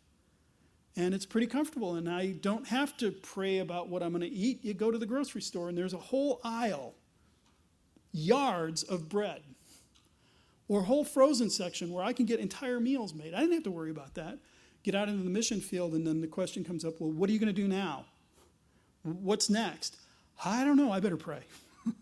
And 0.95 1.13
it's 1.13 1.25
pretty 1.25 1.47
comfortable, 1.47 1.95
and 1.95 2.09
I 2.09 2.31
don't 2.31 2.67
have 2.67 2.97
to 2.97 3.11
pray 3.11 3.59
about 3.59 3.87
what 3.87 4.03
I'm 4.03 4.09
going 4.09 4.21
to 4.21 4.27
eat. 4.27 4.63
You 4.63 4.73
go 4.73 4.91
to 4.91 4.97
the 4.97 5.05
grocery 5.05 5.41
store, 5.41 5.69
and 5.69 5.77
there's 5.77 5.93
a 5.93 5.97
whole 5.97 6.41
aisle, 6.43 6.95
yards 8.11 8.83
of 8.83 9.07
bread, 9.07 9.41
or 10.67 10.83
whole 10.83 11.05
frozen 11.05 11.49
section 11.49 11.93
where 11.93 12.03
I 12.03 12.11
can 12.11 12.25
get 12.25 12.41
entire 12.41 12.79
meals 12.79 13.13
made. 13.13 13.33
I 13.33 13.39
didn't 13.39 13.53
have 13.53 13.63
to 13.63 13.71
worry 13.71 13.91
about 13.91 14.15
that. 14.15 14.39
Get 14.83 14.95
out 14.95 15.07
into 15.07 15.23
the 15.23 15.29
mission 15.29 15.61
field, 15.61 15.93
and 15.93 16.05
then 16.05 16.19
the 16.19 16.27
question 16.27 16.63
comes 16.63 16.83
up 16.83 16.99
well, 16.99 17.11
what 17.11 17.29
are 17.29 17.33
you 17.33 17.39
going 17.39 17.53
to 17.53 17.61
do 17.61 17.67
now? 17.67 18.05
What's 19.03 19.49
next? 19.49 19.97
I 20.43 20.65
don't 20.65 20.75
know. 20.75 20.91
I 20.91 20.99
better 20.99 21.17
pray. 21.17 21.41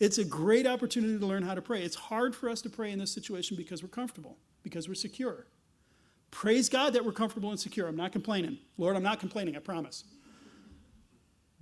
it's 0.00 0.18
a 0.18 0.24
great 0.24 0.66
opportunity 0.66 1.18
to 1.18 1.26
learn 1.26 1.42
how 1.42 1.54
to 1.54 1.62
pray. 1.62 1.82
It's 1.82 1.96
hard 1.96 2.34
for 2.34 2.48
us 2.48 2.62
to 2.62 2.70
pray 2.70 2.90
in 2.90 2.98
this 2.98 3.12
situation 3.12 3.56
because 3.56 3.82
we're 3.82 3.90
comfortable, 3.90 4.38
because 4.62 4.88
we're 4.88 4.94
secure. 4.94 5.46
Praise 6.32 6.68
God 6.68 6.94
that 6.94 7.04
we're 7.04 7.12
comfortable 7.12 7.50
and 7.50 7.60
secure. 7.60 7.86
I'm 7.86 7.94
not 7.94 8.10
complaining. 8.10 8.58
Lord, 8.76 8.96
I'm 8.96 9.02
not 9.02 9.20
complaining, 9.20 9.54
I 9.54 9.60
promise. 9.60 10.02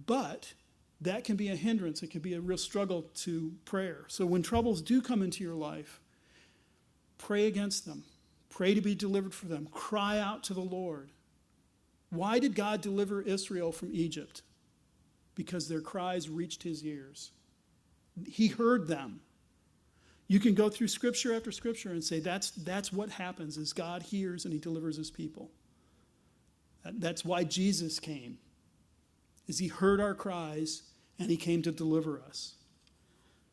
But 0.06 0.54
that 1.02 1.24
can 1.24 1.36
be 1.36 1.48
a 1.48 1.56
hindrance. 1.56 2.02
It 2.02 2.10
can 2.10 2.20
be 2.20 2.34
a 2.34 2.40
real 2.40 2.56
struggle 2.56 3.02
to 3.16 3.52
prayer. 3.66 4.04
So 4.08 4.24
when 4.24 4.42
troubles 4.42 4.80
do 4.80 5.02
come 5.02 5.22
into 5.22 5.44
your 5.44 5.54
life, 5.54 6.00
pray 7.18 7.46
against 7.46 7.84
them. 7.84 8.04
Pray 8.48 8.72
to 8.72 8.80
be 8.80 8.94
delivered 8.94 9.34
for 9.34 9.46
them. 9.46 9.68
Cry 9.70 10.18
out 10.18 10.44
to 10.44 10.54
the 10.54 10.60
Lord. 10.60 11.10
Why 12.10 12.38
did 12.38 12.54
God 12.54 12.80
deliver 12.80 13.20
Israel 13.20 13.72
from 13.72 13.90
Egypt? 13.92 14.42
Because 15.34 15.68
their 15.68 15.80
cries 15.80 16.28
reached 16.28 16.62
his 16.62 16.84
ears. 16.84 17.32
He 18.26 18.46
heard 18.48 18.86
them. 18.86 19.20
You 20.30 20.38
can 20.38 20.54
go 20.54 20.68
through 20.68 20.86
scripture 20.86 21.34
after 21.34 21.50
scripture 21.50 21.90
and 21.90 22.04
say 22.04 22.20
that's, 22.20 22.52
that's 22.52 22.92
what 22.92 23.10
happens 23.10 23.56
is 23.56 23.72
God 23.72 24.00
hears 24.00 24.44
and 24.44 24.54
he 24.54 24.60
delivers 24.60 24.96
his 24.96 25.10
people. 25.10 25.50
That's 26.84 27.24
why 27.24 27.42
Jesus 27.42 27.98
came. 27.98 28.38
Is 29.48 29.58
he 29.58 29.66
heard 29.66 30.00
our 30.00 30.14
cries 30.14 30.84
and 31.18 31.30
he 31.30 31.36
came 31.36 31.62
to 31.62 31.72
deliver 31.72 32.20
us. 32.20 32.54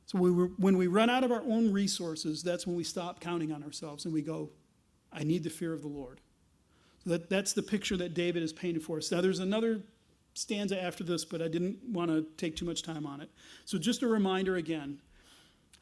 So 0.06 0.20
we 0.20 0.30
were, 0.30 0.52
when 0.58 0.78
we 0.78 0.86
run 0.86 1.10
out 1.10 1.24
of 1.24 1.32
our 1.32 1.42
own 1.48 1.74
resources, 1.74 2.44
that's 2.44 2.68
when 2.68 2.76
we 2.76 2.84
stop 2.84 3.20
counting 3.20 3.52
on 3.52 3.64
ourselves 3.64 4.06
and 4.06 4.14
we 4.14 4.22
go, 4.22 4.52
I 5.12 5.24
need 5.24 5.44
the 5.44 5.50
fear 5.50 5.74
of 5.74 5.82
the 5.82 5.88
Lord. 5.88 6.22
That, 7.08 7.28
that's 7.28 7.54
the 7.54 7.64
picture 7.64 7.98
that 7.98 8.14
David 8.14 8.44
is 8.44 8.54
painted 8.54 8.84
for 8.84 8.98
us. 8.98 9.12
Now, 9.12 9.22
there's 9.22 9.40
another 9.40 9.82
stanza 10.36 10.80
after 10.80 11.04
this, 11.04 11.26
but 11.26 11.42
I 11.42 11.48
didn't 11.48 11.80
want 11.90 12.12
to 12.12 12.28
take 12.38 12.56
too 12.56 12.66
much 12.66 12.84
time 12.84 13.08
on 13.08 13.20
it. 13.20 13.32
So, 13.66 13.80
just 13.80 14.04
a 14.04 14.08
reminder 14.08 14.58
again 14.58 15.00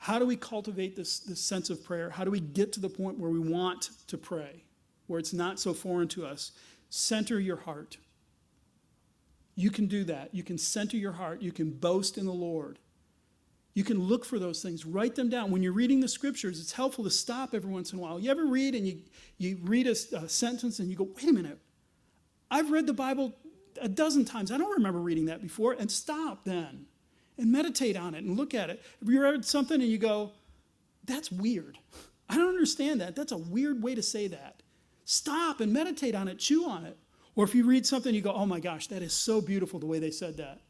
how 0.06 0.20
do 0.20 0.26
we 0.28 0.36
cultivate 0.36 0.96
this, 0.96 1.18
this 1.18 1.42
sense 1.42 1.72
of 1.72 1.84
prayer? 1.84 2.12
How 2.12 2.24
do 2.24 2.30
we 2.30 2.40
get 2.40 2.72
to 2.74 2.80
the 2.80 2.90
point 2.90 3.18
where 3.18 3.32
we 3.32 3.40
want 3.40 3.90
to 4.06 4.20
pray, 4.20 4.62
where 5.08 5.18
it's 5.18 5.34
not 5.34 5.60
so 5.60 5.74
foreign 5.74 6.08
to 6.10 6.28
us? 6.28 6.52
Center 6.92 7.40
your 7.40 7.58
heart. 7.58 7.98
You 9.56 9.72
can 9.72 9.88
do 9.88 10.04
that. 10.04 10.30
You 10.32 10.44
can 10.44 10.60
center 10.60 10.96
your 10.96 11.14
heart. 11.14 11.42
You 11.42 11.52
can 11.52 11.72
boast 11.72 12.20
in 12.20 12.28
the 12.28 12.32
Lord. 12.32 12.78
You 13.74 13.84
can 13.84 14.00
look 14.00 14.26
for 14.26 14.38
those 14.38 14.62
things, 14.62 14.86
write 14.86 15.16
them 15.16 15.28
down. 15.28 15.50
When 15.50 15.64
you're 15.64 15.74
reading 15.74 16.02
the 16.02 16.08
scriptures, 16.08 16.60
it's 16.62 16.74
helpful 16.74 17.04
to 17.06 17.10
stop 17.10 17.56
every 17.56 17.72
once 17.72 17.92
in 17.92 17.98
a 17.98 18.02
while. 18.04 18.20
You 18.20 18.30
ever 18.30 18.46
read 18.46 18.76
and 18.76 18.86
you, 18.86 19.00
you 19.40 19.58
read 19.64 19.88
a, 19.88 19.96
a 20.18 20.30
sentence 20.30 20.78
and 20.78 20.88
you 20.88 20.96
go, 20.96 21.10
wait 21.16 21.30
a 21.30 21.34
minute, 21.34 21.58
I've 22.52 22.70
read 22.70 22.86
the 22.86 22.94
Bible 22.94 23.34
a 23.82 23.90
dozen 23.90 24.24
times. 24.24 24.52
I 24.52 24.60
don't 24.60 24.78
remember 24.78 25.00
reading 25.00 25.26
that 25.26 25.42
before. 25.42 25.74
And 25.74 25.92
stop 25.92 26.46
then 26.46 26.86
and 27.38 27.52
meditate 27.52 27.98
on 27.98 28.16
it 28.16 28.24
and 28.24 28.38
look 28.38 28.54
at 28.54 28.70
it. 28.70 28.82
Have 29.00 29.10
you 29.10 29.22
read 29.22 29.46
something 29.46 29.82
and 29.82 29.90
you 29.90 29.98
go, 29.98 30.32
that's 31.04 31.32
weird? 31.32 31.78
I 32.30 32.36
don't 32.38 32.50
understand 32.50 33.02
that. 33.02 33.16
That's 33.16 33.32
a 33.32 33.38
weird 33.38 33.84
way 33.84 33.94
to 33.96 34.02
say 34.02 34.28
that. 34.28 34.64
Stop 35.06 35.60
and 35.60 35.72
meditate 35.72 36.16
on 36.16 36.28
it, 36.28 36.40
chew 36.40 36.68
on 36.68 36.86
it. 36.86 36.98
Or 37.36 37.44
if 37.44 37.54
you 37.54 37.66
read 37.66 37.86
something, 37.86 38.16
you 38.16 38.22
go, 38.22 38.34
oh 38.34 38.46
my 38.46 38.60
gosh, 38.60 38.88
that 38.88 39.04
is 39.04 39.14
so 39.14 39.42
beautiful 39.42 39.80
the 39.80 39.86
way 39.86 40.00
they 40.00 40.10
said 40.10 40.38
that. 40.38 40.62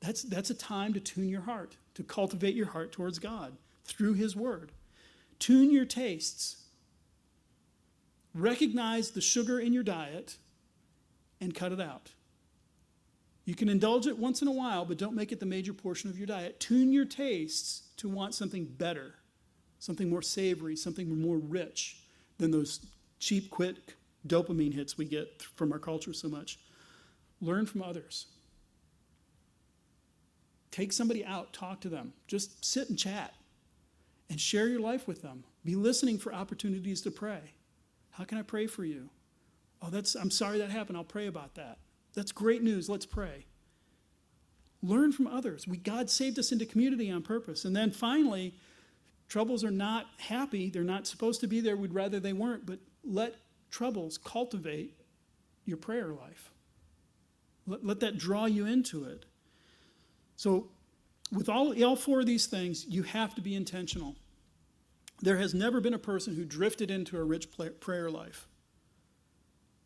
That's, 0.00 0.22
that's 0.22 0.50
a 0.50 0.54
time 0.54 0.94
to 0.94 1.00
tune 1.00 1.28
your 1.28 1.42
heart, 1.42 1.76
to 1.94 2.02
cultivate 2.02 2.54
your 2.54 2.68
heart 2.68 2.92
towards 2.92 3.18
God 3.18 3.56
through 3.84 4.14
His 4.14 4.36
Word. 4.36 4.72
Tune 5.38 5.70
your 5.70 5.84
tastes. 5.84 6.64
Recognize 8.34 9.10
the 9.10 9.20
sugar 9.20 9.58
in 9.58 9.72
your 9.72 9.82
diet 9.82 10.36
and 11.40 11.54
cut 11.54 11.72
it 11.72 11.80
out. 11.80 12.12
You 13.46 13.54
can 13.54 13.68
indulge 13.68 14.08
it 14.08 14.18
once 14.18 14.42
in 14.42 14.48
a 14.48 14.52
while, 14.52 14.84
but 14.84 14.98
don't 14.98 15.14
make 15.14 15.30
it 15.30 15.38
the 15.38 15.46
major 15.46 15.72
portion 15.72 16.10
of 16.10 16.18
your 16.18 16.26
diet. 16.26 16.58
Tune 16.58 16.92
your 16.92 17.04
tastes 17.04 17.88
to 17.96 18.08
want 18.08 18.34
something 18.34 18.64
better, 18.64 19.14
something 19.78 20.10
more 20.10 20.20
savory, 20.20 20.74
something 20.74 21.20
more 21.20 21.38
rich 21.38 22.02
than 22.38 22.50
those 22.50 22.84
cheap, 23.20 23.48
quick 23.48 23.94
dopamine 24.26 24.74
hits 24.74 24.98
we 24.98 25.04
get 25.04 25.42
from 25.54 25.72
our 25.72 25.78
culture 25.78 26.12
so 26.12 26.28
much. 26.28 26.58
Learn 27.40 27.66
from 27.66 27.82
others. 27.82 28.26
Take 30.72 30.92
somebody 30.92 31.24
out, 31.24 31.52
talk 31.52 31.80
to 31.82 31.88
them. 31.88 32.14
Just 32.26 32.64
sit 32.64 32.90
and 32.90 32.98
chat 32.98 33.32
and 34.28 34.40
share 34.40 34.66
your 34.66 34.80
life 34.80 35.06
with 35.06 35.22
them. 35.22 35.44
Be 35.64 35.76
listening 35.76 36.18
for 36.18 36.34
opportunities 36.34 37.00
to 37.02 37.12
pray. 37.12 37.52
How 38.10 38.24
can 38.24 38.38
I 38.38 38.42
pray 38.42 38.66
for 38.66 38.84
you? 38.84 39.08
Oh, 39.80 39.90
that's 39.90 40.16
I'm 40.16 40.32
sorry 40.32 40.58
that 40.58 40.70
happened. 40.70 40.96
I'll 40.96 41.04
pray 41.04 41.28
about 41.28 41.54
that. 41.54 41.78
That's 42.16 42.32
great 42.32 42.62
news. 42.62 42.88
Let's 42.88 43.06
pray. 43.06 43.44
Learn 44.82 45.12
from 45.12 45.26
others. 45.26 45.68
We 45.68 45.76
God 45.76 46.10
saved 46.10 46.38
us 46.38 46.50
into 46.50 46.66
community 46.66 47.10
on 47.10 47.22
purpose. 47.22 47.64
And 47.64 47.76
then 47.76 47.92
finally, 47.92 48.54
troubles 49.28 49.62
are 49.62 49.70
not 49.70 50.06
happy. 50.18 50.70
They're 50.70 50.82
not 50.82 51.06
supposed 51.06 51.40
to 51.42 51.46
be 51.46 51.60
there. 51.60 51.76
We'd 51.76 51.94
rather 51.94 52.18
they 52.18 52.32
weren't, 52.32 52.66
but 52.66 52.78
let 53.04 53.36
troubles 53.70 54.18
cultivate 54.18 54.98
your 55.66 55.76
prayer 55.76 56.08
life. 56.08 56.50
Let, 57.66 57.84
let 57.84 58.00
that 58.00 58.16
draw 58.16 58.46
you 58.46 58.66
into 58.66 59.04
it. 59.04 59.26
So, 60.36 60.68
with 61.32 61.48
all, 61.48 61.82
all 61.82 61.96
four 61.96 62.20
of 62.20 62.26
these 62.26 62.46
things, 62.46 62.86
you 62.86 63.02
have 63.02 63.34
to 63.34 63.40
be 63.40 63.54
intentional. 63.54 64.14
There 65.20 65.38
has 65.38 65.54
never 65.54 65.80
been 65.80 65.94
a 65.94 65.98
person 65.98 66.36
who 66.36 66.44
drifted 66.44 66.90
into 66.90 67.18
a 67.18 67.24
rich 67.24 67.48
prayer 67.80 68.10
life. 68.10 68.46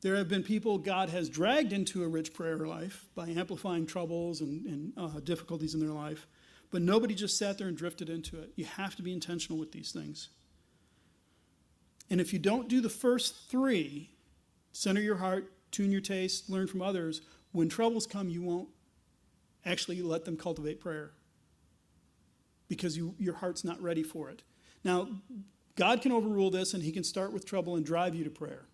There 0.03 0.17
have 0.17 0.29
been 0.29 0.43
people 0.43 0.79
God 0.79 1.11
has 1.11 1.29
dragged 1.29 1.73
into 1.73 2.03
a 2.03 2.09
rich 2.09 2.33
prayer 2.33 2.59
life 2.59 3.07
by 3.15 3.29
amplifying 3.29 3.87
troubles 3.87 4.41
and, 4.41 4.65
and 4.67 4.93
uh, 4.97 5.21
difficulties 5.21 5.75
in 5.75 5.81
their 5.81 5.91
life, 5.91 6.27
but 6.71 6.81
nobody 6.81 7.15
just 7.15 7.37
sat 7.37 7.59
there 7.59 7.69
and 7.69 7.77
drifted 7.77 8.09
into 8.09 8.41
it. 8.41 8.53
You 8.57 8.65
have 8.65 8.97
to 8.97 9.03
be 9.03 9.13
intentional 9.13 9.59
with 9.59 9.73
these 9.73 9.93
things. 9.93 10.31
And 12.09 12.21
if 12.21 12.33
you 12.33 12.39
don't 12.39 12.69
do 12.69 12.81
the 12.81 12.89
first 12.89 13.51
three, 13.51 14.11
center 14.73 15.01
your 15.01 15.17
heart, 15.17 15.53
tune 15.71 15.93
your 15.93 16.01
taste, 16.01 16.49
learn 16.49 16.67
from 16.67 16.83
others, 16.83 17.21
when 17.53 17.69
troubles 17.69 18.07
come, 18.07 18.29
you 18.29 18.43
won't 18.43 18.69
actually 19.67 20.01
let 20.01 20.25
them 20.25 20.37
cultivate 20.37 20.81
prayer 20.81 21.13
because 22.69 22.97
you, 22.97 23.15
your 23.19 23.35
heart's 23.35 23.65
not 23.65 23.81
ready 23.83 24.03
for 24.03 24.31
it. 24.31 24.43
Now, 24.83 25.09
God 25.77 26.01
can 26.01 26.13
overrule 26.13 26.51
this 26.51 26.73
and 26.73 26.83
He 26.83 26.93
can 26.93 27.05
start 27.05 27.33
with 27.33 27.45
trouble 27.45 27.77
and 27.77 27.85
drive 27.85 28.15
you 28.15 28.25
to 28.25 28.31
prayer. 28.31 28.65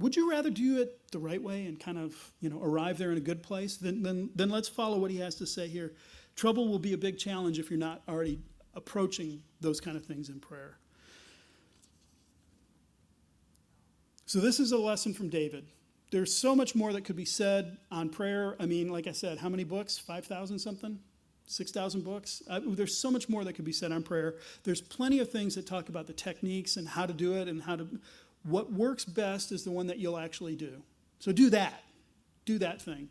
Would 0.00 0.16
you 0.16 0.30
rather 0.30 0.50
do 0.50 0.80
it 0.80 0.98
the 1.12 1.18
right 1.18 1.42
way 1.42 1.66
and 1.66 1.78
kind 1.78 1.98
of, 1.98 2.14
you 2.40 2.50
know, 2.50 2.60
arrive 2.62 2.98
there 2.98 3.12
in 3.12 3.18
a 3.18 3.22
good 3.22 3.42
place? 3.42 3.76
Then, 3.76 4.02
then, 4.02 4.30
then 4.34 4.50
let's 4.50 4.68
follow 4.68 4.98
what 4.98 5.10
he 5.10 5.18
has 5.18 5.36
to 5.36 5.46
say 5.46 5.68
here. 5.68 5.92
Trouble 6.34 6.68
will 6.68 6.78
be 6.78 6.92
a 6.92 6.98
big 6.98 7.18
challenge 7.18 7.58
if 7.58 7.70
you're 7.70 7.78
not 7.78 8.02
already 8.08 8.40
approaching 8.74 9.42
those 9.60 9.80
kind 9.80 9.96
of 9.96 10.04
things 10.04 10.28
in 10.28 10.40
prayer. 10.40 10.78
So, 14.26 14.40
this 14.40 14.60
is 14.60 14.72
a 14.72 14.78
lesson 14.78 15.12
from 15.12 15.28
David 15.28 15.66
there's 16.10 16.34
so 16.34 16.54
much 16.54 16.74
more 16.74 16.92
that 16.92 17.04
could 17.04 17.16
be 17.16 17.24
said 17.24 17.78
on 17.90 18.08
prayer. 18.08 18.56
I 18.58 18.66
mean, 18.66 18.88
like 18.88 19.06
I 19.06 19.12
said, 19.12 19.38
how 19.38 19.48
many 19.48 19.64
books? 19.64 19.98
5,000 19.98 20.58
something? 20.58 20.98
6,000 21.46 22.04
books. 22.04 22.42
Uh, 22.48 22.60
there's 22.64 22.96
so 22.96 23.10
much 23.10 23.28
more 23.28 23.44
that 23.44 23.54
could 23.54 23.64
be 23.64 23.72
said 23.72 23.92
on 23.92 24.02
prayer. 24.02 24.36
There's 24.64 24.80
plenty 24.80 25.18
of 25.20 25.30
things 25.30 25.54
that 25.54 25.66
talk 25.66 25.88
about 25.88 26.06
the 26.06 26.12
techniques 26.12 26.76
and 26.76 26.88
how 26.88 27.06
to 27.06 27.12
do 27.12 27.34
it 27.34 27.48
and 27.48 27.62
how 27.62 27.76
to. 27.76 27.88
What 28.42 28.72
works 28.72 29.04
best 29.04 29.52
is 29.52 29.64
the 29.64 29.70
one 29.70 29.88
that 29.88 29.98
you'll 29.98 30.18
actually 30.18 30.56
do. 30.56 30.82
So 31.18 31.32
do 31.32 31.50
that. 31.50 31.82
Do 32.44 32.58
that 32.58 32.80
thing. 32.80 33.08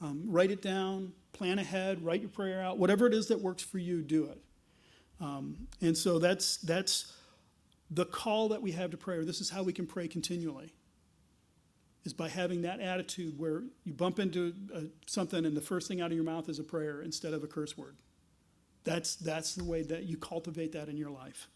Um, 0.00 0.22
write 0.26 0.50
it 0.50 0.62
down, 0.62 1.12
plan 1.32 1.58
ahead, 1.58 2.04
write 2.04 2.20
your 2.20 2.30
prayer 2.30 2.62
out. 2.62 2.78
Whatever 2.78 3.06
it 3.06 3.14
is 3.14 3.28
that 3.28 3.40
works 3.40 3.62
for 3.62 3.78
you, 3.78 4.02
do 4.02 4.24
it. 4.26 4.42
Um, 5.20 5.68
and 5.80 5.96
so 5.96 6.18
that's, 6.18 6.56
that's 6.58 7.12
the 7.90 8.04
call 8.04 8.48
that 8.48 8.60
we 8.60 8.72
have 8.72 8.90
to 8.90 8.96
prayer. 8.96 9.24
This 9.24 9.40
is 9.40 9.50
how 9.50 9.62
we 9.62 9.72
can 9.72 9.86
pray 9.86 10.08
continually 10.08 10.72
is 12.04 12.12
by 12.12 12.28
having 12.28 12.62
that 12.62 12.80
attitude 12.80 13.38
where 13.38 13.62
you 13.84 13.94
bump 13.94 14.18
into 14.18 14.52
uh, 14.74 14.80
something 15.06 15.46
and 15.46 15.56
the 15.56 15.60
first 15.60 15.88
thing 15.88 16.00
out 16.00 16.10
of 16.10 16.12
your 16.12 16.24
mouth 16.24 16.48
is 16.48 16.58
a 16.58 16.64
prayer 16.64 17.00
instead 17.00 17.32
of 17.32 17.42
a 17.42 17.46
curse 17.46 17.78
word. 17.78 17.96
That's, 18.84 19.16
that's 19.16 19.54
the 19.54 19.64
way 19.64 19.82
that 19.84 20.04
you 20.04 20.18
cultivate 20.18 20.72
that 20.72 20.88
in 20.88 20.96
your 20.98 21.10
life. 21.10 21.48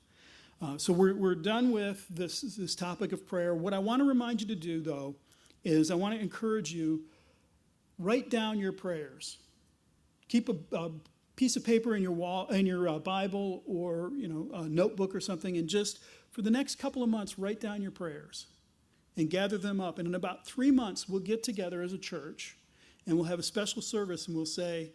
Uh, 0.61 0.77
so 0.77 0.93
we're, 0.93 1.15
we're 1.15 1.37
done 1.37 1.71
with 1.71 2.07
this, 2.09 2.41
this 2.41 2.75
topic 2.75 3.13
of 3.13 3.27
prayer. 3.27 3.55
What 3.55 3.73
I 3.73 3.79
want 3.79 4.01
to 4.01 4.09
remind 4.09 4.41
you 4.41 4.49
to 4.49 4.57
do, 4.57 4.81
though, 4.81 5.15
is 5.65 5.91
I 5.91 5.95
want 5.95 6.15
to 6.15 6.21
encourage 6.21 6.73
you 6.73 7.05
write 7.99 8.29
down 8.29 8.59
your 8.59 8.73
prayers. 8.73 9.39
Keep 10.29 10.49
a, 10.49 10.77
a 10.77 10.91
piece 11.37 11.57
of 11.57 11.65
paper 11.65 11.95
in 11.95 12.03
your 12.03 12.13
wall, 12.13 12.49
in 12.49 12.67
your 12.67 12.89
uh, 12.89 12.99
Bible, 12.99 13.63
or 13.67 14.11
you 14.17 14.29
know, 14.29 14.51
a 14.53 14.69
notebook 14.69 15.15
or 15.15 15.21
something, 15.21 15.57
and 15.57 15.69
just 15.69 16.01
for 16.31 16.43
the 16.43 16.51
next 16.51 16.77
couple 16.77 17.03
of 17.03 17.09
months, 17.09 17.39
write 17.39 17.61
down 17.61 17.81
your 17.81 17.91
prayers 17.91 18.47
and 19.17 19.31
gather 19.31 19.59
them 19.59 19.81
up. 19.81 19.99
And 19.99 20.07
in 20.09 20.15
about 20.15 20.47
three 20.47 20.71
months, 20.71 21.09
we'll 21.09 21.21
get 21.21 21.43
together 21.43 21.83
as 21.83 21.93
a 21.93 21.99
church 21.99 22.57
and 23.07 23.17
we'll 23.17 23.27
have 23.27 23.39
a 23.39 23.45
special 23.45 23.81
service 23.81 24.27
and 24.27 24.37
we'll 24.37 24.47
say, 24.47 24.93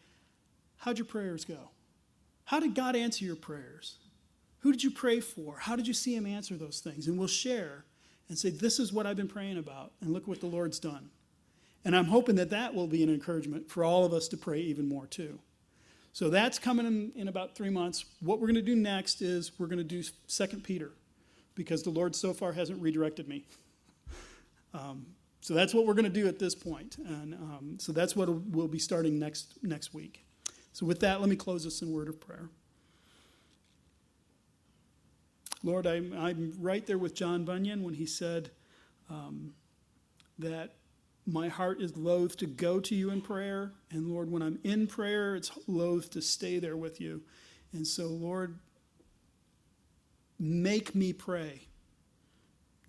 How'd 0.77 0.97
your 0.97 1.05
prayers 1.05 1.45
go? 1.45 1.71
How 2.45 2.59
did 2.59 2.75
God 2.75 2.95
answer 2.95 3.23
your 3.23 3.37
prayers? 3.37 3.97
Who 4.63 4.71
did 4.71 4.81
you 4.81 4.91
pray 4.91 5.19
for? 5.19 5.57
How 5.59 5.75
did 5.75 5.87
you 5.87 5.93
see 5.93 6.15
Him 6.15 6.25
answer 6.25 6.55
those 6.55 6.79
things? 6.79 7.07
And 7.07 7.19
we'll 7.19 7.27
share 7.27 7.83
and 8.29 8.37
say, 8.37 8.49
This 8.49 8.79
is 8.79 8.93
what 8.93 9.05
I've 9.05 9.17
been 9.17 9.27
praying 9.27 9.57
about, 9.57 9.91
and 9.99 10.11
look 10.11 10.25
what 10.25 10.39
the 10.39 10.47
Lord's 10.47 10.79
done. 10.79 11.09
And 11.83 11.93
I'm 11.93 12.05
hoping 12.05 12.35
that 12.35 12.49
that 12.51 12.73
will 12.73 12.87
be 12.87 13.03
an 13.03 13.09
encouragement 13.09 13.69
for 13.69 13.83
all 13.83 14.05
of 14.05 14.13
us 14.13 14.29
to 14.29 14.37
pray 14.37 14.61
even 14.61 14.87
more 14.87 15.05
too. 15.05 15.37
So 16.13 16.29
that's 16.29 16.59
coming 16.59 16.85
in, 16.85 17.11
in 17.13 17.27
about 17.27 17.55
three 17.55 17.69
months. 17.69 18.05
What 18.21 18.39
we're 18.39 18.47
going 18.47 18.55
to 18.55 18.61
do 18.61 18.75
next 18.75 19.21
is 19.21 19.51
we're 19.59 19.67
going 19.67 19.79
to 19.79 19.83
do 19.83 20.01
Second 20.27 20.63
Peter 20.63 20.91
because 21.55 21.83
the 21.83 21.89
Lord 21.89 22.15
so 22.15 22.33
far 22.33 22.53
hasn't 22.53 22.81
redirected 22.81 23.27
me. 23.27 23.45
Um, 24.75 25.05
so 25.39 25.53
that's 25.53 25.71
what 25.71 25.85
we're 25.85 25.93
going 25.93 26.05
to 26.05 26.09
do 26.09 26.27
at 26.27 26.39
this. 26.39 26.55
And 26.55 27.35
um, 27.35 27.75
so 27.77 27.91
that's 27.91 28.15
what 28.15 28.27
we'll 28.27 28.67
be 28.67 28.79
starting 28.79 29.19
next, 29.19 29.59
next 29.61 29.93
week. 29.93 30.25
So 30.71 30.87
with 30.87 30.99
that, 31.01 31.19
let 31.19 31.29
me 31.29 31.35
close 31.35 31.63
this 31.63 31.83
in 31.83 31.91
word 31.91 32.07
of 32.07 32.19
prayer. 32.19 32.49
Lord, 35.63 35.87
I'm, 35.87 36.13
I'm 36.17 36.53
right 36.59 36.85
there 36.85 36.97
with 36.97 37.15
John 37.15 37.45
Bunyan 37.45 37.83
when 37.83 37.93
he 37.93 38.05
said 38.05 38.51
um, 39.09 39.53
that 40.37 40.75
my 41.25 41.47
heart 41.47 41.81
is 41.81 41.95
loath 41.95 42.35
to 42.37 42.45
go 42.45 42.79
to 42.81 42.95
you 42.95 43.09
in 43.09 43.21
prayer. 43.21 43.71
And 43.91 44.07
Lord, 44.07 44.29
when 44.29 44.41
I'm 44.41 44.59
in 44.63 44.87
prayer, 44.87 45.35
it's 45.35 45.51
loath 45.67 46.09
to 46.11 46.21
stay 46.21 46.59
there 46.59 46.75
with 46.75 46.99
you. 46.99 47.21
And 47.71 47.87
so, 47.87 48.07
Lord, 48.07 48.59
make 50.37 50.93
me 50.93 51.13
pray. 51.13 51.67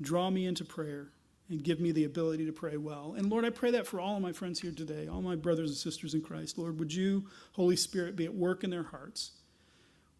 Draw 0.01 0.31
me 0.31 0.47
into 0.47 0.65
prayer 0.65 1.11
and 1.49 1.63
give 1.63 1.79
me 1.79 1.93
the 1.93 2.05
ability 2.05 2.45
to 2.47 2.53
pray 2.53 2.77
well. 2.77 3.15
And 3.17 3.31
Lord, 3.31 3.45
I 3.45 3.51
pray 3.51 3.71
that 3.73 3.87
for 3.87 4.01
all 4.01 4.17
of 4.17 4.23
my 4.23 4.33
friends 4.33 4.61
here 4.61 4.73
today, 4.73 5.07
all 5.07 5.23
my 5.23 5.37
brothers 5.37 5.71
and 5.71 5.79
sisters 5.79 6.15
in 6.15 6.23
Christ. 6.23 6.59
Lord, 6.59 6.79
would 6.81 6.93
you, 6.93 7.27
Holy 7.53 7.77
Spirit, 7.77 8.17
be 8.17 8.25
at 8.25 8.35
work 8.35 8.65
in 8.65 8.71
their 8.71 8.83
hearts? 8.83 9.33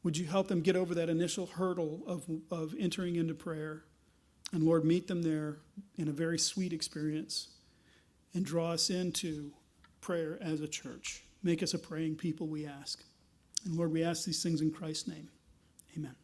Would 0.05 0.19
you 0.19 0.27
help 0.27 0.49
them 0.49 0.61
get 0.61 0.77
over 0.77 0.95
that 0.95 1.09
initial 1.09 1.47
hurdle 1.47 2.03
of, 2.07 2.25
of 2.51 2.75
entering 2.79 3.17
into 3.17 3.35
prayer? 3.35 3.85
And 4.53 4.63
Lord, 4.63 4.85
meet 4.85 5.09
them 5.09 5.23
there 5.23 5.57
in 5.97 6.09
a 6.09 6.13
very 6.13 6.39
sweet 6.39 6.73
experience 6.73 7.49
and 8.35 8.45
draw 8.45 8.73
us 8.73 8.91
into 8.91 9.51
prayer 10.01 10.39
as 10.41 10.61
a 10.61 10.69
church. 10.69 11.25
Make 11.43 11.63
us 11.63 11.75
a 11.75 11.79
praying 11.79 12.17
people, 12.17 12.47
we 12.47 12.67
ask. 12.67 13.03
And 13.65 13.75
Lord, 13.75 13.93
we 13.93 14.05
ask 14.05 14.25
these 14.25 14.43
things 14.43 14.61
in 14.61 14.71
Christ's 14.71 15.09
name. 15.09 15.31
Amen. 15.97 16.15